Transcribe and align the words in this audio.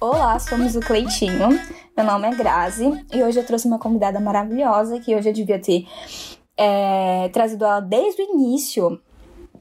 Olá, 0.00 0.36
somos 0.40 0.74
o 0.74 0.80
Cleitinho. 0.80 1.50
Meu 1.96 2.04
nome 2.04 2.26
é 2.26 2.34
Grazi 2.34 2.90
e 3.12 3.22
hoje 3.22 3.38
eu 3.38 3.46
trouxe 3.46 3.68
uma 3.68 3.78
convidada 3.78 4.18
maravilhosa 4.18 4.98
que 4.98 5.14
hoje 5.14 5.28
eu 5.28 5.32
devia 5.32 5.60
ter 5.60 5.86
é, 6.56 7.28
trazido 7.28 7.64
ela 7.64 7.78
desde 7.78 8.20
o 8.20 8.34
início 8.34 9.00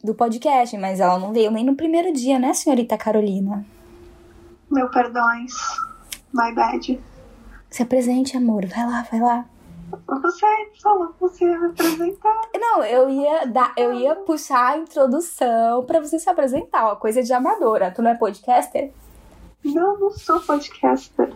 do 0.03 0.15
podcast, 0.15 0.75
mas 0.79 0.99
ela 0.99 1.19
não 1.19 1.31
veio 1.31 1.51
nem 1.51 1.63
no 1.63 1.75
primeiro 1.75 2.11
dia, 2.11 2.39
né, 2.39 2.55
senhorita 2.55 2.97
Carolina? 2.97 3.63
Meu 4.71 4.89
perdões. 4.89 5.53
My 6.33 6.51
bad. 6.55 6.99
Se 7.69 7.83
apresente, 7.83 8.35
amor. 8.35 8.65
Vai 8.65 8.87
lá, 8.87 9.05
vai 9.11 9.19
lá. 9.19 9.45
Você 10.07 10.45
falou 10.81 11.07
que 11.09 11.19
você 11.19 11.45
ia 11.45 11.59
me 11.59 11.67
apresentar. 11.67 12.41
Não, 12.55 12.83
eu 12.83 13.09
ia 13.09 13.45
dar, 13.45 13.73
eu 13.77 13.93
ia 13.93 14.15
puxar 14.15 14.73
a 14.73 14.77
introdução 14.77 15.83
pra 15.85 15.99
você 15.99 16.19
se 16.19 16.29
apresentar, 16.29 16.85
uma 16.85 16.95
coisa 16.95 17.21
de 17.21 17.33
amadora. 17.33 17.91
Tu 17.91 18.01
não 18.01 18.11
é 18.11 18.15
podcaster? 18.15 18.91
Não, 19.63 19.99
não 19.99 20.11
sou 20.11 20.39
podcaster. 20.39 21.31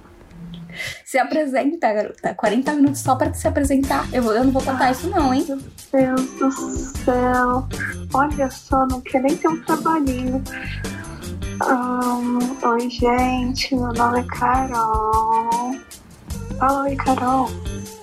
Se 1.06 1.18
apresenta, 1.18 1.94
garota. 1.94 2.34
40 2.34 2.74
minutos 2.74 3.02
só 3.02 3.16
pra 3.16 3.34
se 3.34 3.48
apresentar. 3.48 4.08
Eu, 4.14 4.24
vou, 4.24 4.34
eu 4.34 4.44
não 4.44 4.52
vou 4.52 4.62
contar 4.62 4.92
isso, 4.92 5.10
não, 5.10 5.34
hein? 5.34 5.46
Meu 5.94 6.16
Deus 6.16 6.56
do 6.56 6.70
céu. 7.04 7.68
Olha 8.14 8.50
só, 8.50 8.86
não 8.88 9.02
quer 9.02 9.22
nem 9.22 9.38
ter 9.38 9.48
um 9.48 9.62
trabalhinho. 9.64 10.44
Ahn, 11.62 12.40
oi, 12.64 12.90
gente. 12.90 13.76
Meu 13.76 13.94
nome 13.94 14.20
é 14.20 14.24
Carol. 14.24 15.76
Fala, 16.60 16.84
oi, 16.84 16.96
Carol. 16.96 17.50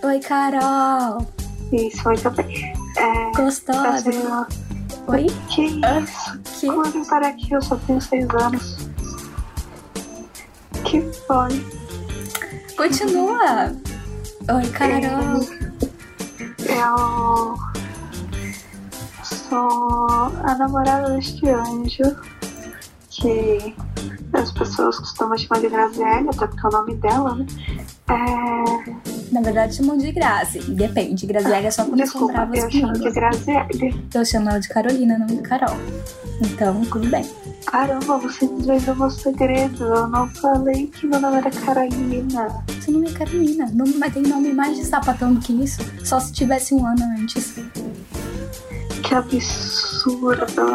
Oi, 0.03 0.21
Carol. 0.21 1.27
Isso, 1.73 2.05
muito 2.05 2.31
bem. 2.33 2.73
É, 2.99 3.33
Gostosa. 3.37 3.81
prazer. 3.81 4.15
Oi? 5.09 5.27
Que 5.49 5.81
Ah, 5.85 6.01
isso? 6.01 6.39
Que? 6.61 6.67
Como 6.67 6.85
eu 6.85 6.91
vim 6.93 7.05
parar 7.05 7.29
aqui? 7.29 7.53
Eu 7.53 7.63
só 7.63 7.77
tenho 7.87 8.01
seis 8.01 8.27
anos. 8.31 8.77
Que 10.85 11.01
foi? 11.27 11.65
Continua. 12.77 13.73
Oi, 14.55 14.69
Carol. 14.71 15.43
Eu 16.59 17.57
sou 19.25 20.33
a 20.45 20.55
namorada 20.57 21.11
deste 21.11 21.49
anjo 21.49 22.17
que 23.11 23.75
as 24.33 24.51
pessoas 24.53 24.99
costumam 24.99 25.37
chamar 25.39 25.61
de 25.61 25.69
Graziella, 25.69 26.31
até 26.31 26.47
porque 26.47 26.67
é 26.67 26.69
o 26.69 26.73
nome 26.73 26.95
dela, 26.97 27.35
né? 27.37 27.47
É... 28.09 29.13
Na 29.33 29.41
verdade, 29.41 29.77
chamam 29.77 29.97
de 29.97 30.13
Grazi. 30.13 30.61
Depende. 30.61 31.27
Graziella 31.27 31.67
é 31.67 31.71
só 31.71 31.85
quando 31.85 31.99
são 31.99 32.05
Desculpa, 32.05 32.33
bravas 32.33 32.65
eu 32.65 32.71
chamo 32.71 32.93
de 32.93 33.11
Graziella. 33.11 33.69
Eu 34.15 34.25
chamo 34.25 34.51
ela 34.51 34.59
de 34.59 34.69
Carolina, 34.69 35.19
não 35.19 35.27
de 35.27 35.39
Carol. 35.39 35.77
Então, 36.41 36.85
tudo 36.85 37.09
bem. 37.09 37.25
Caramba, 37.67 38.19
você 38.19 38.47
desvendou 38.47 38.97
meu 38.97 39.11
segredo. 39.11 39.85
Eu 39.85 40.07
não 40.09 40.29
falei 40.29 40.89
que 40.89 41.07
meu 41.07 41.21
nome 41.21 41.39
era 41.39 41.51
Carolina. 41.51 42.65
Seu 42.83 42.93
nome 42.93 43.09
é 43.09 43.13
Carolina. 43.13 43.71
Não, 43.73 43.87
mas 43.99 44.13
tem 44.13 44.23
nome 44.23 44.53
mais 44.53 44.77
de 44.77 44.85
sapatão 44.85 45.33
do 45.33 45.41
que 45.41 45.53
isso. 45.53 45.81
Só 46.05 46.21
se 46.21 46.33
tivesse 46.33 46.75
um 46.75 46.85
ano 46.85 47.03
antes. 47.19 47.55
Que 49.13 49.17
absurdo. 49.17 50.57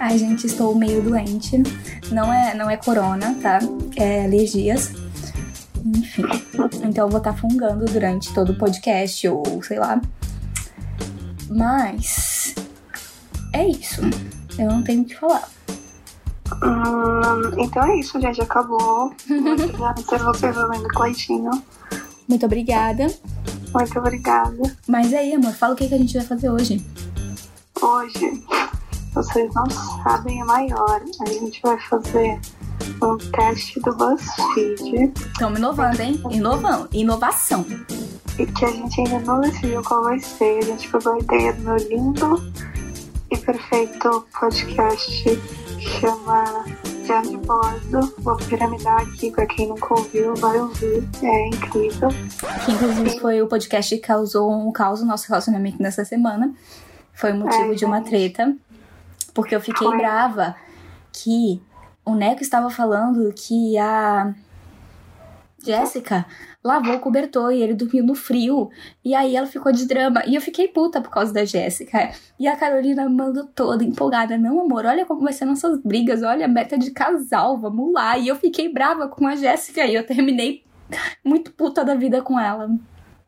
Ai, 0.00 0.18
gente, 0.18 0.48
estou 0.48 0.74
meio 0.74 1.00
doente. 1.00 1.62
Não 2.10 2.32
é, 2.32 2.52
não 2.52 2.68
é 2.68 2.76
corona, 2.76 3.36
tá? 3.40 3.60
É 3.94 4.24
alergias. 4.24 4.92
Enfim. 5.84 6.24
Então 6.82 7.06
eu 7.06 7.08
vou 7.08 7.18
estar 7.18 7.34
fungando 7.34 7.84
durante 7.84 8.34
todo 8.34 8.50
o 8.50 8.58
podcast, 8.58 9.28
ou 9.28 9.62
sei 9.62 9.78
lá. 9.78 10.02
Mas. 11.48 12.56
É 13.52 13.64
isso. 13.64 14.00
Eu 14.58 14.66
não 14.66 14.82
tenho 14.82 15.02
o 15.02 15.04
que 15.04 15.14
falar. 15.14 15.48
Hum, 16.54 17.52
então 17.58 17.84
é 17.84 18.00
isso, 18.00 18.20
gente. 18.20 18.42
Acabou. 18.42 19.14
Muito 19.30 19.62
obrigada 19.62 20.02
por 20.02 20.18
vocês 20.24 20.56
ouvindo 20.56 20.88
Cleitinho. 20.88 21.52
Muito 22.28 22.46
obrigada. 22.46 23.06
Muito 23.74 23.98
obrigada. 23.98 24.76
Mas 24.86 25.12
aí, 25.14 25.34
amor, 25.34 25.52
fala 25.52 25.74
o 25.74 25.76
que, 25.76 25.88
que 25.88 25.94
a 25.94 25.98
gente 25.98 26.16
vai 26.16 26.26
fazer 26.26 26.50
hoje. 26.50 26.84
Hoje, 27.80 28.44
vocês 29.14 29.52
não 29.54 29.64
sabem 30.02 30.40
a 30.42 30.44
maior. 30.44 31.02
A 31.20 31.26
gente 31.30 31.60
vai 31.62 31.78
fazer 31.80 32.40
um 33.02 33.16
teste 33.16 33.80
do 33.80 33.94
BuzzFeed 33.96 35.12
Estamos 35.32 35.58
inovando, 35.58 36.00
hein? 36.00 36.22
Inovando. 36.30 36.88
Inovação. 36.92 37.64
e 38.38 38.46
que 38.46 38.64
a 38.64 38.70
gente 38.70 39.00
ainda 39.00 39.18
não 39.20 39.40
decidiu 39.40 39.82
qual 39.82 40.04
vai 40.04 40.18
ser. 40.20 40.58
A 40.58 40.62
gente 40.62 40.88
pegou 40.88 41.14
a 41.14 41.18
ideia 41.18 41.52
do 41.54 41.62
meu 41.62 41.76
lindo 41.76 42.52
e 43.30 43.38
perfeito 43.38 44.26
podcast 44.38 45.40
chama 45.82 46.64
de 47.28 47.36
Bordo. 47.38 48.14
Vou 48.18 48.36
piramidar 48.36 49.02
aqui 49.02 49.30
pra 49.30 49.46
quem 49.46 49.68
nunca 49.68 49.92
ouviu, 49.94 50.34
vai 50.36 50.58
ouvir. 50.58 51.06
É 51.22 51.48
incrível. 51.48 52.08
Que 52.64 52.72
inclusive 52.72 53.20
foi 53.20 53.42
o 53.42 53.46
podcast 53.46 53.94
que 53.94 54.00
causou 54.00 54.50
um 54.52 54.70
caos 54.72 55.00
no 55.00 55.06
nosso 55.08 55.28
relacionamento 55.28 55.82
nessa 55.82 56.04
semana. 56.04 56.52
Foi 57.12 57.32
o 57.32 57.36
motivo 57.36 57.72
É, 57.72 57.74
de 57.74 57.84
uma 57.84 57.98
gente. 57.98 58.08
treta. 58.08 58.56
Porque 59.34 59.54
eu 59.54 59.60
fiquei 59.60 59.86
Foi. 59.86 59.96
brava 59.96 60.54
que 61.12 61.60
o 62.04 62.14
Neco 62.14 62.42
estava 62.42 62.68
falando 62.70 63.32
que 63.34 63.76
a 63.78 64.32
Jéssica 65.64 66.26
lavou 66.62 66.94
o 66.94 67.00
cobertor 67.00 67.52
e 67.52 67.62
ele 67.62 67.74
dormiu 67.74 68.04
no 68.04 68.14
frio. 68.14 68.70
E 69.04 69.14
aí 69.14 69.36
ela 69.36 69.46
ficou 69.46 69.72
de 69.72 69.86
drama. 69.86 70.22
E 70.26 70.34
eu 70.34 70.40
fiquei 70.40 70.68
puta 70.68 71.00
por 71.00 71.10
causa 71.10 71.32
da 71.32 71.44
Jéssica. 71.44 72.10
E 72.38 72.46
a 72.46 72.56
Carolina 72.56 73.08
mandou 73.08 73.46
toda 73.46 73.84
empolgada. 73.84 74.36
Não, 74.38 74.60
amor, 74.60 74.84
olha 74.84 75.06
como 75.06 75.22
vai 75.22 75.32
ser 75.32 75.44
nossas 75.44 75.78
brigas. 75.82 76.22
Olha, 76.22 76.48
meta 76.48 76.78
de 76.78 76.90
casal, 76.90 77.58
vamos 77.58 77.92
lá. 77.92 78.18
E 78.18 78.28
eu 78.28 78.36
fiquei 78.36 78.72
brava 78.72 79.08
com 79.08 79.26
a 79.26 79.36
Jéssica 79.36 79.84
e 79.84 79.94
eu 79.94 80.06
terminei 80.06 80.64
muito 81.24 81.52
puta 81.52 81.84
da 81.84 81.94
vida 81.94 82.22
com 82.22 82.38
ela. 82.38 82.70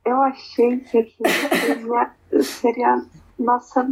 Eu 0.04 0.20
achei 0.20 0.78
que 0.80 0.88
seria, 0.90 2.10
seria 2.42 3.04
nossa 3.38 3.82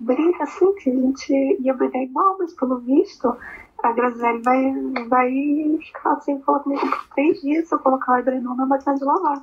briga, 0.00 0.42
assim, 0.42 0.74
que 0.74 0.90
a 0.90 0.94
gente 0.94 1.58
ia 1.60 1.74
brigar 1.74 2.02
igual, 2.02 2.36
mas 2.38 2.52
pelo 2.54 2.78
visto, 2.80 3.36
a 3.82 3.92
Graziele 3.92 4.42
vai, 4.42 4.72
vai 5.08 5.78
ficar 5.84 6.20
sem 6.20 6.40
falar 6.42 6.60
comigo 6.60 6.80
por 6.80 7.08
três 7.14 7.40
dias 7.40 7.68
se 7.68 7.74
eu 7.74 7.78
colocar 7.78 8.12
o 8.12 8.18
edredom 8.18 8.54
na 8.54 8.66
máquina 8.66 8.94
de 8.94 9.04
lavar. 9.04 9.42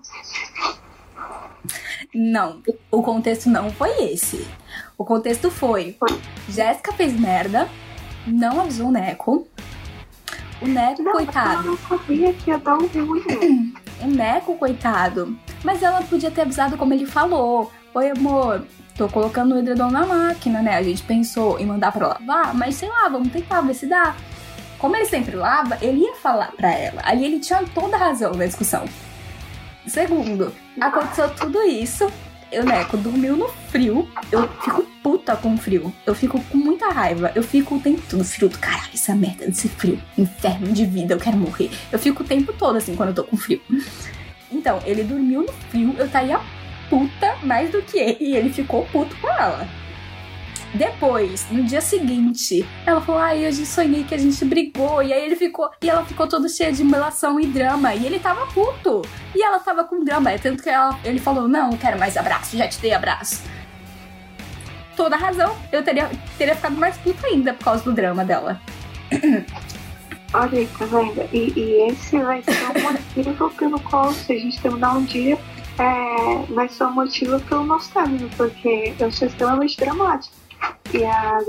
Não, 2.14 2.62
o 2.92 3.02
contexto 3.02 3.50
não 3.50 3.70
foi 3.72 3.90
esse. 4.12 4.48
O 4.98 5.04
contexto 5.06 5.50
foi: 5.52 5.96
Foi. 6.00 6.10
Jéssica 6.50 6.92
fez 6.94 7.20
merda, 7.20 7.68
não 8.26 8.62
avisou 8.62 8.88
o 8.88 8.92
Neco. 8.92 9.48
O 10.62 10.68
Neco, 10.68 11.04
Não, 11.04 11.12
coitado. 11.12 11.68
eu 11.68 11.72
não 11.72 11.78
sabia 11.78 12.34
que 12.34 12.50
ia 12.50 12.58
dar 12.58 12.78
um 12.78 12.88
ruim. 12.88 13.74
O 14.00 14.06
Neco, 14.06 14.56
coitado. 14.58 15.36
Mas 15.64 15.82
ela 15.82 16.04
podia 16.04 16.30
ter 16.30 16.42
avisado 16.42 16.78
como 16.78 16.94
ele 16.94 17.08
falou. 17.08 17.72
Oi, 17.96 18.12
amor, 18.12 18.64
tô 18.98 19.08
colocando 19.08 19.54
o 19.54 19.60
edredom 19.60 19.92
na 19.92 20.06
máquina, 20.06 20.62
né? 20.62 20.76
A 20.76 20.84
gente 20.84 21.04
pensou 21.04 21.60
em 21.60 21.66
mandar 21.66 21.92
pra 21.92 22.08
lavar, 22.08 22.54
mas 22.54 22.76
sei 22.76 22.90
lá, 22.90 23.08
vamos 23.08 23.32
tentar 23.32 23.62
ver 23.62 23.76
se 23.76 23.86
dá. 23.86 24.16
Como 24.80 24.96
ele 24.96 25.06
sempre 25.06 25.36
lava, 25.36 25.78
ele 25.82 26.02
ia 26.02 26.16
falar 26.16 26.52
pra 26.52 26.72
ela. 26.74 27.02
Ali 27.06 27.26
ele 27.26 27.40
tinha 27.40 27.64
toda 27.74 27.96
a 27.96 28.00
razão 28.00 28.34
na 28.34 28.46
discussão. 28.46 28.86
Segundo, 29.88 30.54
aconteceu 30.80 31.30
tudo 31.30 31.62
isso. 31.64 32.12
O 32.52 32.64
Neco 32.64 32.98
dormiu 32.98 33.36
no 33.36 33.48
frio. 33.70 34.08
Eu 34.32 34.48
fico 34.62 34.84
puta 35.04 35.36
com 35.36 35.58
frio. 35.58 35.94
Eu 36.06 36.16
fico 36.16 36.40
com 36.40 36.58
muita 36.58 36.90
raiva. 36.90 37.32
Eu 37.36 37.44
fico 37.44 37.76
o 37.76 37.80
tempo 37.80 38.02
todo 38.10 38.24
frio 38.24 38.50
do 38.50 38.58
caralho, 38.58 38.90
essa 38.94 39.16
merda 39.16 39.46
desse 39.46 39.68
frio. 39.68 40.00
Inferno 40.18 40.72
de 40.72 40.86
vida, 40.86 41.14
eu 41.14 41.20
quero 41.20 41.38
morrer. 41.38 41.70
Eu 41.92 42.00
fico 42.00 42.24
o 42.24 42.26
tempo 42.26 42.54
todo 42.54 42.78
assim 42.78 42.96
quando 42.96 43.10
eu 43.10 43.16
tô 43.16 43.24
com 43.24 43.36
frio. 43.36 43.62
Então, 44.52 44.80
ele 44.86 45.04
dormiu 45.04 45.42
no 45.42 45.52
frio, 45.70 45.94
eu 45.98 46.06
estaria 46.06 46.40
puta 46.90 47.36
mais 47.44 47.72
do 47.72 47.82
que 47.82 47.98
ele. 47.98 48.18
E 48.20 48.36
ele 48.36 48.52
ficou 48.52 48.86
puto 48.86 49.16
com 49.18 49.30
ela. 49.30 49.68
Depois, 50.74 51.48
no 51.50 51.64
dia 51.64 51.82
seguinte, 51.82 52.68
ela 52.86 53.02
falou: 53.02 53.22
Ai, 53.22 53.46
eu 53.46 53.54
sonhei 53.54 54.04
que 54.04 54.14
a 54.14 54.18
gente 54.18 54.44
brigou. 54.46 55.02
E 55.02 55.14
aí 55.14 55.26
ele 55.26 55.36
ficou. 55.36 55.70
E 55.82 55.90
ela 55.90 56.06
ficou 56.06 56.28
toda 56.28 56.48
cheia 56.50 56.72
de 56.72 56.84
melação 56.84 57.40
e 57.40 57.48
drama. 57.48 57.94
E 57.96 58.06
ele 58.06 58.20
tava 58.20 58.46
puto. 58.48 59.02
E 59.34 59.42
ela 59.42 59.60
tava 59.60 59.84
com 59.84 60.04
drama. 60.04 60.32
É 60.32 60.38
Tanto 60.38 60.62
que 60.62 60.70
ela, 60.70 61.00
ele 61.04 61.20
falou: 61.20 61.48
Não, 61.48 61.72
não 61.72 61.78
quero 61.78 61.98
mais 61.98 62.18
abraço, 62.18 62.58
já 62.58 62.68
te 62.68 62.80
dei 62.80 62.94
abraço. 62.94 63.44
Toda 64.96 65.16
razão. 65.16 65.56
Eu 65.72 65.84
teria, 65.84 66.10
teria 66.38 66.56
ficado 66.56 66.76
mais 66.76 66.98
puta 66.98 67.28
ainda 67.28 67.54
por 67.54 67.64
causa 67.64 67.84
do 67.84 67.94
drama 67.94 68.26
dela. 68.26 68.60
Olha 70.34 70.68
tá 70.78 70.86
vendo? 70.86 71.30
E, 71.32 71.54
e 71.56 71.90
esse 71.90 72.20
vai 72.20 72.44
ser 72.44 72.52
o 72.52 73.24
motivo 73.24 73.50
pelo 73.52 73.80
qual, 73.80 74.12
se 74.12 74.34
a 74.34 74.38
gente 74.38 74.62
terminar 74.62 74.98
um 74.98 75.04
dia, 75.04 75.38
é, 75.80 76.54
vai 76.54 76.68
ser 76.70 76.84
o 76.86 76.92
motivo 76.92 77.40
pelo 77.42 77.64
nosso 77.66 77.92
término, 77.92 78.30
porque 78.38 78.94
eu 79.00 79.12
sou 79.12 79.28
extremamente 79.28 79.78
dramática. 79.78 80.36
E 80.94 81.04
a 81.04 81.40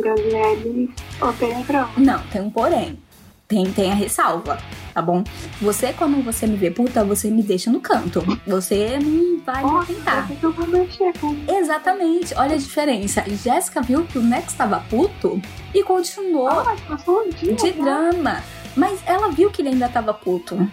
odeia 1.27 1.63
drama. 1.65 1.93
Não, 1.97 2.19
tem 2.31 2.43
um 2.43 2.51
porém. 2.51 2.99
Tem, 3.47 3.65
tem 3.73 3.91
a 3.91 3.95
ressalva, 3.95 4.59
tá 4.93 5.01
bom? 5.01 5.25
Você, 5.63 5.95
quando 5.95 6.23
você 6.23 6.47
me 6.47 6.55
vê 6.59 6.71
puta, 6.71 7.03
você 7.03 7.31
me 7.31 7.43
deixa 7.43 7.71
no 7.71 7.81
canto. 7.81 8.21
Você 8.47 8.99
não 8.99 9.39
vale 9.41 9.65
Ó, 9.65 9.83
tentar. 9.85 10.27
por 10.29 10.37
que 10.37 10.45
eu 10.45 10.53
vou 10.53 10.67
mexer 10.67 11.15
com 11.19 11.35
Exatamente, 11.49 12.35
olha 12.35 12.57
a 12.57 12.59
diferença. 12.59 13.25
Jéssica 13.27 13.81
viu 13.81 14.05
que 14.05 14.19
o 14.19 14.23
Nex 14.23 14.49
estava 14.53 14.81
puto 14.91 15.41
e 15.75 15.83
continuou 15.83 16.47
Ah, 16.51 16.77
mas 16.91 17.09
um 17.09 17.31
dia. 17.31 17.55
de 17.55 17.73
né? 17.73 17.83
drama. 17.83 18.43
Mas 18.77 19.01
ela 19.07 19.31
viu 19.31 19.51
que 19.51 19.63
ele 19.63 19.71
ainda 19.71 19.89
tava 19.89 20.13
puto. 20.13 20.71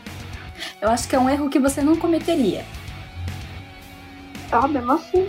Eu 0.82 0.90
acho 0.90 1.08
que 1.08 1.16
é 1.16 1.20
um 1.20 1.30
erro 1.30 1.50
que 1.50 1.60
você 1.60 1.82
não 1.82 1.96
cometeria. 1.96 2.66
Ah, 4.52 4.68
mesmo 4.68 4.92
assim. 4.92 5.28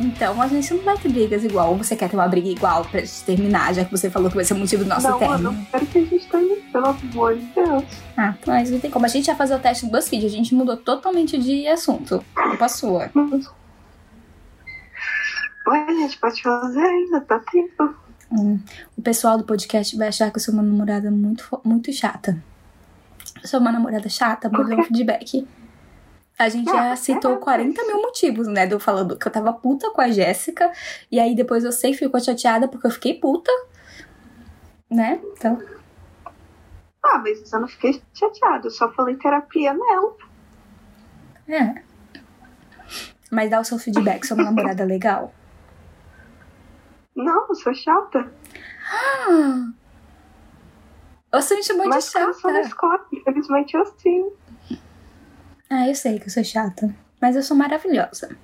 Então 0.00 0.40
a 0.40 0.46
gente 0.46 0.72
não 0.74 0.84
vai 0.84 0.96
ter 0.96 1.08
brigas 1.08 1.42
igual. 1.44 1.70
Ou 1.70 1.76
você 1.78 1.96
quer 1.96 2.08
ter 2.08 2.16
uma 2.16 2.28
briga 2.28 2.48
igual 2.48 2.84
pra 2.84 3.00
gente 3.00 3.24
terminar, 3.24 3.74
já 3.74 3.84
que 3.84 3.90
você 3.90 4.08
falou 4.08 4.28
que 4.30 4.36
vai 4.36 4.44
ser 4.44 4.54
o 4.54 4.58
motivo 4.58 4.84
do 4.84 4.88
nosso 4.88 5.08
não, 5.08 5.14
eu 5.14 5.18
término? 5.18 5.52
não 5.52 5.64
quero 5.64 5.86
que 5.86 5.98
a 5.98 6.04
gente 6.04 6.26
termine, 6.28 6.56
pelo 6.72 6.86
amor 6.86 7.36
de 7.36 7.44
Deus. 7.46 7.84
Ah, 8.16 8.34
mas 8.46 8.70
não 8.70 8.78
tem 8.78 8.90
como. 8.90 9.04
A 9.06 9.08
gente 9.08 9.26
ia 9.26 9.34
fazer 9.34 9.56
o 9.56 9.58
teste 9.58 9.86
do 9.86 9.90
BuzzFeed, 9.92 10.24
a 10.26 10.30
gente 10.30 10.54
mudou 10.54 10.76
totalmente 10.76 11.36
de 11.36 11.66
assunto. 11.66 12.24
Culpa 12.34 12.68
sua. 12.68 13.10
Ué, 15.66 15.84
a 15.88 15.92
gente 15.92 16.18
pode 16.18 16.42
fazer 16.42 16.80
ainda, 16.80 17.20
tá 17.20 17.40
tempo. 17.50 17.94
Hum, 18.30 18.60
O 18.96 19.02
pessoal 19.02 19.36
do 19.36 19.44
podcast 19.44 19.96
vai 19.96 20.08
achar 20.08 20.30
que 20.30 20.36
eu 20.36 20.40
sou 20.40 20.54
uma 20.54 20.62
namorada 20.62 21.10
muito, 21.10 21.60
muito 21.64 21.92
chata. 21.92 22.42
Eu 23.42 23.48
sou 23.48 23.58
uma 23.60 23.72
namorada 23.72 24.08
chata, 24.08 24.48
Por 24.48 24.60
mandou 24.60 24.78
um 24.80 24.84
feedback. 24.84 25.46
A 26.38 26.48
gente 26.48 26.70
já 26.70 26.90
mas 26.90 27.00
citou 27.00 27.34
é, 27.34 27.36
40 27.38 27.84
mil 27.84 28.00
motivos, 28.00 28.46
né? 28.46 28.64
De 28.64 28.72
eu 28.72 28.78
falando 28.78 29.18
que 29.18 29.26
eu 29.26 29.32
tava 29.32 29.52
puta 29.52 29.90
com 29.90 30.00
a 30.00 30.08
Jéssica. 30.08 30.70
E 31.10 31.18
aí 31.18 31.34
depois 31.34 31.64
eu 31.64 31.72
sei 31.72 31.90
que 31.90 31.98
ficou 31.98 32.20
chateada 32.20 32.68
porque 32.68 32.86
eu 32.86 32.90
fiquei 32.92 33.14
puta. 33.14 33.50
Né? 34.88 35.20
Então. 35.32 35.60
Ah, 37.02 37.18
mas 37.18 37.52
eu 37.52 37.60
não 37.60 37.68
fiquei 37.68 38.00
chateado, 38.14 38.68
eu 38.68 38.70
só 38.70 38.90
falei 38.92 39.16
terapia 39.16 39.74
nela. 39.74 40.16
É. 41.48 41.82
Mas 43.30 43.50
dá 43.50 43.60
o 43.60 43.64
seu 43.64 43.78
feedback, 43.78 44.24
sou 44.24 44.36
uma 44.36 44.44
namorada 44.44 44.84
legal. 44.84 45.34
Não, 47.14 47.48
eu 47.48 47.54
sou 47.54 47.74
chata. 47.74 48.32
Ah! 48.90 49.72
Você 51.32 51.56
me 51.56 51.62
chamou 51.62 51.82
de 51.82 51.88
Mas 51.90 52.14
eu 52.14 52.32
sou 52.32 52.50
chata. 52.50 52.60
escola, 52.60 53.06
infelizmente 53.12 53.76
eu 53.76 53.84
sim. 53.98 54.30
Ah, 55.70 55.86
eu 55.86 55.94
sei 55.94 56.18
que 56.18 56.26
eu 56.26 56.30
sou 56.30 56.42
chata. 56.42 56.94
Mas 57.20 57.36
eu 57.36 57.42
sou 57.42 57.56
maravilhosa. 57.56 58.36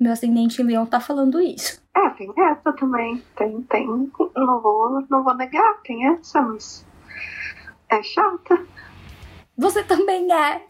Meu 0.00 0.12
ascendente 0.12 0.62
leão 0.62 0.86
tá 0.86 1.00
falando 1.00 1.40
isso. 1.40 1.82
É, 1.96 2.08
tem 2.10 2.32
essa 2.38 2.72
também. 2.72 3.22
Tem, 3.36 3.60
tem. 3.62 3.86
Não 3.86 4.60
vou, 4.60 5.04
não 5.10 5.24
vou 5.24 5.34
negar, 5.34 5.80
tem 5.82 6.06
essa, 6.06 6.40
mas. 6.40 6.86
É 7.90 8.02
chata. 8.02 8.64
Você 9.56 9.82
também 9.82 10.32
é. 10.32 10.62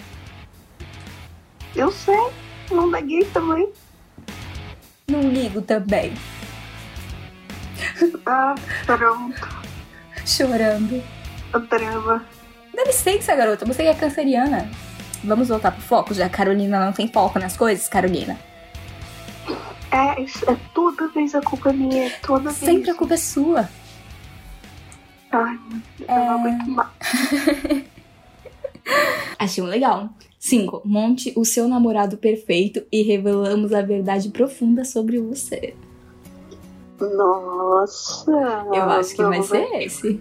Eu 1.77 1.93
sei. 1.93 2.31
Não 2.71 2.91
neguei 2.91 3.25
também. 3.27 3.71
Não 5.09 5.21
ligo 5.21 5.63
também. 5.63 6.13
Ah, 8.27 8.55
pronto. 8.85 9.49
Chorando. 10.27 11.03
O 11.55 11.59
drama. 11.59 12.25
Dá 12.75 12.85
licença, 12.85 13.35
garota. 13.37 13.65
Você 13.65 13.85
é 13.85 13.95
canceriana. 13.95 14.69
Vamos 15.25 15.49
voltar 15.49 15.73
pro 15.73 15.81
foco, 15.82 16.15
já 16.15 16.26
a 16.26 16.31
Carolina 16.31 16.85
não 16.85 16.93
tem 16.93 17.09
foco 17.09 17.38
nas 17.38 17.56
coisas, 17.56 17.88
Carolina. 17.88 18.38
É, 19.91 20.23
é 20.23 20.56
toda 20.75 21.09
vez 21.09 21.35
a 21.35 21.41
culpa 21.41 21.70
é 21.70 21.73
minha. 21.73 22.06
é 22.06 22.11
Toda 22.23 22.50
vez. 22.50 22.56
Sempre 22.56 22.91
a 22.91 22.94
culpa 22.94 23.15
é 23.15 23.17
sua. 23.17 23.69
Ai, 25.32 25.59
eu 26.00 26.06
É. 26.09 26.26
não 26.26 26.38
aguento 26.41 26.67
mais. 26.70 26.88
Achei 29.38 29.62
um 29.62 29.67
legal. 29.67 30.09
5. 30.38 30.82
Monte 30.85 31.32
o 31.37 31.44
seu 31.44 31.67
namorado 31.69 32.17
perfeito 32.17 32.82
e 32.93 33.03
revelamos 33.03 33.73
a 33.73 33.82
verdade 33.82 34.29
profunda 34.31 34.85
sobre 34.85 35.19
você. 35.20 35.75
Nossa. 37.00 38.31
Eu 38.73 38.82
acho 38.91 39.15
que 39.15 39.23
vai 39.23 39.43
ser 39.43 39.69
esse. 39.82 40.20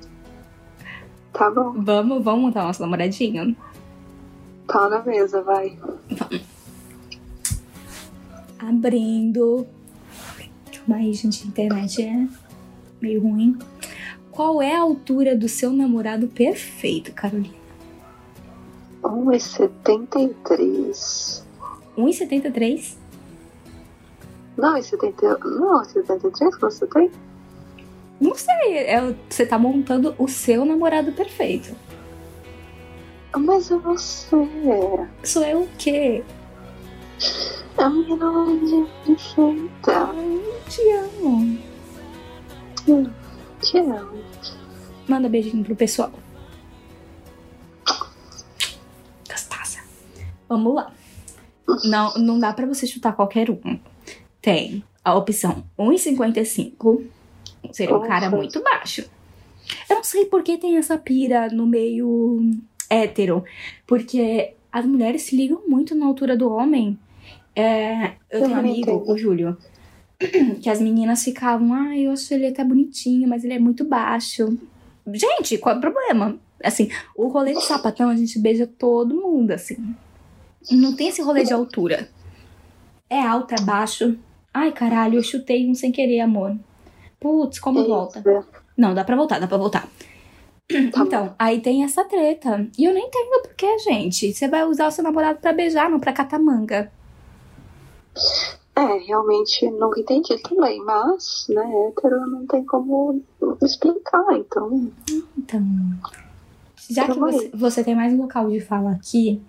Tá 1.33 1.49
bom. 1.51 1.73
Vamos, 1.77 2.23
vamos 2.23 2.41
montar 2.45 2.63
nosso 2.63 2.81
namoradinho? 2.81 3.55
Tá 4.67 4.89
na 4.89 5.01
mesa, 5.03 5.41
vai. 5.41 5.77
Abrindo. 8.59 9.65
Calma 10.75 10.97
aí, 10.97 11.13
gente. 11.13 11.43
A 11.43 11.47
internet 11.47 12.03
é 12.03 12.27
meio 13.01 13.21
ruim. 13.21 13.57
Qual 14.31 14.61
é 14.61 14.75
a 14.75 14.81
altura 14.81 15.35
do 15.35 15.47
seu 15.47 15.71
namorado 15.71 16.27
perfeito, 16.27 17.13
Carolina? 17.13 17.55
1,73. 19.03 21.43
1,73? 21.97 22.95
Não, 24.57 24.75
é 24.75 24.81
70. 24.81 25.37
Não, 25.39 25.81
é 25.81 25.85
73 25.85 26.55
que 26.55 26.61
você 26.61 26.85
tem? 26.87 27.09
Não 28.19 28.33
sei. 28.35 28.77
é- 28.77 29.15
você 29.29 29.45
tá 29.45 29.57
montando 29.59 30.13
o 30.17 30.27
seu 30.27 30.65
namorado 30.65 31.11
perfeito. 31.13 31.73
Mas 33.39 33.71
é 33.71 33.77
você. 33.77 34.27
Sou 35.23 35.43
eu 35.43 35.61
o 35.61 35.69
quê? 35.77 36.23
A 37.77 37.89
minha 37.89 38.15
namoradinha 38.15 38.87
perfeita. 39.05 40.09
Te 40.67 40.81
amo. 40.91 41.59
Te 43.61 43.77
amo. 43.77 44.23
Manda 45.07 45.29
beijinho 45.29 45.63
pro 45.63 45.75
pessoal. 45.75 46.11
Gostosa. 49.29 49.79
Vamos 50.49 50.75
lá. 50.75 50.91
Não, 51.83 52.13
não 52.15 52.39
dá 52.39 52.51
pra 52.53 52.65
você 52.65 52.87
chutar 52.87 53.15
qualquer 53.15 53.51
um. 53.51 53.79
Tem 54.41 54.83
a 55.03 55.13
opção 55.15 55.63
1,55. 55.77 57.05
Seria 57.71 57.95
um 57.95 58.07
cara 58.07 58.29
muito 58.29 58.61
baixo. 58.63 59.07
Eu 59.89 59.97
não 59.97 60.03
sei 60.03 60.25
por 60.25 60.41
que 60.41 60.57
tem 60.57 60.77
essa 60.77 60.97
pira 60.97 61.49
no 61.49 61.67
meio 61.67 62.51
hétero. 62.89 63.43
Porque 63.85 64.53
as 64.71 64.85
mulheres 64.85 65.23
se 65.23 65.35
ligam 65.35 65.61
muito 65.67 65.95
na 65.95 66.05
altura 66.05 66.35
do 66.37 66.51
homem. 66.51 66.97
É, 67.55 68.09
eu 68.29 68.41
Eu 68.41 68.41
tenho 68.43 68.53
um 68.55 68.59
amigo, 68.59 68.91
entendo. 68.91 69.11
o 69.11 69.17
Júlio, 69.17 69.57
que 70.61 70.69
as 70.69 70.79
meninas 70.79 71.23
ficavam, 71.23 71.73
ah, 71.73 71.97
eu 71.97 72.11
acho 72.11 72.33
ele 72.33 72.47
até 72.47 72.63
bonitinho, 72.63 73.27
mas 73.27 73.43
ele 73.43 73.53
é 73.53 73.59
muito 73.59 73.83
baixo. 73.83 74.57
Gente, 75.11 75.57
qual 75.57 75.75
é 75.75 75.77
o 75.77 75.81
problema? 75.81 76.37
Assim, 76.63 76.89
o 77.15 77.27
rolê 77.27 77.53
de 77.53 77.63
sapatão 77.63 78.09
a 78.09 78.15
gente 78.15 78.37
beija 78.39 78.67
todo 78.67 79.15
mundo, 79.15 79.51
assim. 79.51 79.95
Não 80.71 80.95
tem 80.95 81.07
esse 81.07 81.21
rolê 81.21 81.43
de 81.43 81.53
altura. 81.53 82.09
É 83.09 83.21
alto, 83.21 83.53
é 83.53 83.61
baixo. 83.61 84.17
Ai, 84.53 84.71
caralho, 84.71 85.15
eu 85.17 85.23
chutei 85.23 85.69
um 85.69 85.73
sem 85.73 85.91
querer, 85.91 86.19
amor. 86.19 86.56
Putz, 87.19 87.59
como 87.59 87.85
volta? 87.87 88.21
Não, 88.75 88.94
dá 88.94 89.03
pra 89.03 89.15
voltar, 89.15 89.39
dá 89.39 89.47
pra 89.47 89.57
voltar. 89.57 89.87
Tá 90.68 91.04
então, 91.04 91.33
aí 91.40 91.62
tem 91.62 91.83
essa 91.86 92.04
treta. 92.04 92.68
E 92.78 92.83
eu 92.83 92.94
nem 92.94 93.07
entendo 93.07 93.42
por 93.42 93.54
que, 93.56 93.80
gente. 93.80 94.33
Você 94.33 94.50
vai 94.50 94.66
usar 94.66 94.88
o 94.88 94.92
seu 94.92 95.04
namorado 95.04 95.40
pra 95.40 95.54
beijar, 95.54 95.90
não 95.90 96.00
pra 96.00 96.12
catar 96.12 96.40
manga. 96.40 96.92
É, 98.76 98.97
realmente 99.07 99.69
nunca 99.71 100.02
entendi 100.02 100.38
também, 100.44 100.80
mas, 100.83 101.47
né, 101.50 101.64
hétero 101.88 102.28
não 102.28 102.45
tem 102.45 102.64
como 102.66 103.21
explicar, 103.64 104.26
então. 104.33 104.92
Então, 105.38 105.64
já 106.90 107.06
que 107.06 107.12
Calma 107.12 107.30
aí. 107.30 107.33
você, 107.33 107.50
você 107.54 107.83
tem 107.83 107.95
mais 107.95 108.14
um 108.14 108.21
local 108.21 108.50
de 108.50 108.59
fala 108.59 108.92
aqui, 108.92 109.42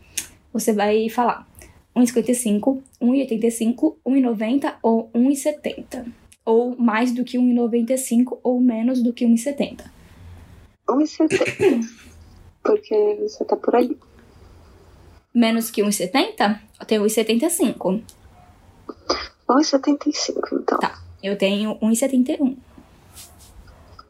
você 0.53 0.73
vai 0.73 1.09
falar 1.11 1.47
1,55, 1.95 2.81
1,85, 3.03 3.97
1,90 4.07 4.75
ou 4.83 5.11
1,70. 5.15 6.07
Ou 6.45 6.75
mais 6.79 7.13
do 7.13 7.25
que 7.25 7.37
1,95 7.37 8.39
ou 8.43 8.61
menos 8.61 9.03
do 9.03 9.13
que 9.13 9.27
1,70. 9.27 9.98
1,70. 10.89 11.89
Porque 12.63 13.19
você 13.23 13.45
tá 13.45 13.57
por 13.57 13.75
ali. 13.77 13.99
Menos 15.35 15.71
que 15.71 15.83
1,70? 15.83 16.61
Eu 16.81 16.87
tenho 16.87 17.03
1,75. 17.05 18.03
1,75, 19.49 20.61
então. 20.61 20.79
Tá. 20.79 20.99
Eu 21.23 21.37
tenho 21.37 21.79
1,71. 21.81 22.57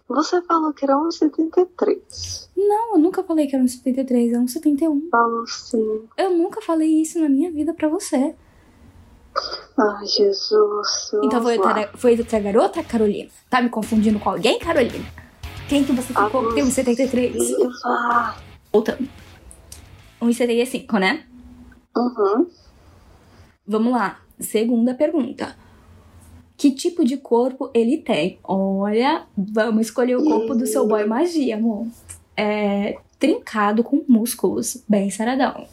Você 0.09 0.41
falou 0.43 0.73
que 0.73 0.85
era 0.85 0.95
1,73. 0.95 2.49
Não, 2.57 2.95
eu 2.95 2.99
nunca 2.99 3.23
falei 3.23 3.47
que 3.47 3.55
era 3.55 3.65
1,73, 3.65 4.33
é 4.33 4.39
1,71. 4.39 5.11
Falou 5.11 5.47
sim. 5.47 6.09
Eu 6.17 6.31
nunca 6.31 6.63
falei 6.63 7.03
isso 7.03 7.21
na 7.21 7.29
minha 7.29 7.51
vida 7.53 7.75
pra 7.75 7.89
você. 7.89 8.35
Ai, 9.79 10.07
Jesus. 10.07 11.11
Então 11.23 11.43
foi 11.43 11.59
outra, 11.59 11.91
foi 11.95 12.19
outra 12.19 12.41
garota, 12.41 12.83
Carolina? 12.83 13.31
Tá 13.49 13.61
me 13.61 13.69
confundindo 13.69 14.19
com 14.19 14.31
alguém, 14.31 14.59
Carolina? 14.59 15.05
Quem 15.69 15.85
que 15.85 15.93
você 15.93 16.15
ficou 16.15 16.55
tem 16.55 16.65
1,73? 16.65 17.33
Viva. 17.33 18.37
Voltando. 18.73 19.09
1,75, 20.21 20.99
né? 20.99 21.27
Uhum. 21.97 22.47
Vamos 23.67 23.93
lá. 23.93 24.21
Segunda 24.41 24.95
pergunta. 24.95 25.57
Que 26.57 26.71
tipo 26.71 27.05
de 27.05 27.17
corpo 27.19 27.71
ele 27.75 27.99
tem? 27.99 28.39
Olha, 28.43 29.27
vamos 29.37 29.83
escolher 29.83 30.17
o 30.17 30.25
corpo 30.25 30.55
do 30.55 30.67
seu 30.67 30.87
boy 30.89 31.05
magia, 31.05 31.57
amor. 31.57 31.87
É 32.37 32.97
trincado 33.19 33.85
com 33.85 34.05
músculos, 34.09 34.83
bem 34.89 35.11
saradão. 35.11 35.67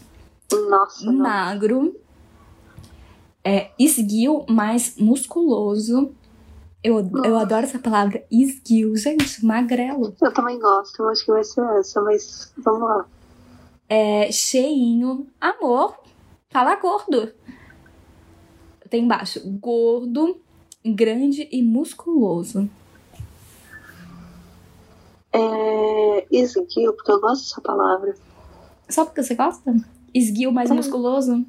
Nossa. 0.52 1.12
Magro. 1.12 1.96
É 3.44 3.72
esguio 3.80 4.46
mais 4.50 4.98
musculoso. 4.98 6.12
Eu, 6.86 7.00
eu 7.24 7.36
adoro 7.36 7.64
essa 7.66 7.80
palavra, 7.80 8.24
esguio, 8.30 8.96
gente, 8.96 9.44
magrelo. 9.44 10.16
Eu 10.22 10.32
também 10.32 10.60
gosto, 10.60 11.00
eu 11.02 11.10
acho 11.10 11.26
que 11.26 11.32
vai 11.32 11.44
ser 11.44 11.62
essa, 11.80 12.00
mas 12.00 12.54
vamos 12.58 12.88
lá. 12.88 13.08
É 13.90 14.32
cheinho, 14.32 15.26
amor, 15.42 15.98
fala 16.52 16.76
gordo. 16.76 17.32
Tem 18.88 19.04
embaixo, 19.04 19.42
gordo, 19.60 20.40
grande 20.86 21.50
e 21.52 21.64
musculoso. 21.64 22.70
É 25.34 26.28
esguio, 26.30 26.94
porque 26.94 27.12
eu 27.12 27.20
gosto 27.20 27.46
dessa 27.50 27.62
palavra. 27.62 28.16
Só 28.88 29.06
porque 29.06 29.24
você 29.24 29.34
gosta? 29.34 29.74
Esguio 30.14 30.52
mais 30.52 30.70
É. 30.70 30.74
musculoso? 30.76 31.44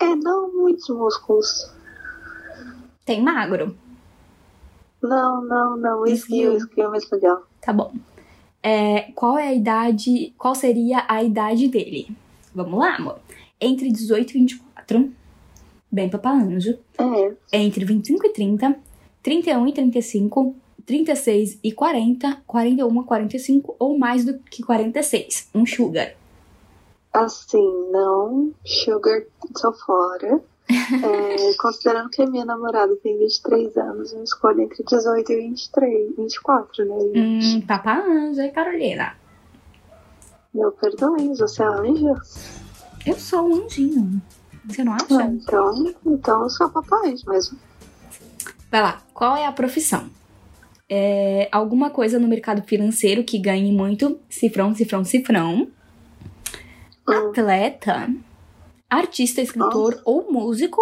É, 0.00 0.16
não 0.16 0.52
muitos 0.52 0.88
músculos. 0.88 1.77
Tem 3.08 3.22
magro. 3.22 3.74
Não, 5.02 5.42
não, 5.42 5.78
não. 5.78 6.06
Esguio. 6.06 6.54
Esguio, 6.54 6.84
é 6.84 6.88
mais 6.88 7.10
legal. 7.10 7.42
Tá 7.58 7.72
bom. 7.72 7.90
É, 8.62 9.10
qual 9.14 9.38
é 9.38 9.48
a 9.48 9.54
idade. 9.54 10.34
Qual 10.36 10.54
seria 10.54 11.06
a 11.08 11.22
idade 11.22 11.68
dele? 11.68 12.14
Vamos 12.54 12.78
lá, 12.78 12.96
amor. 12.96 13.18
Entre 13.58 13.90
18 13.90 14.28
e 14.28 14.32
24. 14.40 15.10
Bem 15.90 16.10
papalanjo. 16.10 16.78
É, 17.50 17.58
Entre 17.58 17.82
25 17.82 18.26
e 18.26 18.28
30. 18.28 18.76
31 19.22 19.66
e 19.66 19.72
35. 19.72 20.54
36 20.84 21.60
e 21.64 21.72
40. 21.72 22.42
41 22.46 23.00
a 23.00 23.04
45 23.04 23.74
ou 23.78 23.98
mais 23.98 24.22
do 24.26 24.38
que 24.38 24.62
46. 24.62 25.48
Um 25.54 25.64
sugar. 25.64 26.14
assim, 27.14 27.90
não. 27.90 28.52
Sugar, 28.66 29.22
tô 29.58 29.72
fora. 29.72 30.42
É, 30.70 31.54
considerando 31.58 32.10
que 32.10 32.22
a 32.22 32.26
minha 32.26 32.44
namorada 32.44 32.94
tem 32.96 33.18
23 33.18 33.76
anos, 33.76 34.12
eu 34.12 34.22
escolho 34.22 34.60
entre 34.62 34.84
18 34.84 35.32
e 35.32 35.36
23, 35.36 36.16
24, 36.16 36.84
né? 36.84 36.94
Hum, 37.14 37.60
papalanjo, 37.66 38.40
hein, 38.40 38.52
Carolina? 38.52 39.14
Meu 40.54 40.72
perdão, 40.72 41.16
você 41.34 41.62
é 41.62 41.66
anjo? 41.66 42.14
Eu 43.06 43.14
sou 43.18 43.48
um 43.48 43.64
anjinho. 43.64 44.20
Você 44.66 44.84
não 44.84 44.92
Ah, 44.92 44.96
acha? 45.02 45.22
Então, 45.22 45.94
então 46.04 46.42
eu 46.42 46.50
sou 46.50 46.68
papai 46.68 47.14
mesmo. 47.26 47.58
Vai 48.70 48.82
lá. 48.82 49.02
Qual 49.14 49.36
é 49.36 49.46
a 49.46 49.52
profissão? 49.52 50.10
É 50.90 51.48
alguma 51.52 51.90
coisa 51.90 52.18
no 52.18 52.28
mercado 52.28 52.62
financeiro 52.62 53.24
que 53.24 53.38
ganhe 53.38 53.72
muito. 53.72 54.18
Cifrão, 54.28 54.74
cifrão, 54.74 55.04
cifrão. 55.04 55.68
Hum, 57.08 57.28
Atleta. 57.30 58.10
Artista, 58.88 59.40
escritor 59.42 60.00
ou 60.04 60.32
músico. 60.32 60.80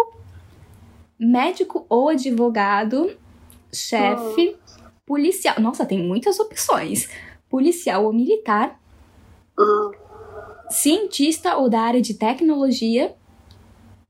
Médico 1.19 1.85
ou 1.89 2.09
advogado. 2.09 3.17
Chefe. 3.73 4.55
Policial. 5.05 5.59
Nossa, 5.59 5.85
tem 5.85 6.01
muitas 6.01 6.39
opções. 6.39 7.09
Policial 7.49 8.05
ou 8.05 8.13
militar. 8.13 8.79
hum, 9.59 9.91
Cientista 10.69 11.55
ou 11.57 11.69
da 11.69 11.81
área 11.81 12.01
de 12.01 12.13
tecnologia. 12.13 13.15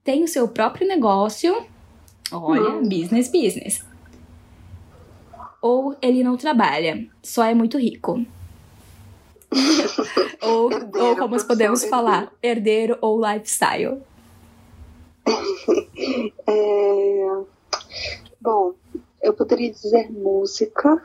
Tem 0.04 0.24
o 0.24 0.28
seu 0.28 0.48
próprio 0.48 0.88
negócio. 0.88 1.66
Olha, 2.32 2.82
business, 2.82 3.30
business. 3.30 3.86
Ou 5.62 5.96
ele 6.02 6.24
não 6.24 6.38
trabalha, 6.38 7.08
só 7.24 7.44
é 7.44 7.54
muito 7.54 7.78
rico. 7.78 8.26
Ou, 10.42 10.72
Herdeiro, 10.72 11.08
ou 11.08 11.16
como 11.16 11.30
nós 11.30 11.44
podemos 11.44 11.84
falar, 11.86 12.32
herdeiro 12.42 12.98
ou 13.02 13.20
lifestyle. 13.20 14.02
É, 16.48 17.28
Bom, 18.40 18.76
eu 19.22 19.34
poderia 19.34 19.72
dizer 19.72 20.10
música, 20.10 21.04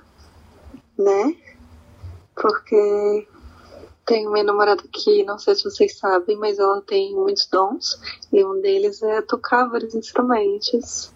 né? 0.96 1.34
Porque 2.36 3.26
tenho 4.06 4.30
minha 4.30 4.44
namorada 4.44 4.82
que, 4.92 5.24
não 5.24 5.38
sei 5.38 5.54
se 5.54 5.64
vocês 5.64 5.96
sabem, 5.98 6.36
mas 6.36 6.58
ela 6.58 6.80
tem 6.82 7.14
muitos 7.14 7.46
dons. 7.46 7.98
E 8.32 8.44
um 8.44 8.60
deles 8.60 9.02
é 9.02 9.22
tocar 9.22 9.68
vários 9.68 9.94
instrumentos. 9.94 11.10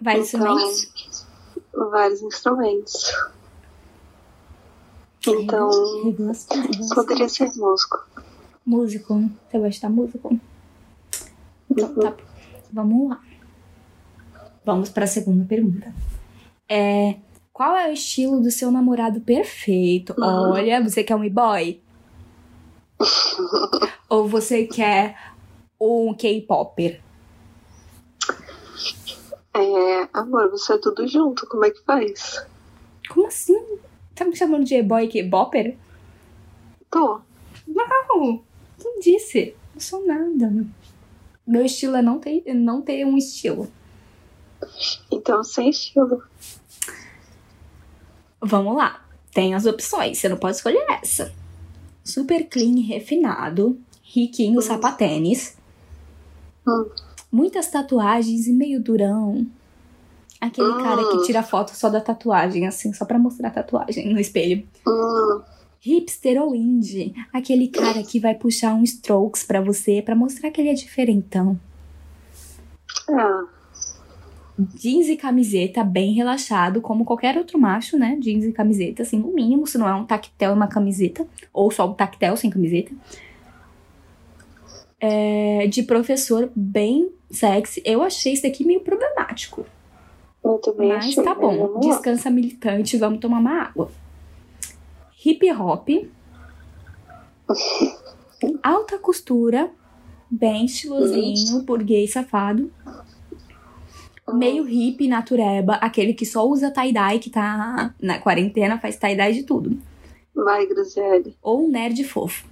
Vários 0.00 0.32
Então, 0.32 0.56
instrumentos. 0.56 1.26
Vários 1.72 2.22
instrumentos. 2.22 3.30
Então, 5.26 5.70
poderia 6.94 7.28
ser 7.28 7.50
músico. 7.56 7.98
Músico. 8.64 9.30
Você 9.50 9.58
vai 9.58 9.70
estar 9.70 9.88
músico? 9.88 10.38
Então 11.70 11.94
tá. 11.94 12.14
Vamos 12.72 13.10
lá. 13.10 13.20
Vamos 14.64 14.88
para 14.88 15.04
a 15.04 15.08
segunda 15.08 15.44
pergunta. 15.44 15.92
É, 16.68 17.16
qual 17.52 17.76
é 17.76 17.90
o 17.90 17.92
estilo 17.92 18.40
do 18.40 18.50
seu 18.50 18.70
namorado 18.70 19.20
perfeito? 19.20 20.14
Uhum. 20.16 20.52
Olha, 20.52 20.82
você 20.82 21.04
quer 21.04 21.16
um 21.16 21.24
e-boy? 21.24 21.80
Ou 24.08 24.28
você 24.28 24.64
quer 24.64 25.16
um 25.80 26.14
K-popper? 26.14 27.02
É, 29.52 30.08
amor, 30.12 30.50
você 30.50 30.74
é 30.74 30.78
tudo 30.78 31.06
junto, 31.08 31.46
como 31.46 31.64
é 31.64 31.70
que 31.70 31.82
faz? 31.82 32.46
Como 33.08 33.26
assim? 33.26 33.80
Tá 34.20 34.26
me 34.26 34.36
chamando 34.36 34.64
de 34.64 34.74
e-boy 34.74 35.08
K-popper? 35.08 35.78
Tô. 36.90 37.22
Não! 37.66 38.42
Quem 38.78 39.00
disse? 39.00 39.54
Não 39.72 39.80
sou 39.80 40.06
nada. 40.06 40.52
Meu 41.46 41.64
estilo 41.64 41.96
é 41.96 42.02
não 42.02 42.18
ter, 42.18 42.42
não 42.52 42.82
ter 42.82 43.06
um 43.06 43.16
estilo. 43.16 43.72
Então, 45.10 45.42
sem 45.42 45.70
estilo. 45.70 46.22
Vamos 48.42 48.76
lá. 48.76 49.02
Tem 49.32 49.54
as 49.54 49.64
opções, 49.64 50.18
você 50.18 50.28
não 50.28 50.36
pode 50.36 50.56
escolher 50.56 50.84
essa. 51.02 51.32
Super 52.04 52.46
clean 52.46 52.78
refinado, 52.86 53.80
riquinho 54.02 54.60
sapatênis, 54.60 55.56
Hum. 56.68 56.90
muitas 57.32 57.68
tatuagens 57.70 58.46
e 58.46 58.52
meio 58.52 58.82
durão. 58.82 59.46
Aquele 60.40 60.68
Hum. 60.68 60.82
cara 60.82 61.04
que 61.10 61.26
tira 61.26 61.42
foto 61.42 61.70
só 61.74 61.88
da 61.90 62.00
tatuagem, 62.00 62.66
assim, 62.66 62.92
só 62.92 63.04
pra 63.04 63.18
mostrar 63.18 63.48
a 63.48 63.52
tatuagem 63.52 64.12
no 64.12 64.18
espelho. 64.18 64.66
Hum, 64.86 65.42
Hipster 65.80 66.40
ou 66.42 66.54
indie, 66.54 67.14
aquele 67.32 67.68
cara 67.68 68.02
que 68.02 68.18
vai 68.20 68.34
puxar 68.34 68.74
um 68.74 68.82
strokes 68.82 69.42
pra 69.44 69.60
você 69.60 70.02
pra 70.02 70.14
mostrar 70.14 70.50
que 70.50 70.60
ele 70.60 70.70
é 70.70 70.74
diferentão. 70.74 71.58
é. 73.08 73.60
Jeans 74.74 75.08
e 75.08 75.16
camiseta 75.16 75.82
bem 75.82 76.12
relaxado, 76.12 76.82
como 76.82 77.02
qualquer 77.04 77.38
outro 77.38 77.58
macho, 77.58 77.96
né? 77.98 78.18
Jeans 78.20 78.44
e 78.44 78.52
camiseta, 78.52 79.02
assim, 79.02 79.18
no 79.18 79.32
mínimo, 79.32 79.66
se 79.66 79.78
não 79.78 79.88
é 79.88 79.94
um 79.94 80.04
tactel 80.04 80.50
e 80.50 80.54
uma 80.54 80.66
camiseta, 80.68 81.26
ou 81.50 81.70
só 81.70 81.88
um 81.88 81.94
tactel 81.94 82.36
sem 82.36 82.50
camiseta. 82.50 82.92
É, 85.00 85.66
de 85.66 85.82
professor 85.82 86.50
bem 86.54 87.08
sexy. 87.30 87.80
Eu 87.86 88.02
achei 88.02 88.34
isso 88.34 88.42
daqui 88.42 88.62
meio 88.64 88.80
problemático. 88.80 89.64
Eu 90.60 90.72
também 90.72 90.88
Mas 90.88 91.14
tá 91.14 91.34
bom. 91.34 91.80
Descansa 91.80 92.30
militante, 92.30 92.98
vamos 92.98 93.18
tomar 93.20 93.38
uma 93.38 93.62
água. 93.62 93.90
Hip 95.24 95.50
hop. 95.52 95.88
Alta 98.62 98.98
costura. 98.98 99.70
Bem 100.30 100.66
estilosinho, 100.66 101.62
burguês 101.62 102.12
safado. 102.12 102.70
Meio 104.32 104.62
hippie, 104.62 105.08
natureba. 105.08 105.74
Aquele 105.74 106.14
que 106.14 106.24
só 106.24 106.46
usa 106.46 106.70
tie-dye, 106.70 107.18
que 107.18 107.30
tá 107.30 107.92
na 108.00 108.20
quarentena, 108.20 108.78
faz 108.78 108.96
tie-dye 108.96 109.32
de 109.32 109.42
tudo. 109.42 109.76
Vai, 110.32 110.66
Graziele. 110.66 111.36
Ou 111.42 111.64
um 111.64 111.68
nerd 111.68 112.04
fofo. 112.04 112.46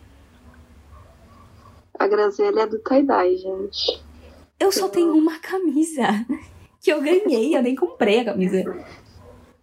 A 1.96 2.08
Graziele 2.08 2.58
é 2.58 2.66
do 2.66 2.78
tie-dye, 2.78 3.36
gente. 3.36 4.02
Eu 4.58 4.72
só 4.72 4.88
tenho 4.88 5.14
uma 5.14 5.38
camisa. 5.38 6.26
Que 6.80 6.92
eu 6.92 7.00
ganhei, 7.02 7.56
eu 7.56 7.62
nem 7.62 7.74
comprei 7.74 8.20
a 8.20 8.24
camisa. 8.26 8.62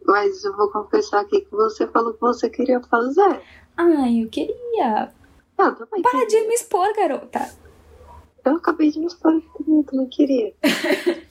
Mas 0.06 0.44
eu 0.44 0.56
vou 0.56 0.70
confessar 0.70 1.22
aqui 1.22 1.42
que 1.42 1.52
você 1.52 1.88
falou 1.88 2.14
que 2.14 2.22
você 2.22 2.50
queria 2.50 2.82
fazer. 2.82 3.42
Ai, 3.78 4.24
eu 4.24 4.30
queria. 4.30 5.12
Eu 5.58 5.76
também 5.76 6.02
Para 6.02 6.12
queria. 6.12 6.28
de 6.28 6.48
me 6.48 6.54
expor, 6.54 6.94
garota. 6.96 7.50
Eu 8.44 8.58
acabei 8.58 8.92
de 8.92 9.00
me 9.00 9.08
expor 9.08 9.42
também, 9.58 9.78
eu 9.78 9.84
também 9.84 10.08
queria. 10.10 10.54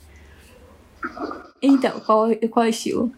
Então, 1.61 2.01
qual, 2.01 2.29
qual 2.51 2.65
é 2.65 2.69
o 2.69 2.71
estilo? 2.71 3.13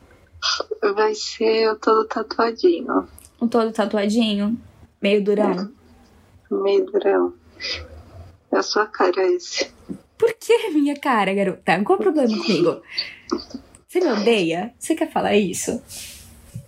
Vai 0.94 1.14
ser 1.14 1.64
eu 1.64 1.78
todo 1.78 2.06
tatuadinho. 2.06 3.08
Um 3.40 3.48
todo 3.48 3.72
tatuadinho? 3.72 4.56
Meio 5.00 5.22
durão? 5.24 5.72
Meio 6.50 6.86
durão. 6.86 7.34
É 8.52 8.58
a 8.58 8.62
sua 8.62 8.86
cara 8.86 9.22
esse. 9.26 9.72
Por 10.26 10.34
que 10.34 10.70
minha 10.70 10.96
cara, 10.96 11.32
garota? 11.32 11.84
Qual 11.84 12.00
o 12.00 12.02
problema 12.02 12.28
comigo? 12.28 12.82
Você 13.86 14.00
me 14.00 14.10
odeia? 14.10 14.74
Você 14.76 14.96
quer 14.96 15.08
falar 15.08 15.36
isso? 15.36 15.80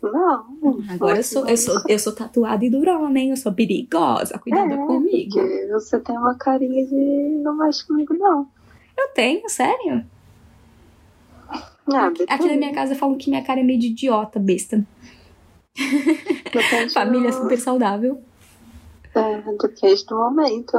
Não. 0.00 0.46
Agora 0.88 1.16
eu 1.16 1.24
sou, 1.24 1.44
eu 1.48 1.56
sou, 1.56 1.82
eu 1.88 1.98
sou 1.98 2.12
tatuada 2.12 2.64
e 2.64 2.70
durona, 2.70 3.18
hein? 3.18 3.30
Eu 3.30 3.36
sou 3.36 3.52
perigosa. 3.52 4.38
Cuidado 4.38 4.74
é, 4.74 4.76
comigo. 4.76 5.32
Porque 5.32 5.68
você 5.72 5.98
tem 5.98 6.16
uma 6.16 6.36
carinha 6.36 6.86
de 6.86 7.40
não 7.42 7.56
mexe 7.56 7.84
comigo, 7.84 8.14
não. 8.14 8.48
Eu 8.96 9.08
tenho, 9.08 9.48
sério. 9.48 10.06
Ah, 11.50 12.06
aqui, 12.06 12.26
aqui 12.28 12.46
na 12.46 12.56
minha 12.56 12.72
casa 12.72 12.94
falam 12.94 13.18
que 13.18 13.28
minha 13.28 13.42
cara 13.42 13.58
é 13.58 13.64
meio 13.64 13.80
de 13.80 13.88
idiota, 13.88 14.38
besta. 14.38 14.86
Família 16.94 17.32
super 17.32 17.58
saudável. 17.58 18.22
É, 19.16 19.40
depende 19.60 20.06
do 20.06 20.14
momento. 20.14 20.76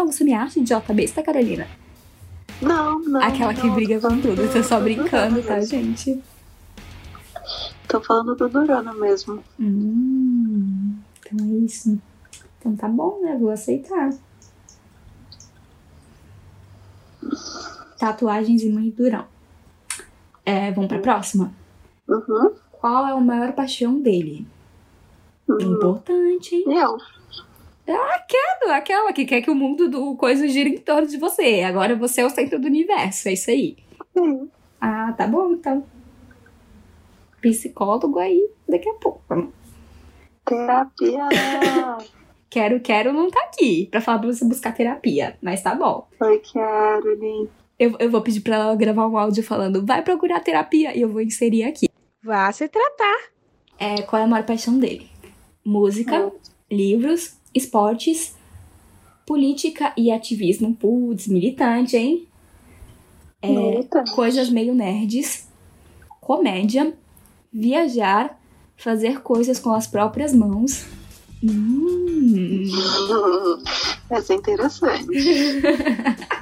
Então 0.00 0.10
você 0.10 0.24
me 0.24 0.32
acha 0.32 0.58
idiota 0.58 0.94
besta, 0.94 1.22
Carolina? 1.22 1.68
Não, 2.62 3.00
não. 3.00 3.22
Aquela 3.22 3.52
que 3.52 3.66
não, 3.66 3.74
briga 3.74 4.00
tô 4.00 4.08
com 4.08 4.18
tudo. 4.18 4.40
Eu 4.40 4.50
tô 4.50 4.62
só 4.62 4.78
do 4.78 4.84
brincando, 4.84 5.42
tá, 5.42 5.56
mesmo. 5.56 5.68
gente? 5.68 6.22
Tô 7.86 8.00
falando 8.00 8.34
do 8.34 8.48
Durana 8.48 8.94
mesmo. 8.94 9.44
Hum, 9.60 10.96
então 11.18 11.46
é 11.46 11.50
isso. 11.66 12.00
Então 12.58 12.74
tá 12.76 12.88
bom, 12.88 13.20
né? 13.20 13.36
Vou 13.38 13.50
aceitar. 13.50 14.14
Tatuagens 17.98 18.62
e 18.62 18.70
mãe 18.70 18.88
durão. 18.88 19.26
É, 20.46 20.72
vamos 20.72 20.88
pra 20.88 20.98
próxima. 20.98 21.52
Uhum. 22.08 22.54
Qual 22.72 23.06
é 23.06 23.12
a 23.12 23.20
maior 23.20 23.52
paixão 23.52 24.00
dele? 24.00 24.46
Uhum. 25.46 25.74
importante, 25.74 26.54
hein? 26.54 26.64
Eu. 26.68 26.96
Aquela, 27.94 28.76
aquela 28.76 29.12
que 29.12 29.24
quer 29.24 29.40
que 29.42 29.50
o 29.50 29.54
mundo 29.54 29.88
do 29.88 30.16
coisa 30.16 30.46
gira 30.48 30.68
em 30.68 30.78
torno 30.78 31.06
de 31.06 31.16
você. 31.16 31.62
Agora 31.62 31.96
você 31.96 32.20
é 32.20 32.26
o 32.26 32.30
centro 32.30 32.58
do 32.58 32.66
universo, 32.66 33.28
é 33.28 33.32
isso 33.32 33.50
aí. 33.50 33.76
Sim. 34.16 34.48
Ah, 34.80 35.12
tá 35.16 35.26
bom, 35.26 35.52
então. 35.52 35.84
Psicólogo 37.40 38.18
aí, 38.18 38.48
daqui 38.68 38.88
a 38.88 38.94
pouco. 38.94 39.52
Terapia. 40.44 41.28
Quero, 42.50 42.80
quero 42.80 43.12
não 43.12 43.30
tá 43.30 43.40
aqui 43.44 43.86
pra 43.92 44.00
falar 44.00 44.18
pra 44.18 44.32
você 44.32 44.44
buscar 44.44 44.74
terapia, 44.74 45.38
mas 45.40 45.62
tá 45.62 45.72
bom. 45.72 46.08
Oi, 46.20 46.42
Caroline. 46.52 47.48
Eu, 47.78 47.94
eu 48.00 48.10
vou 48.10 48.20
pedir 48.22 48.40
pra 48.40 48.56
ela 48.56 48.74
gravar 48.74 49.06
um 49.06 49.16
áudio 49.16 49.44
falando, 49.44 49.86
vai 49.86 50.02
procurar 50.02 50.40
terapia, 50.40 50.94
e 50.96 51.00
eu 51.00 51.08
vou 51.08 51.20
inserir 51.20 51.62
aqui. 51.62 51.86
Vá 52.20 52.50
se 52.50 52.68
tratar. 52.68 53.30
É, 53.78 54.02
qual 54.02 54.20
é 54.20 54.24
a 54.24 54.28
maior 54.28 54.44
paixão 54.44 54.80
dele? 54.80 55.08
Música, 55.64 56.32
livros, 56.68 57.39
esportes, 57.54 58.34
política 59.26 59.92
e 59.96 60.10
ativismo. 60.10 60.74
Putz, 60.74 61.26
militante, 61.28 61.96
hein? 61.96 62.26
É, 63.42 63.48
Militante. 63.48 64.12
coisas 64.12 64.50
meio 64.50 64.74
nerds, 64.74 65.48
comédia, 66.20 66.94
viajar, 67.52 68.38
fazer 68.76 69.20
coisas 69.22 69.58
com 69.58 69.70
as 69.70 69.86
próprias 69.86 70.34
mãos. 70.34 70.84
Hum. 71.42 72.64
Essa 74.10 74.34
é 74.34 74.36
interessante. 74.36 75.06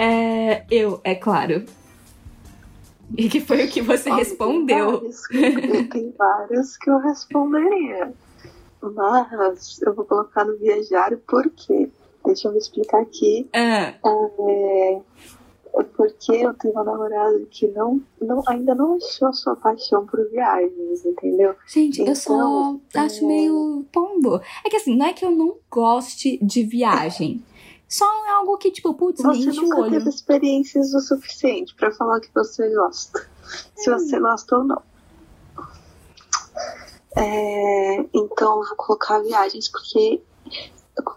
É, 0.00 0.64
eu, 0.70 1.00
é 1.02 1.16
claro. 1.16 1.64
E 3.16 3.28
que 3.28 3.40
foi 3.40 3.66
o 3.66 3.68
que 3.68 3.82
você 3.82 4.08
respondeu. 4.12 5.10
Tem 5.90 6.14
vários 6.16 6.76
que 6.76 6.88
eu 6.88 6.98
responderia. 6.98 8.12
Mas 8.92 9.80
eu 9.82 9.94
vou 9.94 10.04
colocar 10.04 10.44
no 10.44 10.56
viajar 10.58 11.16
por 11.26 11.48
quê? 11.50 11.88
Deixa 12.24 12.48
eu 12.48 12.52
me 12.52 12.58
explicar 12.58 13.00
aqui. 13.00 13.48
Ah, 13.54 13.94
É, 14.04 14.92
é 15.74 15.82
porque 15.96 16.32
eu 16.32 16.52
tenho 16.54 16.74
uma 16.74 16.84
namorada 16.84 17.38
que 17.50 17.68
não, 17.68 18.00
não, 18.20 18.42
ainda 18.48 18.74
não 18.74 18.96
achou 18.96 19.32
sua 19.32 19.54
paixão 19.56 20.04
por 20.06 20.28
viagens, 20.30 21.04
entendeu? 21.06 21.54
gente, 21.66 22.00
eu 22.00 22.14
só 22.16 22.32
Então, 22.32 22.80
acho 23.04 23.24
é. 23.24 23.28
meio 23.28 23.84
pombo. 23.92 24.40
É 24.64 24.68
que 24.70 24.76
assim, 24.76 24.96
não 24.96 25.06
é 25.06 25.12
que 25.12 25.24
eu 25.24 25.30
não 25.30 25.56
goste 25.70 26.38
de 26.44 26.64
viagem. 26.64 27.42
Só 27.88 28.04
é 28.26 28.30
algo 28.32 28.58
que, 28.58 28.70
tipo, 28.70 28.92
putz, 28.92 29.22
Você 29.22 29.48
o 29.48 29.54
nunca 29.54 29.80
olho. 29.80 29.90
teve 29.92 30.10
experiências 30.10 30.92
o 30.92 31.00
suficiente 31.00 31.74
pra 31.74 31.90
falar 31.90 32.20
que 32.20 32.28
você 32.34 32.68
gosta. 32.74 33.26
Se 33.76 33.90
você 33.90 34.20
gosta 34.20 34.58
ou 34.58 34.64
não. 34.64 34.82
É, 37.16 37.96
então 38.14 38.60
eu 38.60 38.66
vou 38.66 38.76
colocar 38.76 39.20
viagens 39.20 39.68
porque 39.68 40.22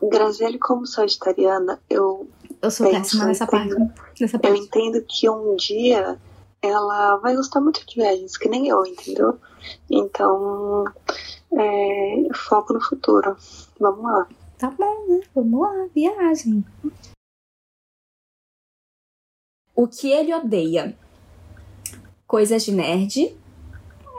Graziele 0.09 0.59
como 0.59 0.85
sagitariana, 0.85 1.79
eu, 1.89 2.27
Eu 2.61 2.71
sou 2.71 2.89
péssima 2.89 3.25
nessa 3.25 3.47
parte. 3.47 3.73
Nessa 4.19 4.37
eu 4.37 4.39
parte. 4.39 4.59
entendo 4.59 5.03
que 5.07 5.29
um 5.29 5.55
dia 5.55 6.19
ela 6.61 7.17
vai 7.17 7.35
gostar 7.35 7.59
muito 7.59 7.85
de 7.85 7.95
viagens, 7.95 8.37
que 8.37 8.47
nem 8.47 8.67
eu, 8.67 8.85
entendeu? 8.85 9.39
Então, 9.89 10.85
é, 11.53 12.27
foco 12.33 12.73
no 12.73 12.81
futuro. 12.81 13.35
Vamos 13.79 14.03
lá. 14.03 14.27
Tá 14.57 14.69
bom, 14.69 15.07
né? 15.07 15.21
Vamos 15.33 15.61
lá, 15.61 15.87
viagem. 15.93 16.63
O 19.75 19.87
que 19.87 20.11
ele 20.11 20.33
odeia? 20.33 20.95
Coisas 22.27 22.63
de 22.63 22.71
nerd. 22.71 23.35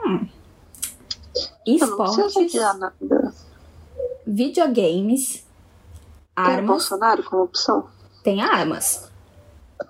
Hum. 0.05 0.27
Esportes. 1.65 2.33
Videogames. 4.25 5.45
Tem 6.35 6.45
Armas. 6.45 6.65
Bolsonaro 6.65 7.23
como 7.23 7.43
opção? 7.43 7.87
Tem 8.23 8.41
armas. 8.41 9.09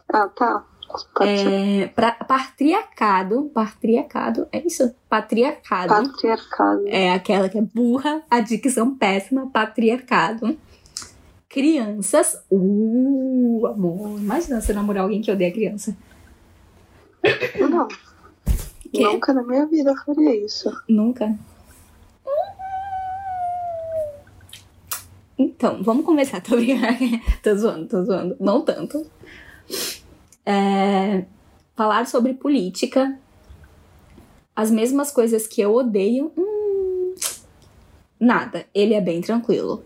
Ah, 0.09 0.27
tá. 0.27 0.63
É, 1.21 1.87
pra, 1.87 2.11
patriarcado. 2.11 3.49
Patriarcado. 3.53 4.47
É 4.51 4.65
isso? 4.65 4.93
Patriarcado. 5.09 5.89
Patriarcado. 5.89 6.87
É 6.87 7.11
aquela 7.11 7.49
que 7.49 7.57
é 7.57 7.61
burra, 7.61 8.21
a 8.29 8.39
dicção 8.39 8.95
péssima, 8.95 9.49
patriarcado. 9.49 10.57
Crianças. 11.49 12.43
Uh, 12.51 13.65
amor. 13.67 14.19
Imagina 14.19 14.61
você 14.61 14.73
namorar 14.73 15.03
alguém 15.03 15.21
que 15.21 15.31
odeia 15.31 15.51
criança. 15.51 15.95
Não. 17.59 17.87
Quê? 18.91 19.03
Nunca 19.03 19.33
na 19.33 19.43
minha 19.43 19.65
vida 19.65 19.91
eu 19.91 19.95
faria 19.97 20.45
isso. 20.45 20.71
Nunca. 20.87 21.35
Então, 25.43 25.83
vamos 25.83 26.05
começar. 26.05 26.39
Tô 26.41 26.55
brincando. 26.55 27.19
tô 27.41 27.55
zoando, 27.55 27.87
tô 27.87 28.05
zoando. 28.05 28.37
Não 28.39 28.61
tanto. 28.61 29.05
É, 30.45 31.25
falar 31.75 32.07
sobre 32.07 32.33
política. 32.33 33.17
As 34.55 34.69
mesmas 34.71 35.11
coisas 35.11 35.47
que 35.47 35.59
eu 35.61 35.73
odeio. 35.73 36.31
Hum, 36.37 37.13
nada. 38.19 38.65
Ele 38.73 38.93
é 38.93 39.01
bem 39.01 39.19
tranquilo. 39.21 39.83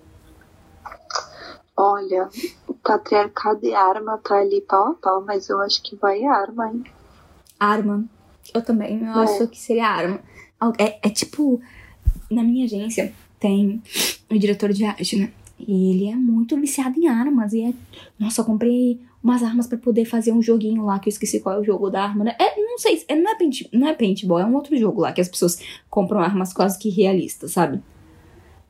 Olha, 1.75 2.27
o 2.67 2.73
patriarcado 2.73 3.65
e 3.65 3.73
arma 3.73 4.17
tá 4.17 4.35
ali 4.39 4.61
pau 4.61 4.87
a 4.91 4.93
pau, 4.95 5.21
mas 5.23 5.47
eu 5.47 5.61
acho 5.61 5.81
que 5.83 5.95
vai 5.95 6.23
arma, 6.25 6.69
hein? 6.69 6.83
Arma. 7.59 8.03
Eu 8.53 8.61
também 8.63 8.99
eu 9.03 9.07
É. 9.07 9.23
acho 9.23 9.47
que 9.47 9.59
seria 9.59 9.87
arma. 9.87 10.19
É, 10.79 11.07
é 11.07 11.09
tipo, 11.11 11.61
na 12.31 12.41
minha 12.43 12.65
agência 12.65 13.13
tem 13.39 13.81
o 14.29 14.37
diretor 14.39 14.73
de 14.73 14.85
arte, 14.85 15.17
né? 15.17 15.31
E 15.59 15.91
ele 15.91 16.07
é 16.07 16.15
muito 16.15 16.55
viciado 16.59 16.99
em 16.99 17.07
armas. 17.07 17.53
E 17.53 17.63
é. 17.63 17.73
Nossa, 18.19 18.41
eu 18.41 18.45
comprei 18.45 18.99
umas 19.23 19.43
armas 19.43 19.67
pra 19.67 19.77
poder 19.77 20.05
fazer 20.05 20.31
um 20.31 20.41
joguinho 20.41 20.85
lá, 20.85 20.99
que 20.99 21.09
eu 21.09 21.11
esqueci 21.11 21.39
qual 21.39 21.55
é 21.55 21.59
o 21.59 21.63
jogo 21.63 21.89
da 21.89 22.03
arma, 22.03 22.23
né? 22.23 22.35
É, 22.39 22.61
não 22.61 22.77
sei, 22.77 23.03
é, 23.07 23.15
não, 23.15 23.31
é 23.31 23.35
paint, 23.35 23.61
não 23.73 23.87
é 23.87 23.93
paintball, 23.93 24.39
é 24.39 24.45
um 24.45 24.55
outro 24.55 24.77
jogo 24.77 25.01
lá, 25.01 25.11
que 25.11 25.19
as 25.19 25.27
pessoas 25.27 25.59
compram 25.89 26.19
armas 26.19 26.53
quase 26.53 26.77
que 26.77 26.89
realistas, 26.89 27.51
sabe? 27.51 27.81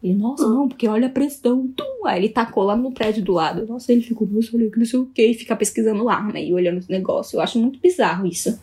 E, 0.02 0.13
nossa, 0.13 0.47
não, 0.47 0.67
porque 0.67 0.88
olha 0.88 1.08
a 1.08 1.12
pressão. 1.12 1.67
Tum! 1.69 2.06
Aí 2.06 2.19
ele 2.19 2.30
tacou 2.30 2.63
lá 2.63 2.76
no 2.76 2.91
prédio 2.91 3.23
do 3.23 3.34
lado. 3.34 3.65
Nossa, 3.65 3.91
ele 3.91 4.02
ficou, 4.02 4.28
nossa, 4.28 4.56
olha 4.56 4.69
que 4.69 4.78
não 4.78 4.86
sei 4.86 5.00
o 5.00 5.06
que, 5.08 5.26
e 5.26 5.34
fica 5.34 5.56
pesquisando 5.56 6.08
arma 6.08 6.39
e 6.39 6.54
olhando 6.54 6.78
os 6.78 6.88
negócios. 6.88 7.34
Eu 7.34 7.41
acho 7.41 7.60
muito 7.60 7.80
bizarro 7.80 8.26
isso. 8.26 8.60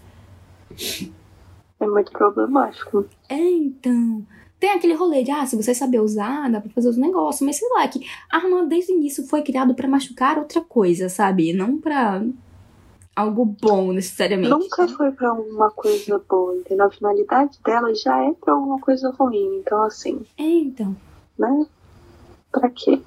É 1.81 1.87
muito 1.87 2.13
problemático. 2.13 3.07
É, 3.29 3.37
então. 3.37 4.25
Tem 4.59 4.71
aquele 4.71 4.95
rolê 4.95 5.23
de, 5.23 5.31
ah, 5.31 5.45
se 5.47 5.57
você 5.57 5.75
saber 5.75 6.01
usar, 6.01 6.51
dá 6.51 6.61
pra 6.61 6.71
fazer 6.71 6.89
os 6.89 6.97
negócios. 6.97 7.43
Mas 7.47 7.57
sei 7.57 7.69
lá, 7.71 7.87
que 7.89 8.01
a 8.33 8.37
arma 8.39 8.65
desde 8.67 8.93
o 8.93 8.97
início 8.97 9.27
foi 9.27 9.43
criado 9.43 9.75
pra 9.75 9.87
machucar 9.89 10.39
outra 10.39 10.61
coisa, 10.63 11.09
sabe? 11.09 11.53
Não 11.53 11.79
pra 11.79 12.23
algo 13.15 13.45
bom 13.45 13.93
necessariamente. 13.93 14.51
Nunca 14.51 14.89
foi 14.89 15.11
pra 15.13 15.29
alguma 15.31 15.71
coisa 15.71 16.23
boa, 16.29 16.57
entendeu? 16.57 16.87
A 16.87 16.91
finalidade 16.91 17.59
dela 17.65 17.95
já 17.95 18.25
é 18.25 18.33
pra 18.33 18.55
alguma 18.55 18.81
coisa 18.81 19.11
ruim. 19.11 19.59
Então, 19.61 19.83
assim, 19.85 20.25
É, 20.39 20.43
então. 20.43 20.97
né? 21.39 21.67
Pra 22.51 22.71
quê? 22.71 23.03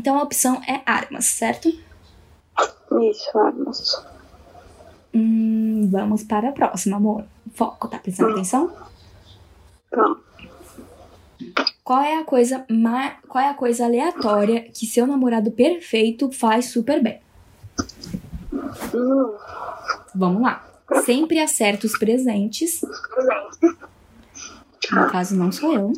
Então 0.00 0.18
a 0.18 0.22
opção 0.22 0.60
é 0.66 0.80
armas, 0.86 1.26
certo? 1.26 1.68
Isso, 1.68 3.38
armas. 3.38 4.04
Hum, 5.14 5.88
vamos 5.90 6.22
para 6.24 6.48
a 6.48 6.52
próxima, 6.52 6.96
amor. 6.96 7.24
Foco, 7.54 7.88
tá 7.88 7.98
prestando 7.98 8.30
Hum. 8.30 8.32
atenção? 8.32 8.72
Então, 9.88 10.16
Qual 11.84 12.00
é 12.00 12.18
a 12.18 12.24
coisa 12.24 12.64
ma... 12.70 13.10
qual 13.28 13.42
é 13.42 13.48
a 13.48 13.54
coisa 13.54 13.84
aleatória 13.84 14.62
que 14.72 14.86
seu 14.86 15.06
namorado 15.06 15.50
perfeito 15.50 16.30
faz 16.30 16.66
super 16.66 17.02
bem? 17.02 17.20
Vamos 20.14 20.42
lá. 20.42 20.64
Sempre 21.04 21.40
acerta 21.40 21.86
os 21.86 21.98
presentes. 21.98 22.82
No 24.90 25.10
caso, 25.10 25.36
não 25.36 25.50
sou 25.50 25.74
eu. 25.74 25.92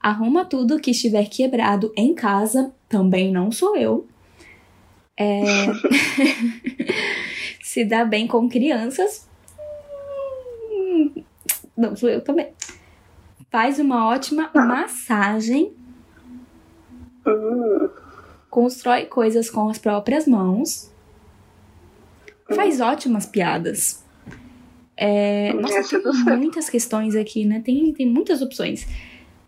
Arruma 0.00 0.44
tudo 0.44 0.80
que 0.80 0.92
estiver 0.92 1.28
quebrado 1.28 1.92
em 1.96 2.14
casa. 2.14 2.72
Também 2.88 3.30
não 3.30 3.52
sou 3.52 3.76
eu. 3.76 4.06
É... 5.16 5.42
Se 7.62 7.84
dá 7.84 8.04
bem 8.04 8.26
com 8.26 8.48
crianças. 8.48 9.28
Hum, 10.70 11.12
Não 11.76 11.94
sou 11.94 12.08
eu 12.08 12.22
também. 12.22 12.48
Faz 13.50 13.78
uma 13.78 14.06
ótima 14.08 14.50
massagem. 14.54 15.72
Hum, 17.26 17.88
Constrói 18.48 19.06
coisas 19.06 19.48
com 19.48 19.68
as 19.68 19.78
próprias 19.78 20.26
mãos. 20.26 20.90
Faz 22.54 22.80
ótimas 22.80 23.26
piadas. 23.26 24.04
É, 24.96 25.52
nossa, 25.52 25.96
é 25.96 26.00
do 26.00 26.24
tem 26.24 26.36
muitas 26.36 26.68
questões 26.68 27.14
aqui, 27.14 27.44
né? 27.44 27.60
Tem, 27.64 27.92
tem 27.92 28.06
muitas 28.06 28.42
opções. 28.42 28.86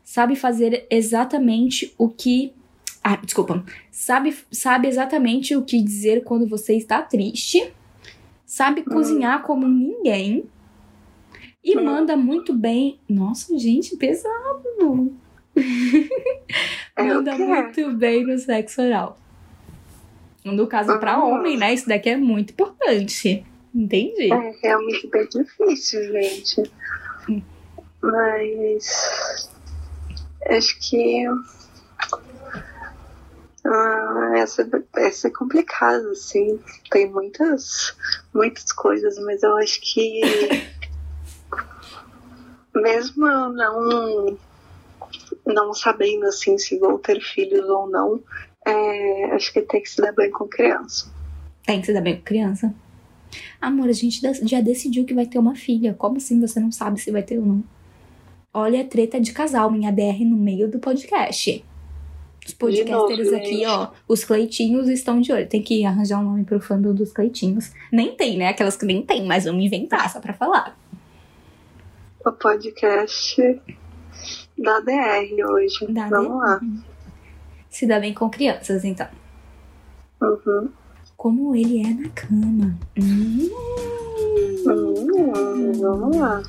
Sabe 0.05 0.37
fazer 0.37 0.87
exatamente 0.89 1.93
o 1.99 2.09
que. 2.09 2.53
Ah, 3.03 3.17
desculpa. 3.17 3.65
Sabe, 3.91 4.37
sabe 4.51 4.89
exatamente 4.89 5.57
o 5.57 5.63
que 5.63 5.83
dizer 5.83 6.25
quando 6.25 6.47
você 6.47 6.75
está 6.75 7.03
triste. 7.03 7.73
Sabe 8.47 8.83
cozinhar 8.83 9.43
como 9.43 9.67
ninguém. 9.67 10.45
E 11.65 11.77
Hum. 11.79 11.85
manda 11.85 12.17
muito 12.17 12.53
bem. 12.53 12.99
Nossa, 13.09 13.57
gente, 13.59 13.97
pesado. 13.97 15.17
é 16.97 17.03
manda 17.03 17.37
muito 17.37 17.93
bem 17.93 18.25
no 18.27 18.39
sexo 18.39 18.83
oral. 18.83 19.19
No 20.45 20.67
caso, 20.67 20.99
pra 20.99 21.13
Ah. 21.15 21.25
homem, 21.25 21.57
né? 21.57 21.73
Isso 21.73 21.89
daqui 21.89 22.09
é 22.11 22.17
muito 22.17 22.51
importante. 22.53 23.45
Entendi. 23.75 24.33
É 24.33 24.55
realmente 24.63 25.07
bem 25.07 25.29
difícil, 25.29 26.03
gente. 26.13 26.63
Hum. 27.29 27.43
Mas 28.03 29.49
acho 30.49 30.79
que 30.81 31.25
ah, 33.65 34.33
essa, 34.37 34.69
essa 34.97 35.29
é 35.29 35.31
complicada, 35.31 36.11
assim. 36.11 36.59
Tem 36.91 37.09
muitas, 37.11 37.97
muitas 38.35 38.73
coisas, 38.73 39.17
mas 39.21 39.43
eu 39.43 39.57
acho 39.57 39.81
que 39.81 40.21
mesmo 42.75 43.27
eu 43.27 43.49
não, 43.51 44.39
não 45.47 45.75
sabendo 45.75 46.27
assim 46.27 46.57
se 46.59 46.79
vou 46.79 46.99
ter 46.99 47.21
filhos 47.21 47.69
ou 47.69 47.89
não, 47.89 48.21
é, 48.67 49.33
acho 49.33 49.53
que 49.53 49.63
tem 49.63 49.83
que 49.83 49.91
se 49.91 50.01
dar 50.01 50.13
bem 50.13 50.31
com 50.31 50.47
criança. 50.47 51.13
Tem 51.65 51.81
que 51.81 51.87
se 51.87 51.93
dar 51.93 52.01
bem 52.01 52.17
com 52.17 52.23
criança. 52.23 52.75
Amor, 53.61 53.89
a 53.89 53.93
gente 53.93 54.21
já 54.43 54.61
decidiu 54.61 55.05
que 55.05 55.15
vai 55.15 55.27
ter 55.27 55.39
uma 55.39 55.55
filha. 55.55 55.95
Como 55.95 56.17
assim 56.17 56.41
você 56.41 56.61
não 56.61 56.71
sabe 56.71 57.01
se 57.01 57.11
vai 57.11 57.23
ter 57.23 57.39
ou 57.39 57.47
não? 57.47 57.65
Olha 58.53 58.83
a 58.83 58.85
treta 58.85 59.21
de 59.21 59.33
casal, 59.33 59.71
minha 59.71 59.91
DR 59.91 60.25
no 60.25 60.37
meio 60.37 60.71
do 60.71 60.79
podcast. 60.79 61.65
Os 62.47 62.53
podcasters 62.53 63.31
novo, 63.31 63.37
aqui, 63.37 63.65
ó, 63.65 63.89
os 64.09 64.25
Cleitinhos 64.25 64.89
estão 64.89 65.21
de 65.21 65.33
olho. 65.33 65.49
Tem 65.49 65.63
que 65.63 65.85
arranjar 65.85 66.21
um 66.21 66.25
nome 66.25 66.45
pro 66.45 66.61
fandom 66.61 66.93
dos 66.93 67.13
Cleitinhos. 67.13 67.73
Nem 67.91 68.17
tem, 68.17 68.37
né? 68.37 68.49
Aquelas 68.49 68.77
que 68.77 68.85
nem 68.85 69.01
tem, 69.01 69.25
mas 69.25 69.45
vamos 69.45 69.65
inventar 69.65 70.11
só 70.11 70.21
pra 70.21 70.35
falar. 70.35 70.77
O 72.25 72.33
podcast 72.33 73.61
da 74.59 74.81
DR 74.81 75.51
hoje. 75.51 75.87
Da 75.93 76.09
Vamos 76.09 76.29
DR. 76.29 76.37
lá. 76.39 76.61
Se 77.71 77.87
dá 77.87 77.99
bem 77.99 78.15
com 78.15 78.29
crianças, 78.29 78.85
então. 78.85 79.09
Uhum. 80.21 80.69
Como 81.17 81.55
ele 81.55 81.81
é 81.81 81.95
na 81.95 82.09
cama. 82.11 82.79
Hum. 82.99 83.51
Hum, 84.67 85.73
vamos 85.81 86.17
lá. 86.17 86.43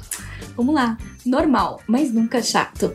Vamos 0.56 0.76
lá. 0.76 0.98
Normal, 1.26 1.82
mas 1.88 2.14
nunca 2.14 2.42
chato. 2.42 2.94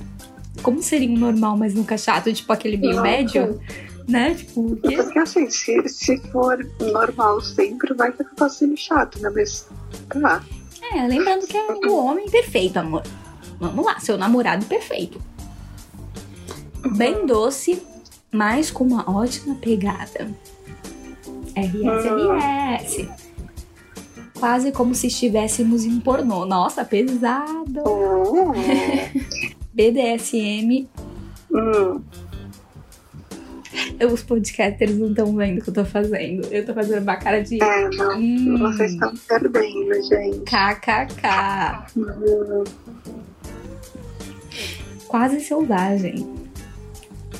Como 0.62 0.82
seria 0.82 1.08
um 1.08 1.18
normal, 1.18 1.56
mas 1.56 1.74
nunca 1.74 1.96
chato? 1.96 2.32
Tipo 2.32 2.52
aquele 2.52 2.76
meio 2.76 2.96
Nossa. 2.96 3.02
médio? 3.02 3.60
Né? 4.08 4.34
Tipo? 4.34 4.76
Porque 4.76 5.18
assim, 5.18 5.50
se, 5.50 5.88
se 5.88 6.18
for 6.30 6.58
normal 6.80 7.40
sempre, 7.40 7.94
vai 7.94 8.08
acabar 8.08 8.48
sendo 8.48 8.76
chato, 8.76 9.20
né? 9.20 9.30
Mas 9.34 9.68
tá. 10.08 10.42
É, 10.92 11.06
lembrando 11.06 11.46
que 11.46 11.56
é 11.56 11.66
o 11.86 12.04
homem 12.04 12.28
perfeito, 12.30 12.78
amor. 12.78 13.02
Vamos 13.60 13.84
lá, 13.84 13.98
seu 14.00 14.16
namorado 14.16 14.64
perfeito. 14.66 15.20
Bem 16.96 17.26
doce, 17.26 17.82
mas 18.30 18.70
com 18.70 18.84
uma 18.84 19.08
ótima 19.10 19.54
pegada. 19.56 20.30
RSRS. 21.54 23.08
Quase 24.38 24.70
como 24.70 24.94
se 24.94 25.08
estivéssemos 25.08 25.84
em 25.84 25.98
pornô. 25.98 26.46
Nossa, 26.46 26.84
pesado. 26.84 27.82
Hum, 27.86 28.52
BDSM. 29.74 30.88
Os 34.12 34.22
podcasters 34.22 34.96
não 34.96 35.10
estão 35.10 35.34
vendo 35.36 35.58
o 35.58 35.62
que 35.62 35.70
eu 35.70 35.74
tô 35.74 35.84
fazendo. 35.84 36.46
Eu 36.50 36.64
tô 36.64 36.72
fazendo 36.74 37.02
uma 37.02 37.16
cara 37.16 37.42
de. 37.42 37.62
é, 37.62 37.88
não. 37.90 38.18
Hum, 38.18 38.58
Vocês 38.58 38.92
estão 38.92 39.12
perdendo, 39.28 39.94
gente. 40.08 40.38
KKK. 40.40 41.92
Hum, 41.96 42.64
Quase 45.06 45.40
selvagem. 45.40 46.26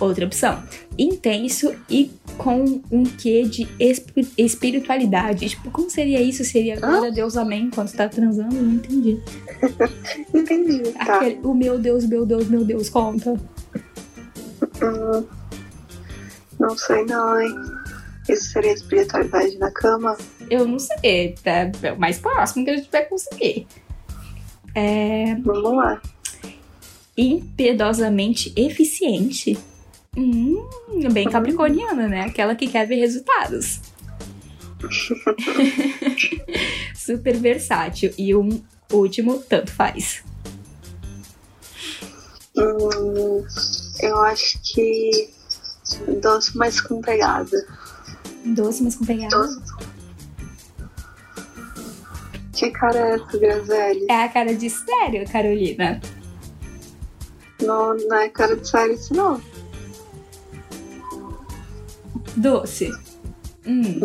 Outra 0.01 0.25
opção. 0.27 0.63
Intenso 0.97 1.75
e 1.91 2.11
com 2.37 2.81
um 2.91 3.03
quê 3.05 3.43
de 3.45 3.67
espi- 3.81 4.29
espiritualidade. 4.39 5.49
Tipo, 5.49 5.71
como 5.71 5.91
seria 5.91 6.21
isso? 6.21 6.45
Seria 6.45 6.79
glória 6.79 7.09
a 7.09 7.13
Deus, 7.13 7.37
amém, 7.37 7.69
quando 7.75 7.93
tá 7.93 8.09
transando? 8.09 8.55
Não 8.55 8.75
entendi. 8.75 9.19
entendi. 10.33 10.83
Tá. 10.93 11.17
Aquele, 11.17 11.41
o 11.43 11.53
meu 11.55 11.79
Deus, 11.79 12.07
meu 12.07 12.25
Deus, 12.25 12.49
meu 12.49 12.65
Deus, 12.65 12.89
conta. 12.89 13.33
Hum, 14.83 15.25
não 16.59 16.77
sei 16.77 17.05
não, 17.05 17.41
hein? 17.41 17.55
Isso 18.29 18.53
seria 18.53 18.73
espiritualidade 18.73 19.57
na 19.59 19.71
cama? 19.71 20.17
Eu 20.51 20.67
não 20.67 20.79
sei, 20.79 21.35
tá 21.43 21.71
é 21.83 21.93
o 21.93 21.99
mais 21.99 22.19
próximo 22.19 22.65
que 22.65 22.71
a 22.71 22.77
gente 22.77 22.91
vai 22.91 23.05
conseguir. 23.07 23.67
É. 24.75 25.35
Vamos 25.37 25.77
lá. 25.77 26.01
Impiedosamente 27.17 28.53
eficiente. 28.55 29.59
Hum, 30.17 30.69
bem 31.13 31.29
capricorniana, 31.29 32.07
né? 32.07 32.23
Aquela 32.23 32.55
que 32.55 32.67
quer 32.67 32.87
ver 32.87 32.97
resultados. 32.97 33.81
Super 36.95 37.37
versátil. 37.37 38.13
E 38.19 38.35
um 38.35 38.63
último, 38.93 39.39
tanto 39.39 39.73
faz. 39.73 40.23
Hum, 42.57 43.45
eu 44.03 44.21
acho 44.21 44.61
que 44.63 45.31
doce, 46.21 46.57
mas 46.57 46.81
com 46.81 47.01
pegada. 47.01 47.67
Doce, 48.45 48.83
mas 48.83 48.97
com 48.97 49.05
pegada. 49.05 49.37
Doce. 49.37 49.61
Que 52.53 52.71
cara 52.71 52.99
é 52.99 53.15
essa, 53.15 53.39
Grazelli? 53.39 54.07
É 54.11 54.25
a 54.25 54.29
cara 54.29 54.55
de 54.55 54.69
sério, 54.69 55.25
Carolina. 55.31 56.01
Não, 57.63 57.97
não 57.97 58.17
é 58.17 58.29
cara 58.29 58.57
de 58.57 58.69
sério 58.69 58.95
isso, 58.95 59.15
não. 59.15 59.41
Doce. 62.37 62.91
Hum, 63.67 64.01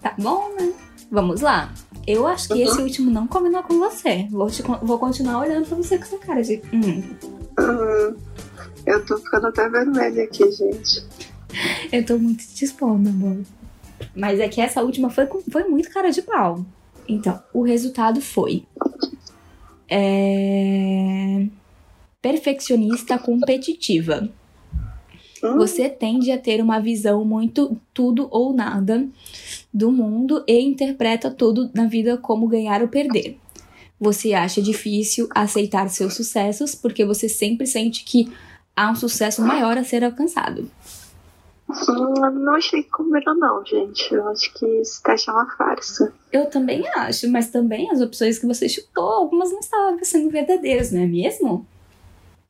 tá 0.00 0.14
bom, 0.18 0.54
né? 0.58 0.72
Vamos 1.10 1.40
lá. 1.40 1.72
Eu 2.06 2.26
acho 2.26 2.48
que 2.48 2.54
Uhum. 2.54 2.62
esse 2.62 2.80
último 2.82 3.10
não 3.10 3.26
combinou 3.26 3.62
com 3.62 3.78
você. 3.78 4.26
Vou, 4.30 4.50
te 4.50 4.62
vou 4.62 4.98
continuar 4.98 5.38
olhando 5.40 5.66
pra 5.66 5.76
você 5.76 5.96
com 5.96 6.04
essa 6.04 6.18
cara 6.18 6.42
de. 6.42 6.60
Hum. 6.72 7.02
hum. 7.58 8.16
Eu 8.86 9.04
tô 9.04 9.16
ficando 9.18 9.46
até 9.48 9.68
vermelha 9.68 10.24
aqui, 10.24 10.50
gente. 10.50 11.04
Eu 11.92 12.04
tô 12.04 12.18
muito 12.18 12.44
te 12.46 12.64
expondo, 12.64 13.08
amor. 13.08 13.38
Mas 14.16 14.40
é 14.40 14.48
que 14.48 14.60
essa 14.60 14.82
última 14.82 15.10
foi, 15.10 15.26
foi 15.50 15.64
muito 15.64 15.90
cara 15.90 16.10
de 16.10 16.22
pau. 16.22 16.64
Então, 17.08 17.40
o 17.52 17.62
resultado 17.62 18.20
foi. 18.20 18.64
é, 19.88 21.46
Perfeccionista 22.20 23.18
competitiva. 23.18 24.28
Hum, 25.42 25.56
Você 25.56 25.88
tende 25.88 26.30
a 26.30 26.38
ter 26.38 26.60
uma 26.62 26.78
visão 26.80 27.24
muito 27.24 27.76
tudo 27.92 28.28
ou 28.30 28.52
nada 28.52 29.06
do 29.74 29.90
mundo 29.90 30.44
e 30.46 30.60
interpreta 30.60 31.30
tudo 31.30 31.70
na 31.74 31.86
vida 31.86 32.16
como 32.16 32.46
ganhar 32.48 32.80
ou 32.80 32.88
perder. 32.88 33.38
Você 34.00 34.32
acha 34.32 34.60
difícil 34.62 35.28
aceitar 35.34 35.88
seus 35.88 36.14
sucessos 36.14 36.74
porque 36.74 37.04
você 37.04 37.28
sempre 37.28 37.66
sente 37.66 38.04
que 38.04 38.32
há 38.76 38.90
um 38.90 38.94
sucesso 38.96 39.42
maior 39.42 39.76
a 39.78 39.84
ser 39.84 40.04
alcançado. 40.04 40.70
hum, 41.68 42.30
não 42.30 42.54
achei 42.54 42.82
que 42.82 42.90
combinou, 42.90 43.34
não, 43.34 43.64
gente. 43.64 44.12
Eu 44.12 44.28
acho 44.28 44.52
que 44.54 44.64
esse 44.64 45.02
teste 45.02 45.30
é 45.30 45.32
uma 45.32 45.50
farsa. 45.56 46.12
Eu 46.32 46.46
também 46.50 46.86
acho, 46.96 47.30
mas 47.30 47.50
também 47.50 47.90
as 47.90 48.00
opções 48.00 48.38
que 48.38 48.46
você 48.46 48.68
chutou, 48.68 49.10
algumas 49.10 49.50
não 49.50 49.60
estavam 49.60 49.98
sendo 50.02 50.30
verdadeiras, 50.30 50.92
não 50.92 51.02
é 51.02 51.06
mesmo? 51.06 51.66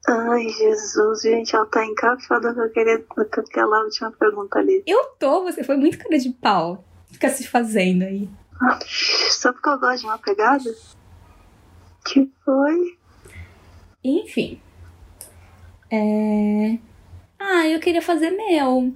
Ai, 0.09 0.49
Jesus, 0.49 1.23
gente, 1.23 1.55
ela 1.55 1.67
tá 1.67 1.85
encaixada 1.85 2.53
com, 2.53 2.61
aquele, 2.61 2.99
com 2.99 3.21
aquela 3.21 3.85
última 3.85 4.11
pergunta 4.11 4.59
ali. 4.59 4.83
Eu 4.87 5.05
tô, 5.19 5.45
você 5.45 5.63
foi 5.63 5.77
muito 5.77 5.99
cara 5.99 6.19
de 6.19 6.31
pau. 6.31 6.85
Fica 7.13 7.29
se 7.29 7.47
fazendo 7.47 8.03
aí. 8.03 8.29
Só 9.31 9.53
porque 9.53 9.69
eu 9.69 9.79
gosto 9.79 10.01
de 10.01 10.07
uma 10.07 10.19
pegada? 10.19 10.75
Que 12.05 12.29
foi? 12.45 12.99
Enfim. 14.03 14.61
É... 15.93 16.79
Ah, 17.39 17.67
eu 17.69 17.79
queria 17.79 18.01
fazer 18.01 18.31
meu. 18.31 18.93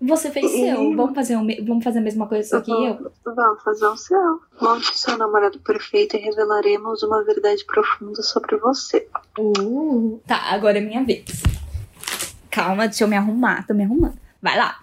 Você 0.00 0.30
fez 0.30 0.46
E- 0.52 0.58
seu. 0.66 0.96
Vamos 0.96 1.14
fazer, 1.14 1.36
o 1.36 1.42
me- 1.44 1.60
Vamos 1.60 1.84
fazer 1.84 1.98
a 1.98 2.02
mesma 2.02 2.26
coisa 2.26 2.48
só 2.48 2.60
que 2.60 2.70
eu? 2.70 3.12
Vamos- 3.24 3.62
fazer 3.62 3.86
o 3.86 3.96
seu. 3.96 4.40
Monte 4.60 4.96
seu 4.98 5.16
namorado 5.18 5.58
perfeito 5.60 6.16
e 6.16 6.20
revelaremos 6.20 7.02
uma 7.02 7.22
verdade 7.24 7.64
profunda 7.66 8.22
sobre 8.22 8.56
você. 8.56 9.06
Uh, 9.38 10.20
tá, 10.26 10.36
agora 10.52 10.78
é 10.78 10.80
minha 10.80 11.04
vez. 11.04 11.24
Calma, 12.50 12.86
deixa 12.88 13.04
eu 13.04 13.08
me 13.08 13.16
arrumar. 13.16 13.66
Tô 13.66 13.74
me 13.74 13.84
arrumando. 13.84 14.18
Vai 14.40 14.56
lá. 14.58 14.78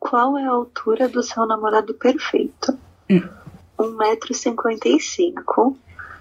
Qual 0.00 0.36
é 0.38 0.44
a 0.44 0.50
altura 0.50 1.08
do 1.08 1.22
seu 1.22 1.46
namorado 1.46 1.94
perfeito? 1.94 2.76
Hum. 3.10 3.22
1,55m, 3.78 5.76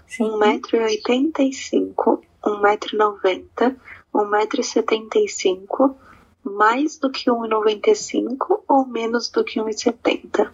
Sim. 0.07 0.23
1,85m, 0.23 2.19
1,90m, 2.45 3.75
1,75m, 4.13 5.95
mais 6.43 6.97
do 6.97 7.10
que 7.12 7.29
1,95m 7.29 8.62
ou 8.67 8.86
menos 8.86 9.29
do 9.29 9.43
que 9.43 9.60
1,70m? 9.60 10.49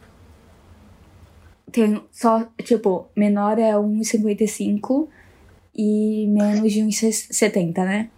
Tem 1.71 2.03
só, 2.11 2.47
tipo, 2.63 3.07
menor 3.15 3.57
é 3.57 3.73
1,55 3.73 5.07
e 5.75 6.27
menos 6.27 6.71
de 6.71 6.81
1,70, 6.81 7.77
né? 7.77 8.09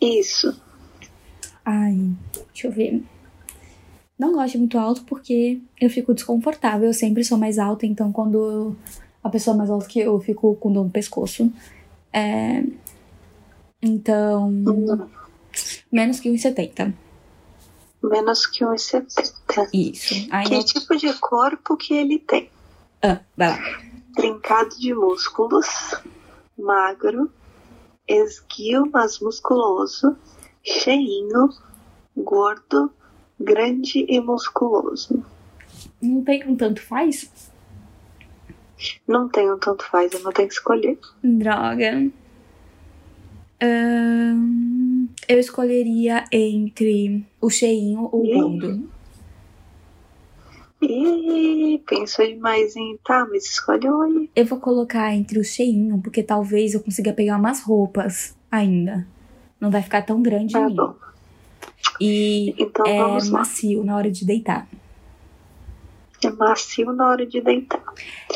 Isso. 0.00 0.60
Ai, 1.64 2.10
deixa 2.52 2.68
eu 2.68 2.72
ver. 2.72 3.02
Não 4.18 4.32
gosto 4.32 4.52
de 4.52 4.58
muito 4.58 4.78
alto 4.78 5.02
porque 5.04 5.60
eu 5.80 5.88
fico 5.88 6.14
desconfortável. 6.14 6.86
Eu 6.86 6.94
sempre 6.94 7.24
sou 7.24 7.38
mais 7.38 7.58
alta, 7.58 7.86
então 7.86 8.12
quando 8.12 8.76
a 9.22 9.30
pessoa 9.30 9.54
é 9.54 9.58
mais 9.58 9.70
alta 9.70 9.86
que 9.86 10.00
eu, 10.00 10.12
eu 10.12 10.20
fico 10.20 10.54
com 10.56 10.72
dor 10.72 10.84
no 10.84 10.90
pescoço. 10.90 11.50
É... 12.12 12.62
Então, 13.84 14.50
menos 15.92 16.18
que 16.20 16.30
1,70. 16.30 16.94
Menos 18.02 18.46
que 18.46 18.64
1,70m. 18.64 19.68
Isso. 19.72 20.14
Aí 20.30 20.46
Que 20.46 20.54
eu... 20.54 20.64
tipo 20.64 20.96
de 20.96 21.12
corpo 21.20 21.76
que 21.76 21.94
ele 21.94 22.18
tem? 22.18 22.50
Ah, 23.02 23.20
vai 23.36 23.50
lá. 23.50 23.58
Trincado 24.14 24.78
de 24.78 24.94
músculos, 24.94 25.66
magro, 26.58 27.30
esguio, 28.08 28.88
mas 28.90 29.20
musculoso, 29.20 30.16
cheinho, 30.62 31.50
gordo, 32.16 32.90
grande 33.38 34.06
e 34.08 34.20
musculoso. 34.20 35.24
Não 36.00 36.22
tem 36.22 36.46
um 36.46 36.56
tanto 36.56 36.80
faz? 36.80 37.30
Não 39.06 39.28
tenho 39.28 39.58
tanto 39.58 39.84
faz, 39.84 40.12
eu 40.12 40.20
não 40.20 40.32
tenho 40.32 40.48
que 40.48 40.54
escolher. 40.54 40.98
Droga. 41.22 42.10
Eu 45.28 45.38
escolheria 45.38 46.24
entre 46.30 47.24
o 47.40 47.48
cheinho 47.50 48.08
ou 48.12 48.22
o 48.22 48.26
Ih. 48.26 48.34
gordo. 48.34 48.88
E 50.82 51.82
pensou 51.88 52.26
demais 52.26 52.76
em. 52.76 52.98
Tá, 53.04 53.26
mas 53.30 53.44
escolhe 53.46 53.88
um 53.88 54.02
aí. 54.02 54.30
Eu 54.36 54.44
vou 54.44 54.58
colocar 54.60 55.14
entre 55.14 55.38
o 55.38 55.44
cheinho, 55.44 55.98
porque 56.02 56.22
talvez 56.22 56.74
eu 56.74 56.80
consiga 56.80 57.12
pegar 57.12 57.38
umas 57.38 57.62
roupas 57.62 58.36
ainda. 58.50 59.06
Não 59.60 59.70
vai 59.70 59.82
ficar 59.82 60.02
tão 60.02 60.20
grande 60.22 60.54
em 60.56 60.60
Tá 60.60 60.68
mim. 60.68 60.76
bom. 60.76 60.94
E 62.00 62.54
Então 62.58 62.84
é 62.86 63.24
macio 63.30 63.82
na 63.84 63.96
hora 63.96 64.10
de 64.10 64.26
deitar. 64.26 64.68
É 66.26 66.30
macio 66.30 66.92
na 66.92 67.08
hora 67.08 67.26
de 67.26 67.40
deitar. 67.40 67.82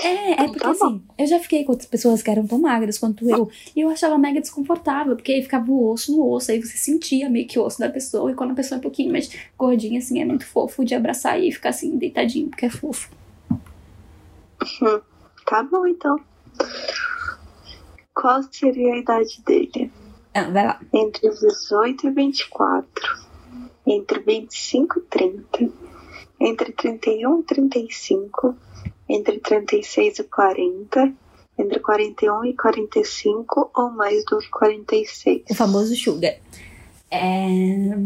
É, 0.03 0.33
é 0.33 0.46
porque 0.46 0.59
Tá 0.59 0.70
assim, 0.70 1.03
eu 1.16 1.27
já 1.27 1.38
fiquei 1.40 1.64
com 1.64 1.72
outras 1.72 1.88
pessoas 1.88 2.22
que 2.22 2.31
eram 2.31 2.46
tão 2.46 2.59
magras 2.59 2.98
quanto 2.98 3.29
eu. 3.29 3.51
E 3.74 3.81
eu 3.81 3.88
achava 3.88 4.18
mega 4.18 4.40
desconfortável, 4.40 5.16
porque 5.16 5.33
aí 5.33 5.42
ficava 5.42 5.70
o 5.70 5.90
osso 5.90 6.12
no 6.12 6.31
osso, 6.31 6.51
aí 6.51 6.61
você 6.61 6.77
sentia 6.77 7.31
meio 7.31 7.46
que 7.46 7.59
o 7.59 7.64
osso 7.64 7.79
da 7.79 7.88
pessoa. 7.88 8.31
E 8.31 8.35
quando 8.35 8.53
a 8.53 8.55
pessoa 8.55 8.77
é 8.77 8.79
um 8.79 8.83
pouquinho 8.83 9.12
mais 9.12 9.31
gordinha, 9.57 9.98
assim, 9.98 10.20
é 10.20 10.24
muito 10.24 10.46
fofo 10.46 10.85
de 10.85 10.94
abraçar 10.94 11.40
e 11.40 11.51
ficar 11.53 11.70
assim, 11.70 11.96
deitadinho, 11.96 12.48
porque 12.48 12.66
é 12.66 12.70
fofo. 12.70 13.11
Tá 15.46 15.62
bom, 15.62 15.87
então. 15.87 16.20
Qual 18.14 18.42
seria 18.51 18.94
a 18.94 18.98
idade 18.98 19.42
dele? 19.46 19.90
Ah, 20.35 20.51
vai 20.51 20.66
lá. 20.66 20.81
Entre 20.92 21.29
18 21.29 22.07
e 22.07 22.11
24. 22.11 23.29
Entre 23.87 24.18
25 24.20 24.98
e 24.98 25.03
30. 25.03 25.88
Entre 26.40 26.72
31 26.72 27.40
e 27.40 27.42
35. 27.42 28.57
Entre 29.09 29.38
36 29.38 30.18
e 30.18 30.24
40. 30.24 31.12
Entre 31.59 31.81
41 31.81 32.44
e 32.44 32.55
45 32.55 33.70
ou 33.74 33.90
mais 33.90 34.24
do 34.24 34.38
que 34.38 34.48
46. 34.48 35.42
O 35.51 35.55
famoso 35.55 35.96
sugar. 35.96 36.37
É... 37.11 37.96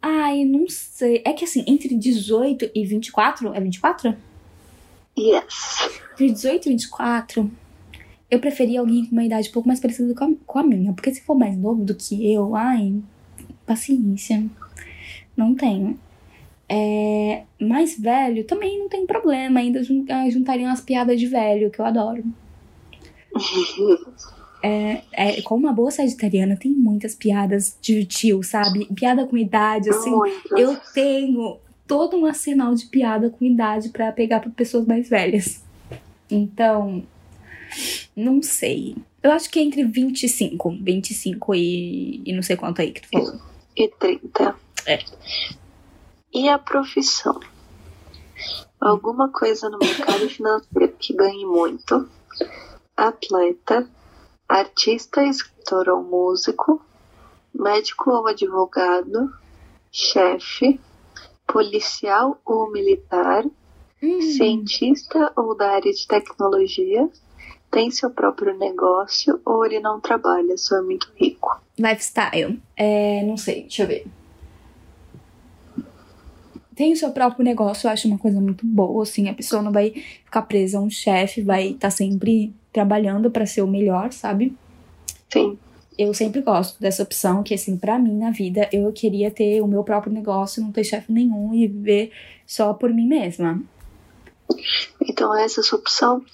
Ai, 0.00 0.44
não 0.44 0.68
sei. 0.68 1.22
É 1.24 1.32
que 1.32 1.44
assim, 1.44 1.64
entre 1.66 1.94
18 1.94 2.70
e 2.74 2.84
24, 2.84 3.54
é 3.54 3.60
24? 3.60 4.14
Yes. 5.18 5.88
Entre 6.12 6.30
18 6.30 6.66
e 6.66 6.72
24, 6.72 7.50
eu 8.30 8.40
preferia 8.40 8.80
alguém 8.80 9.06
com 9.06 9.12
uma 9.12 9.24
idade 9.24 9.48
um 9.48 9.52
pouco 9.52 9.68
mais 9.68 9.80
parecida 9.80 10.14
com 10.14 10.24
a, 10.24 10.30
com 10.46 10.58
a 10.58 10.62
minha. 10.62 10.92
Porque 10.92 11.14
se 11.14 11.20
for 11.20 11.34
mais 11.34 11.56
novo 11.56 11.84
do 11.84 11.94
que 11.94 12.32
eu, 12.32 12.54
ai, 12.54 12.94
paciência. 13.66 14.44
Não 15.36 15.54
tenho. 15.54 15.98
É, 16.68 17.42
mais 17.60 17.98
velho 17.98 18.44
também 18.44 18.78
não 18.78 18.88
tem 18.88 19.06
problema. 19.06 19.60
Ainda 19.60 19.80
ah, 19.80 20.30
juntaria 20.30 20.66
umas 20.66 20.80
piadas 20.80 21.18
de 21.18 21.26
velho, 21.26 21.70
que 21.70 21.80
eu 21.80 21.84
adoro. 21.84 22.24
É, 24.66 25.42
com 25.42 25.56
uma 25.56 25.74
boa 25.74 25.90
sagitariana, 25.90 26.56
tem 26.56 26.72
muitas 26.72 27.14
piadas 27.14 27.76
de 27.82 28.02
tio, 28.06 28.42
sabe? 28.42 28.86
Piada 28.94 29.26
com 29.26 29.36
idade, 29.36 29.90
assim. 29.90 30.10
Muito. 30.10 30.56
Eu 30.56 30.74
tenho 30.94 31.58
todo 31.86 32.16
um 32.16 32.24
arsenal 32.24 32.74
de 32.74 32.86
piada 32.86 33.28
com 33.28 33.44
idade 33.44 33.90
pra 33.90 34.10
pegar 34.10 34.40
pra 34.40 34.50
pessoas 34.50 34.86
mais 34.86 35.06
velhas. 35.06 35.62
Então, 36.30 37.02
não 38.16 38.42
sei. 38.42 38.96
Eu 39.22 39.32
acho 39.32 39.50
que 39.50 39.58
é 39.58 39.62
entre 39.62 39.84
25. 39.84 40.78
25 40.80 41.54
e, 41.54 42.22
e 42.24 42.32
não 42.32 42.42
sei 42.42 42.56
quanto 42.56 42.80
aí 42.80 42.90
que 42.90 43.02
tu 43.02 43.08
falou. 43.08 43.38
e 43.76 43.88
30. 43.88 44.56
É. 44.86 44.98
E 46.34 46.48
a 46.48 46.58
profissão? 46.58 47.38
Alguma 48.80 49.28
coisa 49.28 49.70
no 49.70 49.78
mercado 49.78 50.28
financeiro 50.28 50.92
que 50.98 51.14
ganhe 51.14 51.46
muito. 51.46 52.08
Atleta, 52.96 53.88
artista, 54.48 55.22
escritor 55.24 55.88
ou 55.88 56.02
músico, 56.02 56.84
médico 57.54 58.10
ou 58.10 58.26
advogado, 58.26 59.32
chefe, 59.92 60.80
policial 61.46 62.40
ou 62.44 62.70
militar, 62.72 63.44
Hum, 64.02 64.20
cientista 64.20 65.32
ou 65.34 65.56
da 65.56 65.70
área 65.70 65.90
de 65.90 66.06
tecnologia, 66.06 67.08
tem 67.70 67.90
seu 67.90 68.10
próprio 68.10 68.54
negócio 68.58 69.40
ou 69.46 69.64
ele 69.64 69.80
não 69.80 69.98
trabalha, 69.98 70.58
só 70.58 70.76
é 70.76 70.82
muito 70.82 71.10
rico. 71.16 71.58
lifestyle. 71.78 72.60
É, 72.76 73.22
não 73.22 73.38
sei, 73.38 73.62
deixa 73.62 73.82
eu 73.84 73.86
ver. 73.86 74.06
Tem 76.74 76.92
o 76.92 76.96
seu 76.96 77.10
próprio 77.12 77.44
negócio, 77.44 77.86
eu 77.86 77.92
acho 77.92 78.08
uma 78.08 78.18
coisa 78.18 78.40
muito 78.40 78.66
boa, 78.66 79.02
assim. 79.02 79.28
A 79.28 79.34
pessoa 79.34 79.62
não 79.62 79.72
vai 79.72 79.90
ficar 80.24 80.42
presa 80.42 80.78
a 80.78 80.80
um 80.80 80.90
chefe, 80.90 81.40
vai 81.42 81.68
estar 81.68 81.90
sempre 81.90 82.52
trabalhando 82.72 83.30
pra 83.30 83.46
ser 83.46 83.62
o 83.62 83.66
melhor, 83.66 84.12
sabe? 84.12 84.54
Sim. 85.32 85.58
eu 85.98 86.12
sempre 86.14 86.40
gosto 86.40 86.80
dessa 86.80 87.02
opção, 87.02 87.42
que 87.42 87.54
assim, 87.54 87.76
pra 87.76 87.98
mim 87.98 88.16
na 88.18 88.30
vida, 88.30 88.68
eu 88.72 88.92
queria 88.92 89.30
ter 89.30 89.60
o 89.60 89.66
meu 89.66 89.82
próprio 89.82 90.12
negócio, 90.12 90.62
não 90.62 90.72
ter 90.72 90.84
chefe 90.84 91.12
nenhum 91.12 91.54
e 91.54 91.66
viver 91.66 92.10
só 92.46 92.74
por 92.74 92.92
mim 92.92 93.06
mesma. 93.06 93.62
Então 95.00 95.34
essa 95.36 95.60
é 95.60 95.62
a 95.62 95.64
sua 95.64 95.78
opção? 95.78 96.24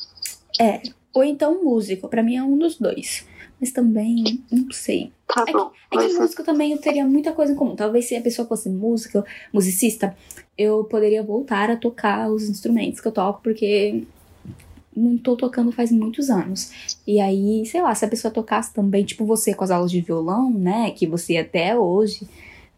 É. 0.59 0.83
Ou 1.13 1.25
então 1.25 1.63
músico, 1.65 2.09
pra 2.09 2.23
mim 2.23 2.37
é 2.37 2.43
um 2.43 2.57
dos 2.57 2.77
dois. 2.77 3.27
Mas 3.61 3.73
também, 3.73 4.43
não 4.51 4.71
sei. 4.71 5.13
Tá 5.35 5.45
É 5.47 5.53
bom. 5.53 5.71
É 5.91 5.97
que 5.97 6.09
ser 6.09 6.19
músico 6.21 6.45
também 6.45 6.73
eu 6.73 6.79
teria 6.79 7.05
muita 7.07 7.33
coisa 7.33 7.53
em 7.53 7.57
comum. 7.57 7.77
Talvez 7.77 8.07
se 8.07 8.17
a 8.17 8.21
pessoa 8.21 8.47
fosse 8.47 8.69
música, 8.69 9.25
musicista, 9.53 10.17
eu 10.57 10.85
poderia 10.85 11.23
voltar 11.23 11.71
a 11.71 11.77
tocar 11.77 12.31
os 12.31 12.49
instrumentos 12.49 13.01
que 13.01 13.09
eu 13.09 13.13
toco, 13.13 13.41
porque 13.43 14.05
não 14.95 15.17
tô 15.17 15.37
tocando 15.37 15.73
faz 15.73 15.93
muitos 15.93 16.31
anos. 16.31 16.97
E 17.07 17.21
aí, 17.21 17.65
sei 17.67 17.81
lá, 17.81 17.95
se 17.95 18.05
a 18.05 18.09
pessoa 18.09 18.33
tocasse 18.33 18.73
também, 18.73 19.05
tipo 19.05 19.25
você 19.25 19.55
com 19.55 19.65
as 19.65 19.71
aulas 19.71 19.91
de 19.91 20.01
violão, 20.01 20.51
né? 20.51 20.91
Que 20.91 21.07
você 21.07 21.37
até 21.37 21.77
hoje 21.77 22.27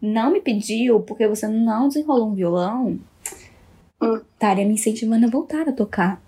não 0.01 0.31
me 0.31 0.41
pediu, 0.41 0.99
porque 0.99 1.27
você 1.27 1.47
não 1.47 1.87
desenrolou 1.87 2.29
um 2.29 2.35
violão, 2.35 2.99
Hum. 4.01 4.19
estaria 4.33 4.65
me 4.65 4.73
incentivando 4.73 5.25
a 5.25 5.29
voltar 5.29 5.67
a 5.69 5.71
tocar. 5.71 6.21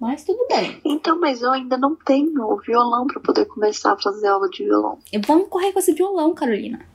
Mas 0.00 0.22
tudo 0.24 0.46
bem. 0.48 0.80
Então, 0.84 1.18
mas 1.18 1.42
eu 1.42 1.50
ainda 1.52 1.76
não 1.76 1.96
tenho 1.96 2.44
o 2.46 2.56
violão 2.58 3.06
pra 3.06 3.20
poder 3.20 3.46
começar 3.46 3.92
a 3.92 3.98
fazer 3.98 4.28
aula 4.28 4.48
de 4.48 4.64
violão. 4.64 4.98
Vamos 5.26 5.48
correr 5.48 5.72
com 5.72 5.80
esse 5.80 5.92
violão, 5.92 6.34
Carolina. 6.34 6.86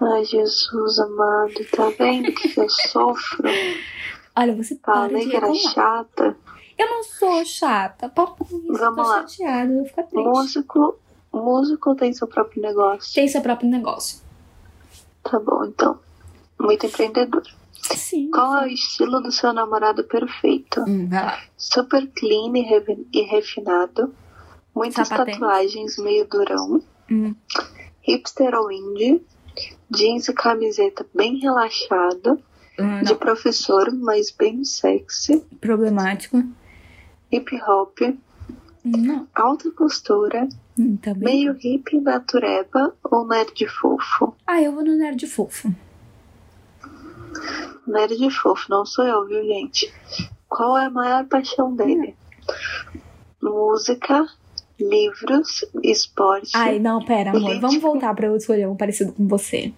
Ai, 0.00 0.24
Jesus 0.24 0.98
amado, 0.98 1.52
tá 1.74 1.90
vendo 1.98 2.32
que 2.32 2.58
eu 2.58 2.68
sofro? 2.68 3.42
Olha, 4.36 4.54
você 4.54 4.76
para 4.76 4.94
Falei 4.94 5.28
que 5.28 5.36
era 5.36 5.52
chata. 5.54 6.36
Eu 6.78 6.88
não 6.88 7.02
sou 7.02 7.44
chata. 7.44 8.08
Papo 8.08 8.46
isso, 8.50 8.72
Vamos 8.72 8.96
tô 9.06 9.12
lá. 9.12 9.26
chateada, 9.26 9.72
eu 9.72 9.78
vou 9.78 9.86
ficar 9.86 10.02
triste. 10.04 10.28
Músico, 10.28 10.98
músico 11.32 11.94
tem 11.96 12.12
seu 12.12 12.26
próprio 12.26 12.62
negócio. 12.62 13.12
Tem 13.14 13.28
seu 13.28 13.42
próprio 13.42 13.68
negócio. 13.68 14.20
Tá 15.22 15.38
bom, 15.38 15.64
então. 15.64 15.98
Muito 16.58 16.86
empreendedor. 16.86 17.42
Sim. 17.82 18.30
Qual 18.30 18.56
é 18.58 18.64
o 18.66 18.68
estilo 18.68 19.20
do 19.20 19.32
seu 19.32 19.52
namorado 19.52 20.04
perfeito? 20.04 20.80
Hum, 20.86 21.08
lá. 21.10 21.38
Super 21.56 22.06
clean 22.08 22.52
e, 22.56 23.06
e 23.12 23.22
refinado. 23.22 24.14
Muitas 24.74 25.08
Sapatênis. 25.08 25.40
tatuagens 25.40 25.96
meio 25.98 26.26
durão. 26.28 26.82
Hum. 27.10 27.34
Hipster 28.02 28.54
ou 28.54 28.70
indie. 28.70 29.22
Jeans 29.90 30.28
e 30.28 30.32
camiseta 30.32 31.04
bem 31.14 31.38
relaxado. 31.38 32.40
Hum, 32.78 33.02
De 33.02 33.14
professor, 33.14 33.92
mas 33.92 34.30
bem 34.30 34.64
sexy. 34.64 35.40
Problemático. 35.60 36.42
Hip 37.32 37.60
hop. 37.66 37.98
Não. 38.84 39.28
Alta 39.34 39.70
costura. 39.72 40.48
Hum, 40.78 40.96
também. 40.96 41.22
Meio 41.36 41.52
hippie 41.52 42.00
natureba 42.00 42.94
ou 43.04 43.26
nerd 43.26 43.66
fofo? 43.68 44.34
Ah, 44.46 44.62
eu 44.62 44.72
vou 44.72 44.82
no 44.84 44.96
nerd 44.96 45.26
fofo. 45.26 45.74
Nerd 47.86 48.30
fofo, 48.30 48.66
não 48.68 48.84
sou 48.84 49.04
eu, 49.04 49.26
viu, 49.26 49.42
gente? 49.44 49.92
Qual 50.48 50.76
é 50.76 50.86
a 50.86 50.90
maior 50.90 51.26
paixão 51.26 51.74
dele? 51.74 52.14
Música, 53.42 54.26
livros, 54.78 55.64
esporte. 55.82 56.50
Ai, 56.54 56.78
não, 56.78 57.04
pera, 57.04 57.30
amor. 57.30 57.60
Vamos 57.60 57.80
voltar 57.80 58.14
pra 58.14 58.26
eu 58.26 58.36
escolher 58.36 58.68
um 58.68 58.76
parecido 58.76 59.12
com 59.12 59.26
você. 59.26 59.72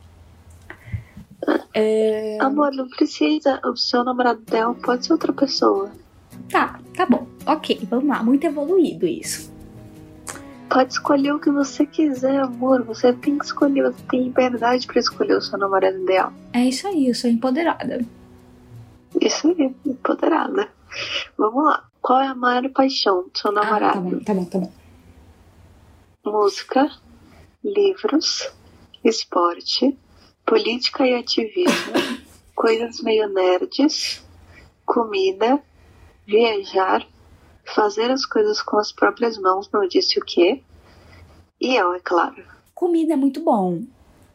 É... 1.74 2.38
Amor, 2.40 2.72
não 2.72 2.88
precisa. 2.88 3.60
O 3.64 3.76
seu 3.76 4.04
namorado 4.04 4.40
dela 4.42 4.74
pode 4.74 5.06
ser 5.06 5.12
outra 5.12 5.32
pessoa. 5.32 5.90
Tá, 6.50 6.80
tá 6.96 7.06
bom. 7.06 7.26
Ok, 7.46 7.80
vamos 7.88 8.06
lá. 8.06 8.22
Muito 8.22 8.46
evoluído 8.46 9.06
isso. 9.06 9.51
Pode 10.72 10.92
escolher 10.94 11.32
o 11.32 11.38
que 11.38 11.50
você 11.50 11.84
quiser, 11.84 12.40
amor. 12.40 12.82
Você 12.84 13.12
tem 13.12 13.38
que 13.38 13.44
escolher, 13.44 13.82
você 13.82 14.02
tem 14.10 14.22
liberdade 14.24 14.86
pra 14.86 14.98
escolher 15.00 15.34
o 15.36 15.42
seu 15.42 15.58
namorado 15.58 15.98
ideal. 16.02 16.32
É 16.52 16.60
isso 16.64 16.86
aí, 16.88 17.08
eu 17.08 17.14
sou 17.14 17.28
empoderada. 17.28 18.04
Isso 19.20 19.48
aí, 19.48 19.74
empoderada. 19.84 20.68
Vamos 21.36 21.64
lá. 21.64 21.84
Qual 22.00 22.20
é 22.20 22.26
a 22.28 22.34
maior 22.34 22.68
paixão 22.70 23.28
do 23.28 23.38
seu 23.38 23.50
Ah, 23.50 23.54
tá 23.54 23.60
namorado? 23.64 24.00
bom, 24.00 24.18
tá 24.20 24.34
bom, 24.34 24.44
tá 24.46 24.58
bom. 24.58 24.72
música, 26.24 26.90
livros, 27.62 28.50
esporte, 29.04 29.96
política 30.46 31.06
e 31.06 31.14
ativismo, 31.14 31.92
coisas 32.56 33.00
meio 33.02 33.28
nerds, 33.28 34.24
comida, 34.86 35.60
viajar, 36.26 37.06
fazer 37.64 38.10
as 38.10 38.24
coisas 38.26 38.60
com 38.62 38.78
as 38.78 38.92
próprias 38.92 39.38
mãos, 39.38 39.70
não 39.72 39.86
disse 39.86 40.18
o 40.18 40.24
quê, 40.24 40.62
e 41.60 41.74
eu, 41.76 41.92
é 41.94 42.00
claro. 42.00 42.42
Comida 42.74 43.12
é 43.12 43.16
muito 43.16 43.40
bom. 43.42 43.82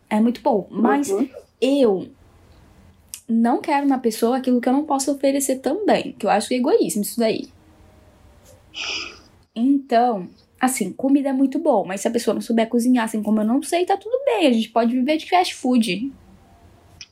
É 0.09 0.19
muito 0.19 0.41
bom. 0.41 0.67
Mas 0.71 1.09
Uhum. 1.09 1.27
eu 1.59 2.09
não 3.27 3.59
quero 3.59 3.85
na 3.85 3.97
pessoa 3.97 4.37
aquilo 4.37 4.61
que 4.61 4.69
eu 4.69 4.73
não 4.73 4.85
posso 4.85 5.11
oferecer 5.11 5.57
também. 5.57 6.13
Que 6.17 6.25
eu 6.25 6.29
acho 6.29 6.53
egoísmo 6.53 7.01
isso 7.01 7.19
daí. 7.19 7.49
Então, 9.53 10.29
assim, 10.61 10.93
comida 10.93 11.29
é 11.29 11.33
muito 11.33 11.59
bom, 11.59 11.83
mas 11.85 12.01
se 12.01 12.07
a 12.07 12.11
pessoa 12.11 12.33
não 12.33 12.41
souber 12.41 12.69
cozinhar, 12.69 13.05
assim 13.05 13.21
como 13.21 13.41
eu 13.41 13.45
não 13.45 13.61
sei, 13.61 13.85
tá 13.85 13.97
tudo 13.97 14.17
bem. 14.23 14.47
A 14.47 14.53
gente 14.53 14.69
pode 14.69 14.93
viver 14.93 15.17
de 15.17 15.29
fast 15.29 15.53
food. 15.55 16.13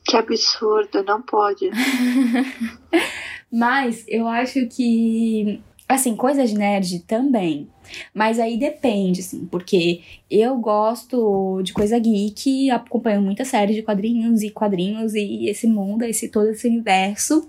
Que 0.04 0.16
absurdo, 0.16 1.02
não 1.02 1.20
pode. 1.20 1.68
Mas 3.52 4.04
eu 4.08 4.26
acho 4.28 4.66
que. 4.68 5.60
Assim, 5.88 6.16
coisas 6.16 6.52
nerd 6.52 7.00
também. 7.00 7.68
Mas 8.12 8.40
aí 8.40 8.58
depende, 8.58 9.20
assim, 9.20 9.46
porque 9.46 10.00
eu 10.28 10.56
gosto 10.56 11.62
de 11.62 11.72
coisa 11.72 11.96
geek, 11.98 12.70
acompanho 12.70 13.22
muita 13.22 13.44
série 13.44 13.72
de 13.74 13.82
quadrinhos 13.82 14.42
e 14.42 14.50
quadrinhos 14.50 15.14
e 15.14 15.48
esse 15.48 15.66
mundo, 15.68 16.02
esse 16.02 16.28
todo 16.28 16.48
esse 16.50 16.66
universo. 16.66 17.48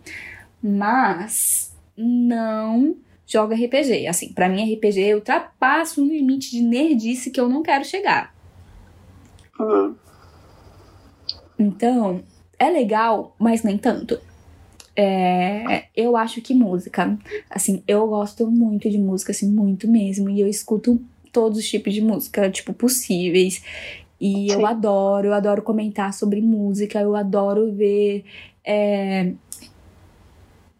Mas 0.62 1.76
não 1.98 2.96
joga 3.26 3.56
RPG. 3.56 4.08
Assim, 4.08 4.32
pra 4.32 4.48
mim, 4.48 4.74
RPG 4.74 5.16
ultrapassa 5.16 6.00
um 6.00 6.08
limite 6.08 6.52
de 6.52 6.62
nerdice 6.62 7.32
que 7.32 7.40
eu 7.40 7.50
não 7.50 7.64
quero 7.64 7.84
chegar. 7.84 8.36
Hum, 9.60 9.96
Então, 11.58 12.24
é 12.60 12.70
legal, 12.70 13.36
mas 13.40 13.64
nem 13.64 13.78
tanto. 13.78 14.20
É, 15.00 15.86
eu 15.96 16.18
acho 16.18 16.42
que 16.42 16.56
música, 16.56 17.18
assim, 17.50 17.84
eu 17.88 18.08
gosto 18.08 18.50
muito 18.50 18.90
de 18.90 18.98
música, 18.98 19.32
assim, 19.32 19.48
muito 19.48 19.88
mesmo. 19.88 20.28
E 20.28 20.42
eu 20.42 20.48
escuto 20.48 21.00
todos 21.32 21.60
os 21.60 21.70
tipos 21.70 21.94
de 21.94 22.02
música, 22.02 22.50
tipo, 22.50 22.74
possíveis. 22.74 23.62
E 24.20 24.52
eu 24.52 24.62
Sim. 24.62 24.66
adoro, 24.66 25.28
eu 25.28 25.34
adoro 25.36 25.62
comentar 25.62 26.12
sobre 26.14 26.42
música, 26.42 27.00
eu 27.00 27.16
adoro 27.16 27.72
ver 27.72 28.26
é, 28.66 29.34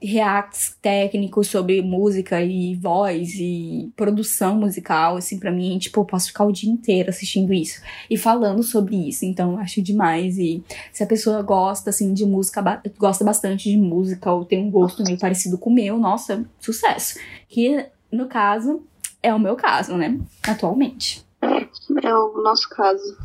reacts 0.02 0.76
técnicos 0.82 1.48
sobre 1.48 1.82
música 1.82 2.42
e 2.42 2.76
voz 2.76 3.34
e 3.36 3.92
produção 3.96 4.56
musical, 4.60 5.18
assim, 5.18 5.40
pra 5.40 5.52
mim, 5.52 5.78
tipo, 5.80 6.00
eu 6.02 6.06
posso 6.06 6.28
ficar 6.28 6.46
o 6.46 6.52
dia 6.52 6.70
inteiro 6.70 7.10
assistindo 7.10 7.54
isso 7.54 7.82
e 8.10 8.16
falando 8.18 8.62
sobre 8.62 8.96
isso, 9.10 9.26
então 9.26 9.54
eu 9.54 9.58
acho 9.58 9.82
demais. 9.82 10.38
E 10.38 10.64
se 10.92 11.04
a 11.04 11.08
pessoa 11.08 11.42
gosta, 11.42 11.90
assim, 11.90 12.14
de 12.14 12.26
música, 12.26 12.62
ba- 12.62 12.82
gosta 12.98 13.24
bastante 13.26 13.70
de 13.70 13.78
música 13.78 14.32
ou 14.32 14.46
tem 14.46 14.60
um 14.64 14.70
gosto 14.70 15.04
meio 15.04 15.18
parecido 15.18 15.58
com 15.58 15.70
o 15.70 15.74
meu, 15.74 15.98
nossa, 15.98 16.46
sucesso. 16.60 17.18
Que, 17.50 17.86
no 18.12 18.28
caso, 18.28 18.84
é 19.24 19.34
o 19.34 19.40
meu 19.40 19.56
caso, 19.56 19.98
né? 19.98 20.20
Atualmente. 20.48 21.26
é 21.42 22.16
o 22.16 22.42
nosso 22.44 22.70
caso. 22.70 23.18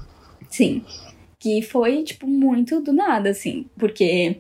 Sim. 0.49 0.85
Que 1.39 1.61
foi, 1.61 2.03
tipo, 2.03 2.27
muito 2.27 2.81
do 2.81 2.93
nada, 2.93 3.31
assim. 3.31 3.67
Porque 3.77 4.39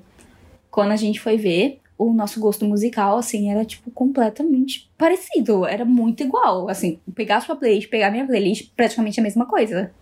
quando 0.70 0.92
a 0.92 0.96
gente 0.96 1.20
foi 1.20 1.36
ver, 1.36 1.80
o 1.96 2.12
nosso 2.12 2.40
gosto 2.40 2.64
musical, 2.64 3.18
assim, 3.18 3.50
era, 3.50 3.64
tipo, 3.64 3.90
completamente 3.90 4.90
parecido. 4.98 5.66
Era 5.66 5.84
muito 5.84 6.22
igual. 6.22 6.68
Assim, 6.68 6.98
pegar 7.14 7.36
a 7.36 7.40
sua 7.40 7.56
playlist, 7.56 7.88
pegar 7.88 8.08
a 8.08 8.10
minha 8.10 8.26
playlist, 8.26 8.70
praticamente 8.76 9.20
a 9.20 9.22
mesma 9.22 9.46
coisa. 9.46 9.92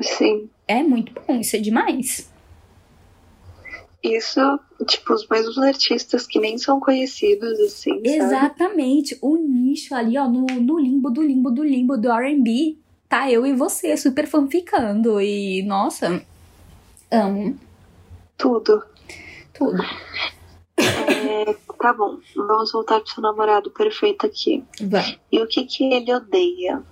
Sim. 0.00 0.48
É 0.66 0.82
muito 0.82 1.12
bom, 1.12 1.40
isso 1.40 1.56
é 1.56 1.58
demais. 1.58 2.30
Isso, 4.02 4.40
tipo, 4.86 5.12
os 5.12 5.28
mesmos 5.28 5.58
artistas 5.58 6.26
que 6.26 6.40
nem 6.40 6.58
são 6.58 6.80
conhecidos, 6.80 7.58
assim, 7.60 7.94
sabe? 7.94 8.08
Exatamente. 8.08 9.16
O 9.22 9.36
nicho 9.36 9.94
ali, 9.94 10.18
ó, 10.18 10.28
no, 10.28 10.44
no 10.44 10.78
limbo 10.78 11.08
do 11.08 11.22
limbo 11.22 11.50
do 11.52 11.62
limbo 11.62 11.96
do 11.96 12.10
R&B, 12.10 12.76
tá 13.08 13.30
eu 13.30 13.46
e 13.46 13.52
você 13.52 13.96
super 13.96 14.26
fanficando. 14.26 15.20
E, 15.20 15.62
nossa, 15.62 16.20
amo 17.10 17.56
Tudo. 18.36 18.82
tudo. 19.54 19.84
É, 20.82 21.54
tá 21.80 21.92
bom, 21.92 22.18
vamos 22.36 22.72
voltar 22.72 23.00
pro 23.00 23.08
seu 23.10 23.22
namorado 23.22 23.70
perfeito 23.70 24.26
aqui. 24.26 24.64
Vai. 24.80 25.18
E 25.30 25.40
o 25.40 25.46
que 25.46 25.64
que 25.64 25.84
ele 25.92 26.12
odeia? 26.14 26.82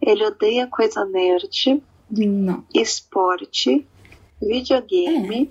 Ele 0.00 0.24
odeia 0.24 0.66
coisa 0.66 1.04
nerd, 1.04 1.82
Não. 2.10 2.64
esporte, 2.74 3.86
videogame, 4.40 5.50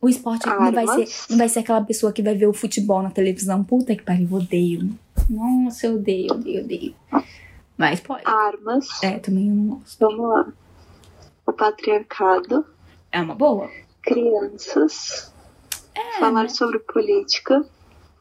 O 0.00 0.08
esporte 0.08 0.46
não 0.46 0.72
vai, 0.72 0.86
ser, 1.06 1.26
não 1.30 1.38
vai 1.38 1.48
ser 1.48 1.58
aquela 1.60 1.82
pessoa 1.82 2.12
que 2.12 2.22
vai 2.22 2.34
ver 2.34 2.46
o 2.46 2.52
futebol 2.54 3.02
na 3.02 3.10
televisão. 3.10 3.62
Puta 3.62 3.94
que 3.94 4.02
pariu, 4.02 4.28
odeio. 4.32 4.90
Nossa, 5.30 5.86
eu 5.86 5.94
odeio, 5.94 6.32
odeio, 6.32 6.64
odeio. 6.64 6.94
Mas 7.76 8.00
pode. 8.00 8.22
armas. 8.26 9.02
É, 9.02 9.18
também 9.18 9.48
eu 9.48 9.54
não 9.54 9.76
gosto. 9.76 9.98
Vamos 10.00 10.28
lá. 10.28 10.52
O 11.46 11.52
patriarcado, 11.52 12.64
É 13.10 13.20
uma 13.20 13.34
boa? 13.34 13.70
crianças, 14.02 15.31
É, 15.94 16.18
falar 16.18 16.44
né? 16.44 16.48
sobre 16.48 16.78
política, 16.78 17.64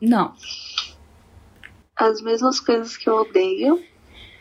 Não. 0.01 0.33
as 1.95 2.21
mesmas 2.21 2.59
coisas 2.59 2.97
que 2.97 3.09
eu 3.09 3.15
odeio, 3.15 3.81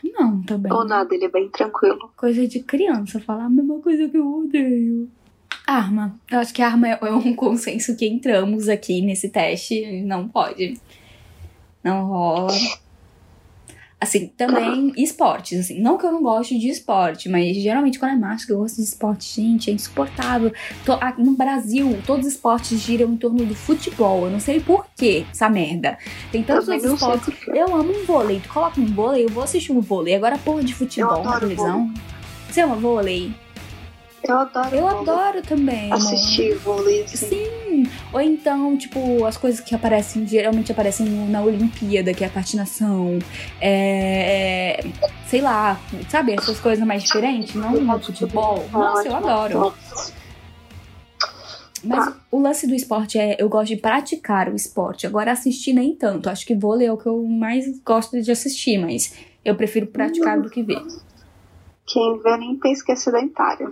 Não, 0.03 0.43
também. 0.43 0.73
ou 0.73 0.85
nada, 0.85 1.15
ele 1.15 1.27
é 1.27 1.29
bem 1.31 1.49
tranquilo. 1.49 2.11
Coisa 2.17 2.47
de 2.47 2.61
criança, 2.61 3.21
falar 3.21 3.45
a 3.45 3.51
mesma 3.51 3.79
coisa 3.81 4.09
que 4.09 4.17
eu 4.17 4.39
odeio. 4.45 5.09
Arma. 5.67 6.19
Eu 6.31 6.39
acho 6.41 6.53
que 6.53 6.63
arma 6.63 6.89
é 6.89 6.99
é 7.01 7.13
um 7.13 7.35
consenso 7.37 7.97
que 7.97 8.07
entramos 8.07 8.69
aqui 8.69 9.01
nesse 9.03 9.29
teste. 9.29 10.03
Não 10.03 10.29
pode. 10.29 10.81
Não 11.85 12.07
rola. 12.07 12.53
Assim, 14.01 14.29
também 14.29 14.95
esportes, 14.97 15.61
assim. 15.61 15.79
Não 15.79 15.99
que 15.99 16.07
eu 16.07 16.13
não 16.13 16.23
goste 16.23 16.59
de 16.59 16.69
esporte, 16.71 17.29
mas 17.29 17.55
geralmente 17.57 17.99
quando 17.99 18.25
é 18.25 18.37
que 18.37 18.51
eu 18.51 18.57
gosto 18.59 18.77
de 18.77 18.83
esporte, 18.85 19.43
gente, 19.43 19.71
é 19.71 19.75
insuportável. 19.75 20.51
Tô- 20.87 20.95
ah, 20.95 21.15
no 21.19 21.33
Brasil, 21.33 21.99
todos 22.07 22.25
os 22.27 22.33
esportes 22.33 22.81
giram 22.81 23.11
em 23.11 23.17
torno 23.19 23.45
do 23.45 23.55
futebol. 23.55 24.25
Eu 24.25 24.31
não 24.31 24.41
sei 24.41 24.59
por 24.59 24.87
que 24.97 25.27
essa 25.31 25.51
merda. 25.51 25.99
Tem 26.33 26.43
tantos 26.43 26.67
outros 26.69 26.95
esportes. 26.95 27.35
Eu 27.49 27.77
amo 27.77 27.93
um 27.93 28.07
vôlei. 28.07 28.41
Tu 28.41 28.49
coloca 28.49 28.81
um 28.81 28.87
vôlei, 28.87 29.27
eu 29.27 29.29
vou 29.29 29.45
assistir 29.45 29.73
um 29.73 29.81
vôlei. 29.81 30.15
Agora, 30.15 30.39
porra 30.39 30.65
de 30.65 30.75
futebol 30.75 31.23
na 31.23 31.39
televisão. 31.39 31.93
Você 32.49 32.63
ama 32.63 32.77
vôlei? 32.77 33.35
Eu 34.25 34.39
adoro. 34.39 34.77
Eu 34.77 34.83
vôlei. 34.89 35.01
adoro 35.01 35.43
também. 35.43 35.93
assistir 35.93 36.55
vôlei. 36.57 37.03
Assim. 37.03 37.17
Sim. 37.29 37.60
Ou 38.13 38.21
então, 38.21 38.77
tipo, 38.77 39.25
as 39.25 39.37
coisas 39.37 39.61
que 39.61 39.75
aparecem, 39.75 40.27
geralmente 40.27 40.73
aparecem 40.73 41.07
na 41.07 41.43
Olimpíada, 41.43 42.13
que 42.15 42.25
é 42.25 42.27
a 42.27 42.31
patinação. 42.31 43.19
É. 43.61 44.81
é, 44.81 44.91
sei 45.27 45.41
lá, 45.41 45.81
sabe? 46.09 46.33
Essas 46.33 46.59
coisas 46.59 46.85
mais 46.87 47.03
diferentes, 47.03 47.55
não 47.55 47.73
no 47.73 48.01
futebol. 48.01 48.67
Nossa, 48.73 49.09
eu 49.09 49.17
adoro. 49.17 49.75
Mas 51.83 52.15
o 52.31 52.39
lance 52.39 52.67
do 52.67 52.75
esporte 52.75 53.19
é, 53.19 53.37
eu 53.39 53.49
gosto 53.49 53.69
de 53.69 53.77
praticar 53.77 54.51
o 54.51 54.57
esporte. 54.57 55.07
Agora 55.07 55.33
assistir 55.33 55.73
nem 55.73 55.95
tanto. 55.95 56.29
Acho 56.29 56.47
que 56.47 56.55
vôlei 56.55 56.87
é 56.87 56.93
o 56.93 56.97
que 56.97 57.07
eu 57.07 57.25
mais 57.25 57.67
gosto 57.81 58.21
de 58.21 58.31
assistir, 58.31 58.79
mas 58.79 59.15
eu 59.45 59.55
prefiro 59.55 59.87
praticar 59.87 60.41
do 60.41 60.51
que 60.51 60.63
ver. 60.63 60.83
Quem 61.93 62.19
vê 62.23 62.37
nem 62.37 62.57
pensa 62.57 62.85
que 62.85 62.93
é 62.93 62.97
sedentária. 62.97 63.67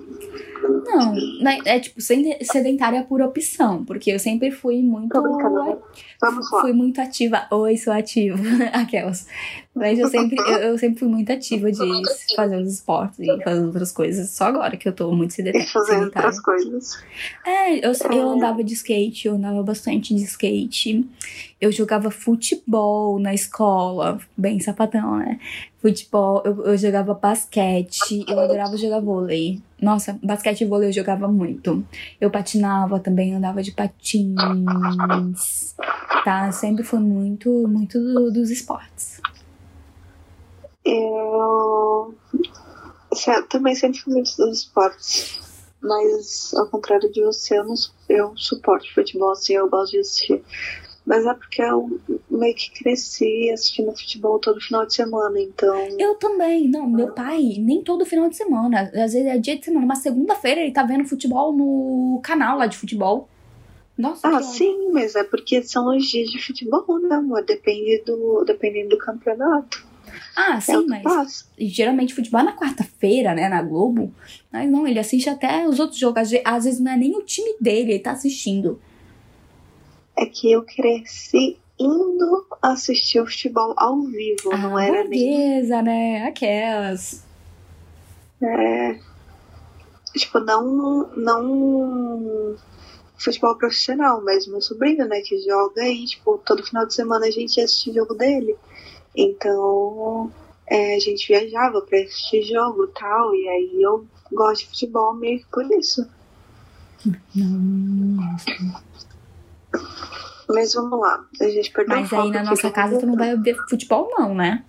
Não, 0.86 1.14
né, 1.40 1.58
é 1.64 1.78
tipo 1.78 2.00
sed- 2.00 2.38
sedentária 2.42 3.04
por 3.04 3.20
opção, 3.22 3.84
porque 3.84 4.10
eu 4.10 4.18
sempre 4.18 4.50
fui 4.50 4.82
muito 4.82 5.12
Tô 5.12 5.22
brincando, 5.22 5.62
né? 5.64 5.76
Vamos 6.20 6.50
lá. 6.50 6.60
fui 6.60 6.72
muito 6.72 7.00
ativa. 7.00 7.46
Oi, 7.52 7.76
sou 7.76 7.92
ativa. 7.92 8.36
Aquelas. 8.72 9.26
Mas 9.74 9.98
eu 9.98 10.08
sempre, 10.08 10.36
eu, 10.40 10.58
eu 10.58 10.78
sempre 10.78 10.98
fui 10.98 11.08
muito 11.08 11.30
ativa 11.30 11.70
de 11.70 12.02
fazer 12.34 12.56
os 12.56 12.72
esportes 12.74 13.20
e 13.20 13.42
fazer 13.44 13.64
outras 13.64 13.92
coisas. 13.92 14.30
Só 14.30 14.46
agora 14.46 14.76
que 14.76 14.88
eu 14.88 14.92
tô 14.92 15.12
muito 15.12 15.30
E 15.30 15.34
sedentária. 15.34 15.68
fazer 15.68 16.04
outras 16.04 16.40
coisas. 16.40 16.98
É, 17.46 17.76
eu, 17.86 17.92
eu 18.12 18.28
andava 18.30 18.64
de 18.64 18.74
skate, 18.74 19.28
eu 19.28 19.34
andava 19.34 19.62
bastante 19.62 20.12
de 20.14 20.24
skate. 20.24 21.06
Eu 21.60 21.72
jogava 21.72 22.08
futebol 22.10 23.18
na 23.18 23.34
escola, 23.34 24.20
bem 24.36 24.60
sapatão, 24.60 25.16
né? 25.16 25.40
Futebol, 25.82 26.40
eu, 26.44 26.64
eu 26.66 26.76
jogava 26.78 27.14
basquete, 27.14 28.24
eu 28.28 28.38
adorava 28.38 28.76
jogar 28.76 29.00
vôlei. 29.00 29.60
Nossa, 29.82 30.16
basquete 30.22 30.60
e 30.60 30.64
vôlei 30.66 30.88
eu 30.88 30.92
jogava 30.92 31.26
muito. 31.26 31.84
Eu 32.20 32.30
patinava 32.30 33.00
também, 33.00 33.34
andava 33.34 33.60
de 33.62 33.72
patins. 33.72 35.74
Tá, 36.24 36.52
sempre 36.52 36.84
foi 36.84 37.00
muito, 37.00 37.50
muito 37.66 37.98
do- 37.98 38.30
dos 38.30 38.50
esportes. 38.50 39.20
Eu 40.84 42.14
também 43.48 43.74
sempre 43.74 43.98
fui 43.98 44.14
muito 44.14 44.36
dos 44.36 44.58
esportes. 44.58 45.38
Mas 45.80 46.52
ao 46.54 46.66
contrário 46.68 47.10
de 47.12 47.22
você, 47.22 47.58
eu, 47.58 47.64
não, 47.64 47.74
eu 48.08 48.32
suporto 48.36 48.92
futebol, 48.92 49.30
assim, 49.30 49.54
eu 49.54 49.68
gosto 49.68 49.92
de 49.92 49.98
assistir. 50.00 50.42
Mas 51.08 51.24
é 51.24 51.32
porque 51.32 51.62
eu 51.62 51.98
meio 52.30 52.54
que 52.54 52.70
cresci 52.70 53.50
assistindo 53.50 53.90
futebol 53.96 54.38
todo 54.38 54.60
final 54.60 54.84
de 54.84 54.92
semana, 54.92 55.40
então. 55.40 55.88
Eu 55.98 56.16
também, 56.16 56.68
não, 56.68 56.86
meu 56.86 57.12
pai, 57.14 57.56
nem 57.58 57.82
todo 57.82 58.04
final 58.04 58.28
de 58.28 58.36
semana. 58.36 58.82
Às 58.82 59.14
vezes 59.14 59.24
é 59.24 59.38
dia 59.38 59.56
de 59.58 59.64
semana, 59.64 59.86
uma 59.86 59.96
segunda-feira 59.96 60.60
ele 60.60 60.70
tá 60.70 60.82
vendo 60.82 61.08
futebol 61.08 61.50
no 61.50 62.20
canal 62.22 62.58
lá 62.58 62.66
de 62.66 62.76
futebol. 62.76 63.26
Nossa, 63.96 64.28
Ah, 64.28 64.42
sim, 64.42 64.90
mas 64.92 65.16
é 65.16 65.24
porque 65.24 65.62
são 65.62 65.96
os 65.96 66.04
dias 66.04 66.28
de 66.28 66.44
futebol, 66.44 67.00
né, 67.00 67.16
amor? 67.16 67.42
Depende 67.42 68.02
do, 68.04 68.44
dependendo 68.44 68.90
do 68.90 68.98
campeonato. 68.98 69.88
Ah, 70.36 70.58
é 70.58 70.60
sim, 70.60 70.86
mas 70.86 71.02
passa. 71.02 71.46
geralmente 71.58 72.14
futebol 72.14 72.42
é 72.42 72.44
na 72.44 72.56
quarta-feira, 72.56 73.34
né, 73.34 73.48
na 73.48 73.62
Globo. 73.62 74.12
Mas 74.52 74.70
não, 74.70 74.86
ele 74.86 74.98
assiste 74.98 75.30
até 75.30 75.66
os 75.66 75.80
outros 75.80 75.98
jogos. 75.98 76.30
Às 76.44 76.64
vezes 76.64 76.80
não 76.80 76.92
é 76.92 76.98
nem 76.98 77.16
o 77.16 77.22
time 77.22 77.56
dele, 77.58 77.92
ele 77.92 77.98
tá 77.98 78.10
assistindo. 78.10 78.78
É 80.18 80.26
que 80.26 80.50
eu 80.50 80.62
cresci 80.62 81.58
indo 81.78 82.46
assistir 82.60 83.20
o 83.20 83.26
futebol 83.26 83.72
ao 83.76 84.02
vivo, 84.02 84.50
não 84.50 84.76
ah, 84.76 84.84
era 84.84 85.04
nem 85.04 85.30
burguesa, 85.30 85.80
né? 85.80 86.26
Aquelas. 86.26 87.24
É, 88.42 88.98
tipo, 90.16 90.40
não, 90.40 91.08
não 91.16 92.56
futebol 93.16 93.56
profissional, 93.56 94.22
mas 94.24 94.46
meu 94.46 94.60
sobrinho, 94.60 95.06
né, 95.06 95.20
que 95.20 95.38
joga 95.42 95.86
e, 95.86 96.04
tipo, 96.04 96.38
todo 96.38 96.64
final 96.64 96.86
de 96.86 96.94
semana 96.94 97.26
a 97.26 97.30
gente 97.30 97.60
assiste 97.60 97.92
jogo 97.92 98.14
dele. 98.14 98.56
Então, 99.14 100.30
é, 100.66 100.96
a 100.96 100.98
gente 101.00 101.26
viajava 101.26 101.80
pra 101.82 101.98
assistir 101.98 102.42
jogo 102.42 102.84
e 102.84 102.88
tal, 102.88 103.34
e 103.34 103.48
aí 103.48 103.82
eu 103.82 104.06
gosto 104.32 104.62
de 104.62 104.68
futebol 104.68 105.14
meio 105.14 105.40
que 105.40 105.46
por 105.50 105.64
isso. 105.72 106.08
Não, 107.34 107.48
não 107.48 108.16
gosto. 108.16 108.87
Mas 110.48 110.72
vamos 110.72 110.98
lá, 110.98 111.24
a 111.40 111.44
gente 111.44 111.70
perdeu 111.70 111.96
Mas 111.96 112.08
foco 112.08 112.22
aí 112.22 112.30
na 112.30 112.42
nossa 112.42 112.62
vamos 112.62 112.74
casa 112.74 112.98
tu 112.98 113.06
não 113.06 113.16
vai 113.16 113.36
ver 113.36 113.56
futebol, 113.68 114.10
não, 114.16 114.34
né? 114.34 114.64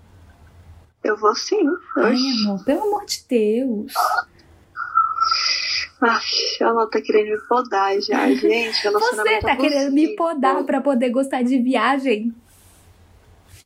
Eu 1.03 1.15
vou 1.15 1.33
sim. 1.35 1.65
Ai, 1.97 2.13
Oxi. 2.13 2.43
amor, 2.43 2.65
pelo 2.65 2.83
amor 2.83 3.05
de 3.05 3.23
Deus. 3.29 3.93
Ai, 6.01 6.19
ela 6.59 6.87
tá 6.87 7.01
querendo 7.01 7.29
me 7.29 7.47
podar 7.47 7.99
já, 8.01 8.27
gente. 8.35 8.89
Você 8.89 9.39
tá 9.39 9.55
querendo 9.55 9.93
me 9.93 10.15
podar 10.15 10.63
pra 10.65 10.81
poder 10.81 11.09
gostar 11.09 11.41
de 11.43 11.57
viagem? 11.59 12.35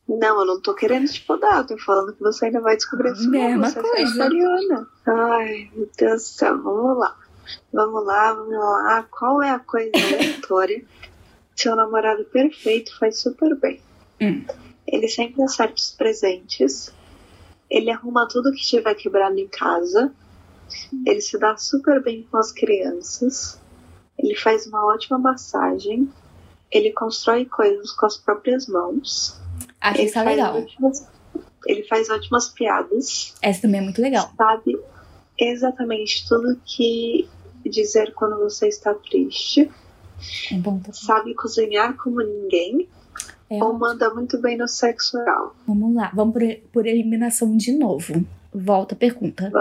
Não, 0.06 0.40
eu 0.40 0.46
não 0.46 0.60
tô 0.60 0.74
querendo 0.74 1.10
te 1.10 1.20
podar, 1.22 1.58
eu 1.58 1.66
tô 1.66 1.78
falando 1.78 2.12
que 2.12 2.20
você 2.20 2.46
ainda 2.46 2.60
vai 2.60 2.76
descobrir 2.76 3.12
isso. 3.12 3.28
Mesma 3.28 3.70
você 3.70 3.80
coisa. 3.80 4.24
É. 4.24 5.10
Ai, 5.10 5.70
meu 5.74 5.88
Deus 5.96 6.22
do 6.22 6.28
céu, 6.28 6.62
vamos 6.62 6.98
lá. 6.98 7.16
Vamos 7.72 8.06
lá, 8.06 8.32
vamos 8.34 8.54
lá. 8.54 9.06
Qual 9.10 9.42
é 9.42 9.50
a 9.50 9.58
coisa 9.58 9.90
aleatória 9.96 10.84
seu 11.56 11.74
namorado 11.76 12.24
perfeito 12.26 12.96
faz 12.98 13.20
super 13.20 13.54
bem? 13.56 13.80
Hum. 14.20 14.44
Ele 14.86 15.08
sempre 15.08 15.42
acerta 15.42 15.74
os 15.74 15.90
presentes. 15.92 16.92
Ele 17.70 17.90
arruma 17.90 18.28
tudo 18.28 18.52
que 18.52 18.62
tiver 18.62 18.94
quebrado 18.94 19.38
em 19.38 19.48
casa. 19.48 20.12
Ele 21.06 21.20
se 21.20 21.38
dá 21.38 21.56
super 21.56 22.02
bem 22.02 22.26
com 22.30 22.36
as 22.36 22.52
crianças. 22.52 23.58
Ele 24.18 24.34
faz 24.36 24.66
uma 24.66 24.84
ótima 24.86 25.18
massagem. 25.18 26.08
Ele 26.70 26.92
constrói 26.92 27.44
coisas 27.46 27.90
com 27.92 28.06
as 28.06 28.16
próprias 28.16 28.66
mãos. 28.66 29.38
Acho 29.80 30.00
Ele 30.00 30.08
isso 30.08 30.20
legal. 30.24 30.56
ótimas- 30.58 31.06
ele 31.66 31.82
faz 31.84 32.10
ótimas 32.10 32.48
piadas, 32.50 33.34
Essa 33.40 33.62
também 33.62 33.80
é 33.80 33.82
muito 33.84 34.00
legal. 34.02 34.30
sabe 34.36 34.78
exatamente 35.38 36.26
tudo 36.28 36.60
que 36.64 37.28
dizer 37.64 38.12
quando 38.14 38.38
você 38.38 38.68
está 38.68 38.92
triste, 38.94 39.70
É 40.50 40.54
bom 40.56 40.78
também. 40.78 40.92
sabe 40.92 41.34
cozinhar 41.34 41.94
como 41.96 42.20
ninguém, 42.20 42.88
É, 43.50 43.62
ou 43.62 43.72
manda 43.74 44.12
muito 44.12 44.40
bem 44.40 44.56
no 44.56 44.66
sexo 44.68 45.18
oral. 45.18 45.54
Vamos 45.66 45.94
lá, 45.94 46.10
vamos 46.14 46.32
por, 46.34 46.42
por 46.72 46.86
eliminação 46.86 47.56
de 47.56 47.72
novo. 47.72 48.24
Volta 48.52 48.94
a 48.94 48.98
pergunta. 48.98 49.52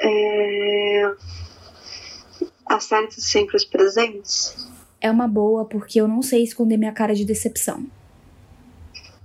É... 0.00 1.14
Acerta 2.66 3.14
sempre 3.20 3.56
os 3.56 3.64
presentes, 3.64 4.68
É 5.00 5.10
uma 5.10 5.28
boa 5.28 5.64
porque 5.66 6.00
eu 6.00 6.08
não 6.08 6.22
sei 6.22 6.42
esconder 6.42 6.76
minha 6.78 6.92
cara 6.92 7.14
de 7.14 7.24
decepção. 7.24 7.84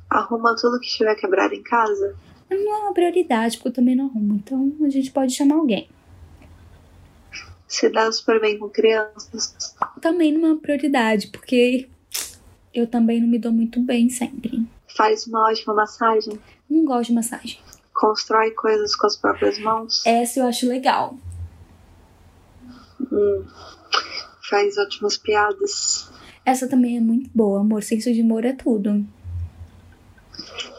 arruma 0.10 0.56
tudo 0.56 0.80
que 0.80 0.90
tiver 0.90 1.16
quebrado 1.16 1.54
em 1.54 1.64
casa, 1.64 2.16
Não 2.50 2.76
é 2.76 2.80
uma 2.82 2.94
prioridade, 2.94 3.58
porque 3.58 3.70
eu 3.70 3.74
também 3.74 3.96
não 3.96 4.06
arrumo. 4.08 4.36
Então 4.36 4.74
a 4.84 4.90
gente 4.90 5.12
pode 5.12 5.34
chamar 5.34 5.56
alguém. 5.56 5.88
Se 7.70 7.88
dá 7.90 8.12
super 8.12 8.42
bem 8.42 8.58
com 8.58 8.68
crianças, 8.70 9.76
Também 10.02 10.34
não 10.34 10.50
é 10.50 10.52
uma 10.54 10.60
prioridade, 10.60 11.28
porque 11.28 11.88
eu 12.74 12.86
também 12.88 13.22
não 13.22 13.28
me 13.30 13.40
dou 13.40 13.52
muito 13.54 13.80
bem 13.82 14.10
sempre. 14.10 14.66
faz 14.98 15.26
uma 15.28 15.48
ótima 15.50 15.74
massagem, 15.74 16.38
Não 16.70 16.84
gosto 16.84 17.08
de 17.10 17.14
massagem. 17.14 17.60
constrói 17.94 18.52
coisas 18.52 18.96
com 18.96 19.08
as 19.08 19.16
próprias 19.16 19.58
mãos, 19.60 20.06
Essa 20.06 20.40
eu 20.42 20.48
acho 20.48 20.68
legal. 20.68 21.18
hum, 23.12 23.46
faz 24.50 24.78
ótimas 24.78 25.18
piadas. 25.18 26.10
Essa 26.46 26.68
também 26.68 26.98
é 26.98 27.00
muito 27.00 27.30
boa, 27.36 27.60
amor. 27.60 27.84
Senso 27.84 28.12
de 28.12 28.22
humor 28.22 28.44
é 28.44 28.54
tudo. 28.54 29.06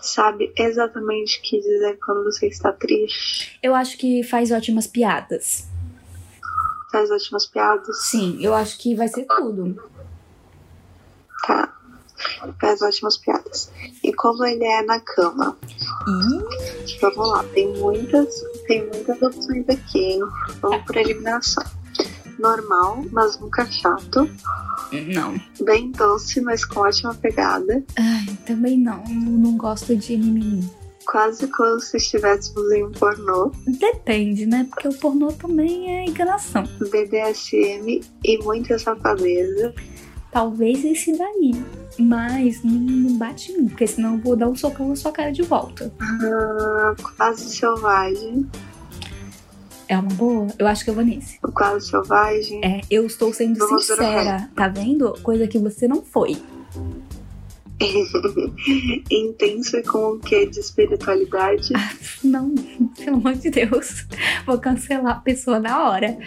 sabe 0.03 0.53
exatamente 0.57 1.39
o 1.39 1.43
que 1.43 1.61
dizer 1.61 1.99
quando 2.05 2.25
você 2.25 2.49
está 2.49 2.73
triste, 2.73 3.59
Eu 3.63 3.75
acho 3.75 3.97
que 3.97 4.23
faz 4.25 4.51
ótimas 4.51 4.87
piadas. 4.87 5.69
Faz 6.91 7.11
ótimas 7.11 7.47
piadas, 7.47 8.05
Sim, 8.05 8.39
eu 8.41 8.55
acho 8.55 8.79
que 8.79 8.95
vai 8.95 9.09
ser 9.09 9.25
tudo. 9.27 9.81
tá? 11.47 11.73
Faz 12.61 12.83
ótimas 12.83 13.17
piadas. 13.17 13.71
E 14.05 14.13
como 14.13 14.45
ele 14.45 14.65
é 14.65 14.83
na 14.83 15.01
cama? 15.01 15.57
E 16.07 16.99
Vamos 17.01 17.29
lá, 17.31 17.43
tem 17.55 17.73
muitas, 17.79 18.29
tem 18.67 18.87
muitas 18.89 19.21
opções 19.23 19.67
aqui, 19.69 19.99
hein? 19.99 20.21
Vamos 20.61 20.85
por 20.85 20.97
eliminação. 20.97 21.65
Normal, 22.39 23.05
mas 23.13 23.39
nunca 23.39 23.65
chato. 23.71 24.29
não. 25.15 25.39
Bem 25.63 25.91
doce, 25.93 26.41
mas 26.41 26.65
com 26.65 26.81
ótima 26.81 27.15
pegada. 27.15 27.83
Ai, 27.99 28.37
também 28.47 28.79
não. 28.79 29.03
Não 29.05 29.57
gosto 29.57 29.95
de 29.97 30.17
mimimi. 30.17 30.71
Quase 31.11 31.49
como 31.49 31.81
se 31.81 31.97
estivéssemos 31.97 32.71
em 32.71 32.85
um 32.85 32.93
pornô. 32.93 33.51
Depende, 33.67 34.47
né? 34.47 34.65
Porque 34.71 34.87
o 34.87 34.95
pornô 34.95 35.33
também 35.33 35.91
é 35.97 36.05
enganação. 36.05 36.63
BDSM 36.79 38.01
e 38.25 38.39
muita 38.45 38.79
safadeza. 38.79 39.75
Talvez 40.31 40.85
esse 40.85 41.19
daí. 41.19 41.61
Mas 41.99 42.63
não, 42.63 43.19
bate 43.19 43.51
em 43.51 43.63
mim, 43.63 43.69
porque 43.69 43.89
senão 43.89 44.15
eu 44.15 44.21
vou 44.21 44.37
dar 44.37 44.49
um 44.49 44.55
socão 44.55 44.89
na 44.89 44.95
sua 44.95 45.11
cara 45.11 45.33
de 45.33 45.43
volta. 45.43 45.93
Ah, 46.01 46.95
quase 47.17 47.57
selvagem. 47.57 48.49
É 49.89 49.99
uma 49.99 50.15
boa? 50.15 50.47
Eu 50.57 50.69
acho 50.69 50.85
que 50.85 50.91
eu 50.91 50.95
vou 50.95 51.05
nesse. 51.05 51.39
O 51.43 51.51
quase 51.51 51.89
selvagem. 51.89 52.65
É, 52.65 52.83
eu 52.89 53.05
estou 53.05 53.35
sendo 53.35 53.59
Vamos 53.59 53.85
sincera, 53.85 54.49
tá 54.55 54.69
vendo? 54.69 55.13
Coisa 55.23 55.49
que 55.49 55.59
você 55.59 55.89
não 55.89 56.03
foi. 56.03 56.41
Intenso 59.11 59.79
e 59.79 59.83
com 59.83 60.13
o 60.13 60.19
que 60.19 60.47
de 60.47 60.61
espiritualidade. 60.61 61.73
Não, 62.23 62.55
pelo 62.97 63.17
amor 63.17 63.35
de 63.35 63.51
Deus. 63.51 64.07
Vou 64.47 64.59
cancelar 64.59 65.17
a 65.17 65.21
pessoa 65.21 65.59
na 65.59 65.89
hora. 65.89 66.19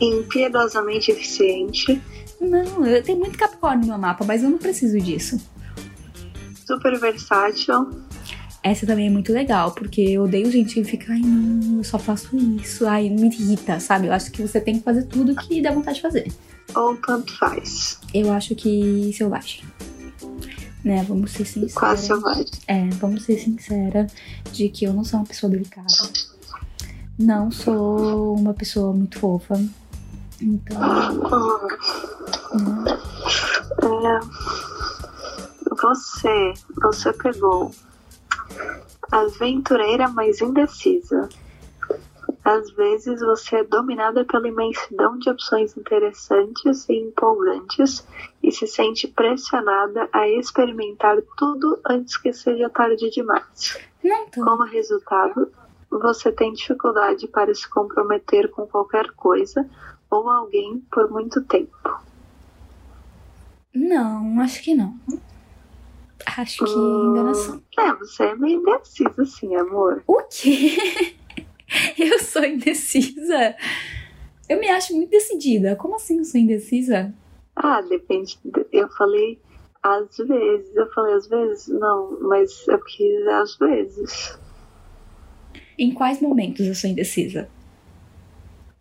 Impiedosamente 0.00 1.12
eficiente. 1.12 2.00
Não, 2.40 2.84
eu 2.86 3.02
tenho 3.02 3.18
muito 3.18 3.38
Capricórnio 3.38 3.82
no 3.82 3.86
meu 3.88 3.98
mapa, 3.98 4.24
mas 4.24 4.42
eu 4.42 4.50
não 4.50 4.58
preciso 4.58 4.98
disso. 4.98 5.38
Super 6.66 6.98
versátil. 6.98 7.90
Essa 8.62 8.86
também 8.86 9.06
é 9.06 9.10
muito 9.10 9.32
legal, 9.32 9.72
porque 9.72 10.02
eu 10.02 10.24
odeio 10.24 10.50
gente 10.50 10.74
que 10.74 10.84
fica, 10.84 11.12
ai 11.12 11.20
não, 11.20 11.78
eu 11.78 11.84
só 11.84 11.98
faço 11.98 12.36
isso, 12.36 12.86
ai, 12.86 13.08
me 13.08 13.28
irrita, 13.28 13.80
sabe? 13.80 14.08
Eu 14.08 14.12
acho 14.12 14.30
que 14.30 14.42
você 14.42 14.60
tem 14.60 14.78
que 14.78 14.84
fazer 14.84 15.04
tudo 15.04 15.34
que 15.34 15.62
dá 15.62 15.72
vontade 15.72 15.96
de 15.96 16.02
fazer. 16.02 16.30
Ou 16.74 16.94
tanto 16.96 17.36
faz. 17.38 17.98
Eu 18.12 18.30
acho 18.30 18.54
que 18.54 19.12
selvagem. 19.14 19.62
Né, 20.84 21.04
vamos 21.06 21.32
ser 21.32 21.44
sinceros. 21.44 21.74
Quase 21.74 22.06
selvagem. 22.06 22.46
É, 22.66 22.88
vamos 22.90 23.24
ser 23.24 23.38
sincera 23.38 24.06
de 24.50 24.68
que 24.68 24.86
eu 24.86 24.94
não 24.94 25.04
sou 25.04 25.20
uma 25.20 25.26
pessoa 25.26 25.50
delicada. 25.50 25.86
Não 27.18 27.50
sou 27.50 28.34
uma 28.34 28.54
pessoa 28.54 28.92
muito 28.94 29.18
fofa. 29.18 29.62
Então, 30.40 30.80
né? 32.54 32.98
É, 33.82 34.20
você, 35.82 36.54
você 36.80 37.12
pegou 37.12 37.70
aventureira, 39.12 40.08
mas 40.08 40.40
indecisa. 40.40 41.28
Às 42.44 42.70
vezes 42.72 43.20
você 43.20 43.56
é 43.56 43.64
dominada 43.64 44.24
pela 44.24 44.48
imensidão 44.48 45.18
de 45.18 45.28
opções 45.28 45.76
interessantes 45.76 46.88
e 46.88 46.94
empolgantes 46.94 48.06
e 48.42 48.50
se 48.50 48.66
sente 48.66 49.06
pressionada 49.06 50.08
a 50.12 50.26
experimentar 50.28 51.18
tudo 51.36 51.78
antes 51.86 52.16
que 52.16 52.32
seja 52.32 52.70
tarde 52.70 53.10
demais. 53.10 53.78
Como 54.34 54.62
resultado, 54.64 55.52
você 55.90 56.32
tem 56.32 56.52
dificuldade 56.52 57.28
para 57.28 57.54
se 57.54 57.68
comprometer 57.68 58.50
com 58.50 58.66
qualquer 58.66 59.10
coisa 59.12 59.68
ou 60.10 60.28
alguém 60.28 60.82
por 60.90 61.10
muito 61.10 61.42
tempo. 61.42 62.00
Não, 63.74 64.40
acho 64.40 64.62
que 64.62 64.74
não. 64.74 64.98
Acho 66.36 66.64
que 66.64 66.70
Hum. 66.70 67.10
enganação. 67.10 67.62
É, 67.78 67.92
você 67.94 68.24
é 68.24 68.34
meio 68.34 68.60
indecisa, 68.60 69.22
assim, 69.22 69.54
amor. 69.56 70.02
O 70.06 70.22
quê? 70.22 71.16
Eu 71.98 72.18
sou 72.18 72.44
indecisa? 72.44 73.56
Eu 74.48 74.58
me 74.58 74.68
acho 74.68 74.94
muito 74.94 75.10
decidida. 75.10 75.76
Como 75.76 75.94
assim 75.94 76.18
eu 76.18 76.24
sou 76.24 76.40
indecisa? 76.40 77.14
Ah, 77.54 77.80
depende. 77.82 78.36
Eu 78.72 78.88
falei 78.88 79.38
às 79.82 80.16
vezes. 80.16 80.74
Eu 80.74 80.90
falei 80.92 81.14
às 81.14 81.28
vezes? 81.28 81.68
Não, 81.68 82.18
mas 82.20 82.66
eu 82.66 82.78
quis 82.82 83.26
às 83.28 83.56
vezes. 83.56 84.38
Em 85.78 85.94
quais 85.94 86.20
momentos 86.20 86.66
eu 86.66 86.74
sou 86.74 86.90
indecisa? 86.90 87.48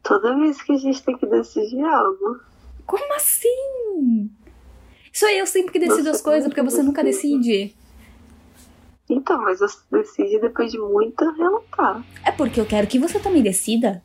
Toda 0.02 0.36
vez 0.38 0.62
que 0.62 0.72
a 0.72 0.78
gente 0.78 1.04
tem 1.04 1.18
que 1.18 1.28
decidir 1.28 1.84
algo. 1.84 2.40
Como 2.86 3.14
assim? 3.14 4.32
Sou 5.14 5.30
eu 5.30 5.46
sempre 5.46 5.72
que 5.72 5.80
decido 5.80 6.04
Você 6.04 6.10
as 6.10 6.22
coisas, 6.22 6.48
porque 6.48 6.64
você 6.64 6.82
nunca 6.82 7.04
decide. 7.04 7.76
Então, 9.10 9.41
mas 9.41 9.60
você 9.60 9.78
decide 9.91 10.39
depois 10.39 10.72
de 10.72 10.78
muito 10.78 11.30
relutar. 11.32 12.03
É 12.24 12.32
porque 12.32 12.62
eu 12.62 12.66
quero 12.66 12.88
que 12.88 12.99
você 12.99 13.20
também 13.20 13.41
decida. 13.41 14.03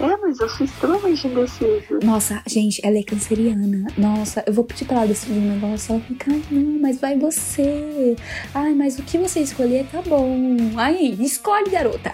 É, 0.00 0.16
mas 0.16 0.40
eu 0.40 0.48
sou 0.48 0.66
extremamente 0.66 1.26
indecisa. 1.26 1.98
Nossa, 2.02 2.42
gente, 2.46 2.84
ela 2.84 2.98
é 2.98 3.02
canceriana. 3.02 3.86
Nossa, 3.96 4.42
eu 4.46 4.52
vou 4.52 4.64
pedir 4.64 4.84
pra 4.84 4.98
ela 4.98 5.06
decidir 5.06 5.38
um 5.38 5.54
negócio. 5.54 5.94
Ela 5.94 6.02
fica, 6.02 6.30
ai, 6.30 6.42
não, 6.50 6.80
mas 6.80 7.00
vai 7.00 7.16
você. 7.16 8.16
Ai, 8.54 8.74
mas 8.74 8.98
o 8.98 9.02
que 9.02 9.16
você 9.16 9.40
escolher 9.40 9.86
tá 9.92 10.02
bom. 10.02 10.36
Aí, 10.76 11.16
escolhe, 11.20 11.70
garota. 11.70 12.12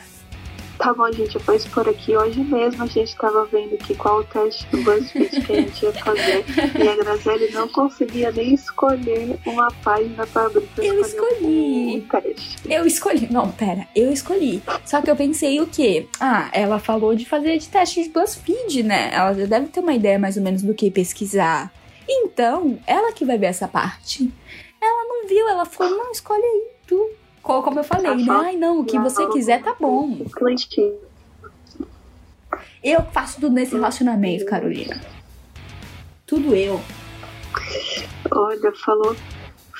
Tá 0.79 0.95
bom, 0.95 1.11
gente, 1.13 1.35
eu 1.35 1.41
vou 1.41 1.57
expor 1.57 1.89
aqui. 1.89 2.17
Hoje 2.17 2.41
mesmo 2.41 2.85
a 2.85 2.87
gente 2.87 3.17
tava 3.17 3.45
vendo 3.47 3.75
aqui 3.75 3.97
qual 3.97 4.21
o 4.21 4.25
teste 4.25 4.65
do 4.69 4.81
BuzzFeed 4.83 5.41
que 5.45 5.53
a 5.53 5.57
gente 5.57 5.83
ia 5.85 5.93
fazer. 5.93 6.45
E 6.79 6.89
a 6.89 6.97
Graziele 6.97 7.51
não 7.51 7.69
conseguia 7.69 8.31
nem 8.31 8.55
escolher 8.55 9.37
uma 9.45 9.69
página 9.83 10.25
pra 10.27 10.47
abrir 10.47 10.61
pra 10.69 10.85
Eu 10.85 11.01
escolhi. 11.01 11.99
o 11.99 12.21
teste. 12.21 12.57
Eu 12.71 12.87
escolhi. 12.87 13.27
Não, 13.31 13.51
pera, 13.51 13.89
eu 13.95 14.13
escolhi. 14.13 14.63
Só 14.87 15.03
que 15.03 15.11
eu 15.11 15.17
pensei 15.17 15.61
o 15.61 15.67
quê? 15.67 16.07
Ah, 16.21 16.49
ela 16.53 16.79
falou 16.79 17.15
de 17.15 17.27
fazer 17.27 17.59
de 17.59 17.69
teste 17.69 18.05
de 18.05 18.11
BuzzFeed, 18.11 18.85
né? 18.85 19.11
Ela 19.13 19.35
já 19.35 19.47
deve 19.47 19.67
ter 19.67 19.81
uma 19.81 19.95
ideia 19.95 20.19
mais 20.19 20.37
ou 20.37 20.43
menos 20.45 20.63
do 20.63 20.75
que 20.75 20.91
pesquisar. 20.93 21.73
Então, 22.09 22.79
ela 22.87 23.13
que 23.13 23.25
vai 23.25 23.37
ver 23.37 23.47
essa 23.47 23.67
parte. 23.67 24.33
Ela 24.81 25.05
não 25.09 25.27
viu, 25.29 25.49
ela 25.49 25.67
falou, 25.67 25.99
não, 25.99 26.13
escolhe 26.13 26.41
aí, 26.43 26.69
tu. 26.87 27.11
Co- 27.49 27.63
Como 27.63 27.81
eu 27.81 27.85
falei, 27.85 28.15
né? 28.15 28.27
Ai, 28.29 28.57
não, 28.59 28.81
o 28.81 28.85
que 28.85 28.99
você 28.99 29.27
quiser 29.29 29.63
tá 29.63 29.75
bom. 29.81 30.19
Eu 32.85 33.03
faço 33.11 33.41
tudo 33.41 33.55
nesse 33.55 33.73
relacionamento, 33.73 34.45
Carolina. 34.45 35.01
Tudo 36.27 36.55
eu. 36.55 36.79
Olha, 38.31 38.71
falou, 38.73 39.17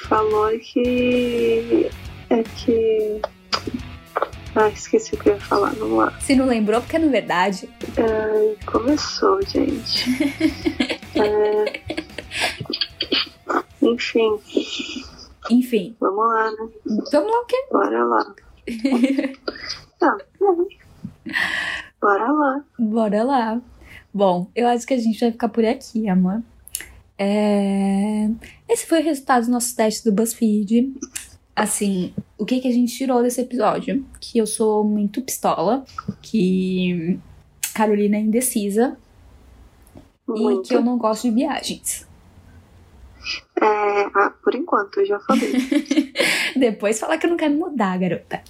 falou 0.09 0.49
que. 0.59 1.91
É 2.31 2.43
que. 2.43 3.21
Ah, 4.57 4.69
esqueci 4.71 5.15
o 5.15 5.19
que 5.19 5.29
eu 5.29 5.35
ia 5.35 5.41
falar, 5.41 5.75
vamos 5.75 5.99
lá. 5.99 6.19
Se 6.21 6.35
não 6.35 6.47
lembrou, 6.47 6.81
porque 6.81 6.97
é 6.97 7.01
na 7.01 7.09
verdade. 7.09 7.69
Ai, 7.99 8.57
começou, 8.65 9.43
gente. 9.43 10.07
É, 11.21 11.81
Enfim, 13.83 14.39
Enfim, 15.51 15.97
vamos 16.01 16.27
lá, 16.27 16.51
né? 16.51 16.69
vamos 17.13 17.33
lá 17.33 17.41
o 17.41 17.47
quê? 17.47 17.67
Bora 17.71 18.05
lá. 18.05 18.35
Tá. 19.99 20.17
Bora 22.01 22.31
lá. 22.31 22.65
Bora 22.79 23.25
lá. 23.25 23.61
Bom, 24.15 24.49
eu 24.55 24.69
acho 24.69 24.87
que 24.87 24.95
a 24.95 24.99
gente 24.99 25.19
vai 25.19 25.33
ficar 25.33 25.49
por 25.49 25.65
aqui, 25.65 26.09
amor. 26.09 26.41
É, 27.19 28.31
Esse 28.69 28.87
foi 28.87 29.01
o 29.01 29.05
resultado 29.05 29.41
dos 29.41 29.49
nossos 29.49 29.73
testes 29.73 30.05
do 30.05 30.13
BuzzFeed. 30.13 30.95
Assim, 31.57 32.15
o 32.39 32.47
que, 32.47 32.61
que 32.61 32.69
a 32.69 32.73
gente 32.73 32.97
tirou 32.97 33.23
desse 33.23 33.41
episódio? 33.41 34.07
Que 34.21 34.39
eu 34.39 34.47
sou 34.47 34.85
muito 34.85 35.21
pistola, 35.21 35.85
que 36.23 37.19
Carolina 37.75 38.17
é 38.17 38.21
indecisa 38.21 38.97
e 40.29 40.41
Muito. 40.41 40.69
que 40.69 40.75
eu 40.75 40.83
não 40.83 40.99
gosto 40.99 41.29
de 41.29 41.35
viagens. 41.35 42.07
É, 43.61 44.11
ah, 44.15 44.33
por 44.43 44.55
enquanto, 44.55 45.01
eu 45.01 45.07
já 45.07 45.21
falei. 45.21 45.53
Depois 46.57 46.99
fala 46.99 47.19
que 47.19 47.27
eu 47.27 47.31
não 47.31 47.37
quero 47.37 47.55
mudar, 47.55 47.99
garota. 47.99 48.41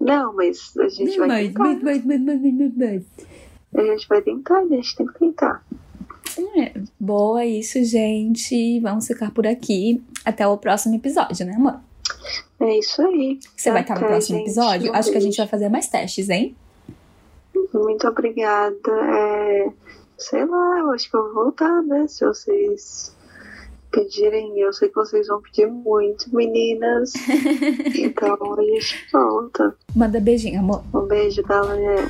Não, 0.00 0.34
mas 0.34 0.76
a 0.76 0.88
gente 0.88 1.18
vai 1.18 1.46
tentar. 1.46 1.62
mas, 1.62 1.82
mas, 1.82 2.04
mas, 2.04 2.20
mas, 2.20 2.72
mas. 2.76 3.02
A 3.74 3.82
gente 3.82 4.08
vai 4.08 4.22
tentar, 4.22 4.58
a 4.58 4.66
gente 4.66 4.96
tem 4.96 5.06
que 5.06 5.18
tentar. 5.18 5.64
É, 6.56 6.72
boa, 6.98 7.42
é 7.42 7.46
isso, 7.46 7.82
gente. 7.84 8.80
Vamos 8.80 9.06
ficar 9.06 9.30
por 9.30 9.46
aqui. 9.46 10.02
Até 10.24 10.46
o 10.46 10.58
próximo 10.58 10.94
episódio, 10.94 11.46
né, 11.46 11.54
amor? 11.54 11.80
É 12.60 12.78
isso 12.78 13.02
aí. 13.02 13.38
Você 13.56 13.70
vai 13.70 13.82
estar 13.82 13.94
no 13.94 14.00
Até, 14.00 14.08
próximo 14.08 14.38
gente. 14.38 14.46
episódio? 14.46 14.92
Um 14.92 14.94
Acho 14.94 15.10
que 15.10 15.16
a 15.16 15.20
gente 15.20 15.30
beijo. 15.30 15.42
vai 15.42 15.48
fazer 15.48 15.68
mais 15.68 15.88
testes, 15.88 16.28
hein? 16.28 16.56
Muito 17.72 18.06
obrigada. 18.08 18.76
É, 18.90 19.72
sei 20.18 20.44
lá, 20.44 20.78
eu 20.80 20.90
acho 20.92 21.10
que 21.10 21.16
eu 21.16 21.22
vou 21.24 21.44
voltar, 21.44 21.82
né? 21.82 22.06
Se 22.06 22.24
vocês 22.24 23.15
pedirem, 23.96 24.58
eu 24.60 24.72
sei 24.74 24.88
que 24.88 24.94
vocês 24.94 25.26
vão 25.26 25.40
pedir 25.40 25.66
muito, 25.66 26.34
meninas. 26.34 27.14
então 27.96 28.36
a 28.58 28.62
gente 28.62 29.06
volta. 29.10 29.74
Manda 29.94 30.20
beijinho, 30.20 30.60
amor. 30.60 30.84
Um 30.92 31.06
beijo, 31.06 31.42
galera. 31.42 32.06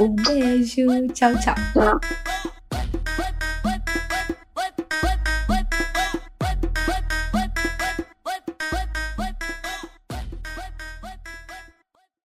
Um 0.00 0.16
beijo. 0.16 0.86
Tchau, 1.12 1.32
tchau. 1.38 1.54
Tchau. 1.74 3.26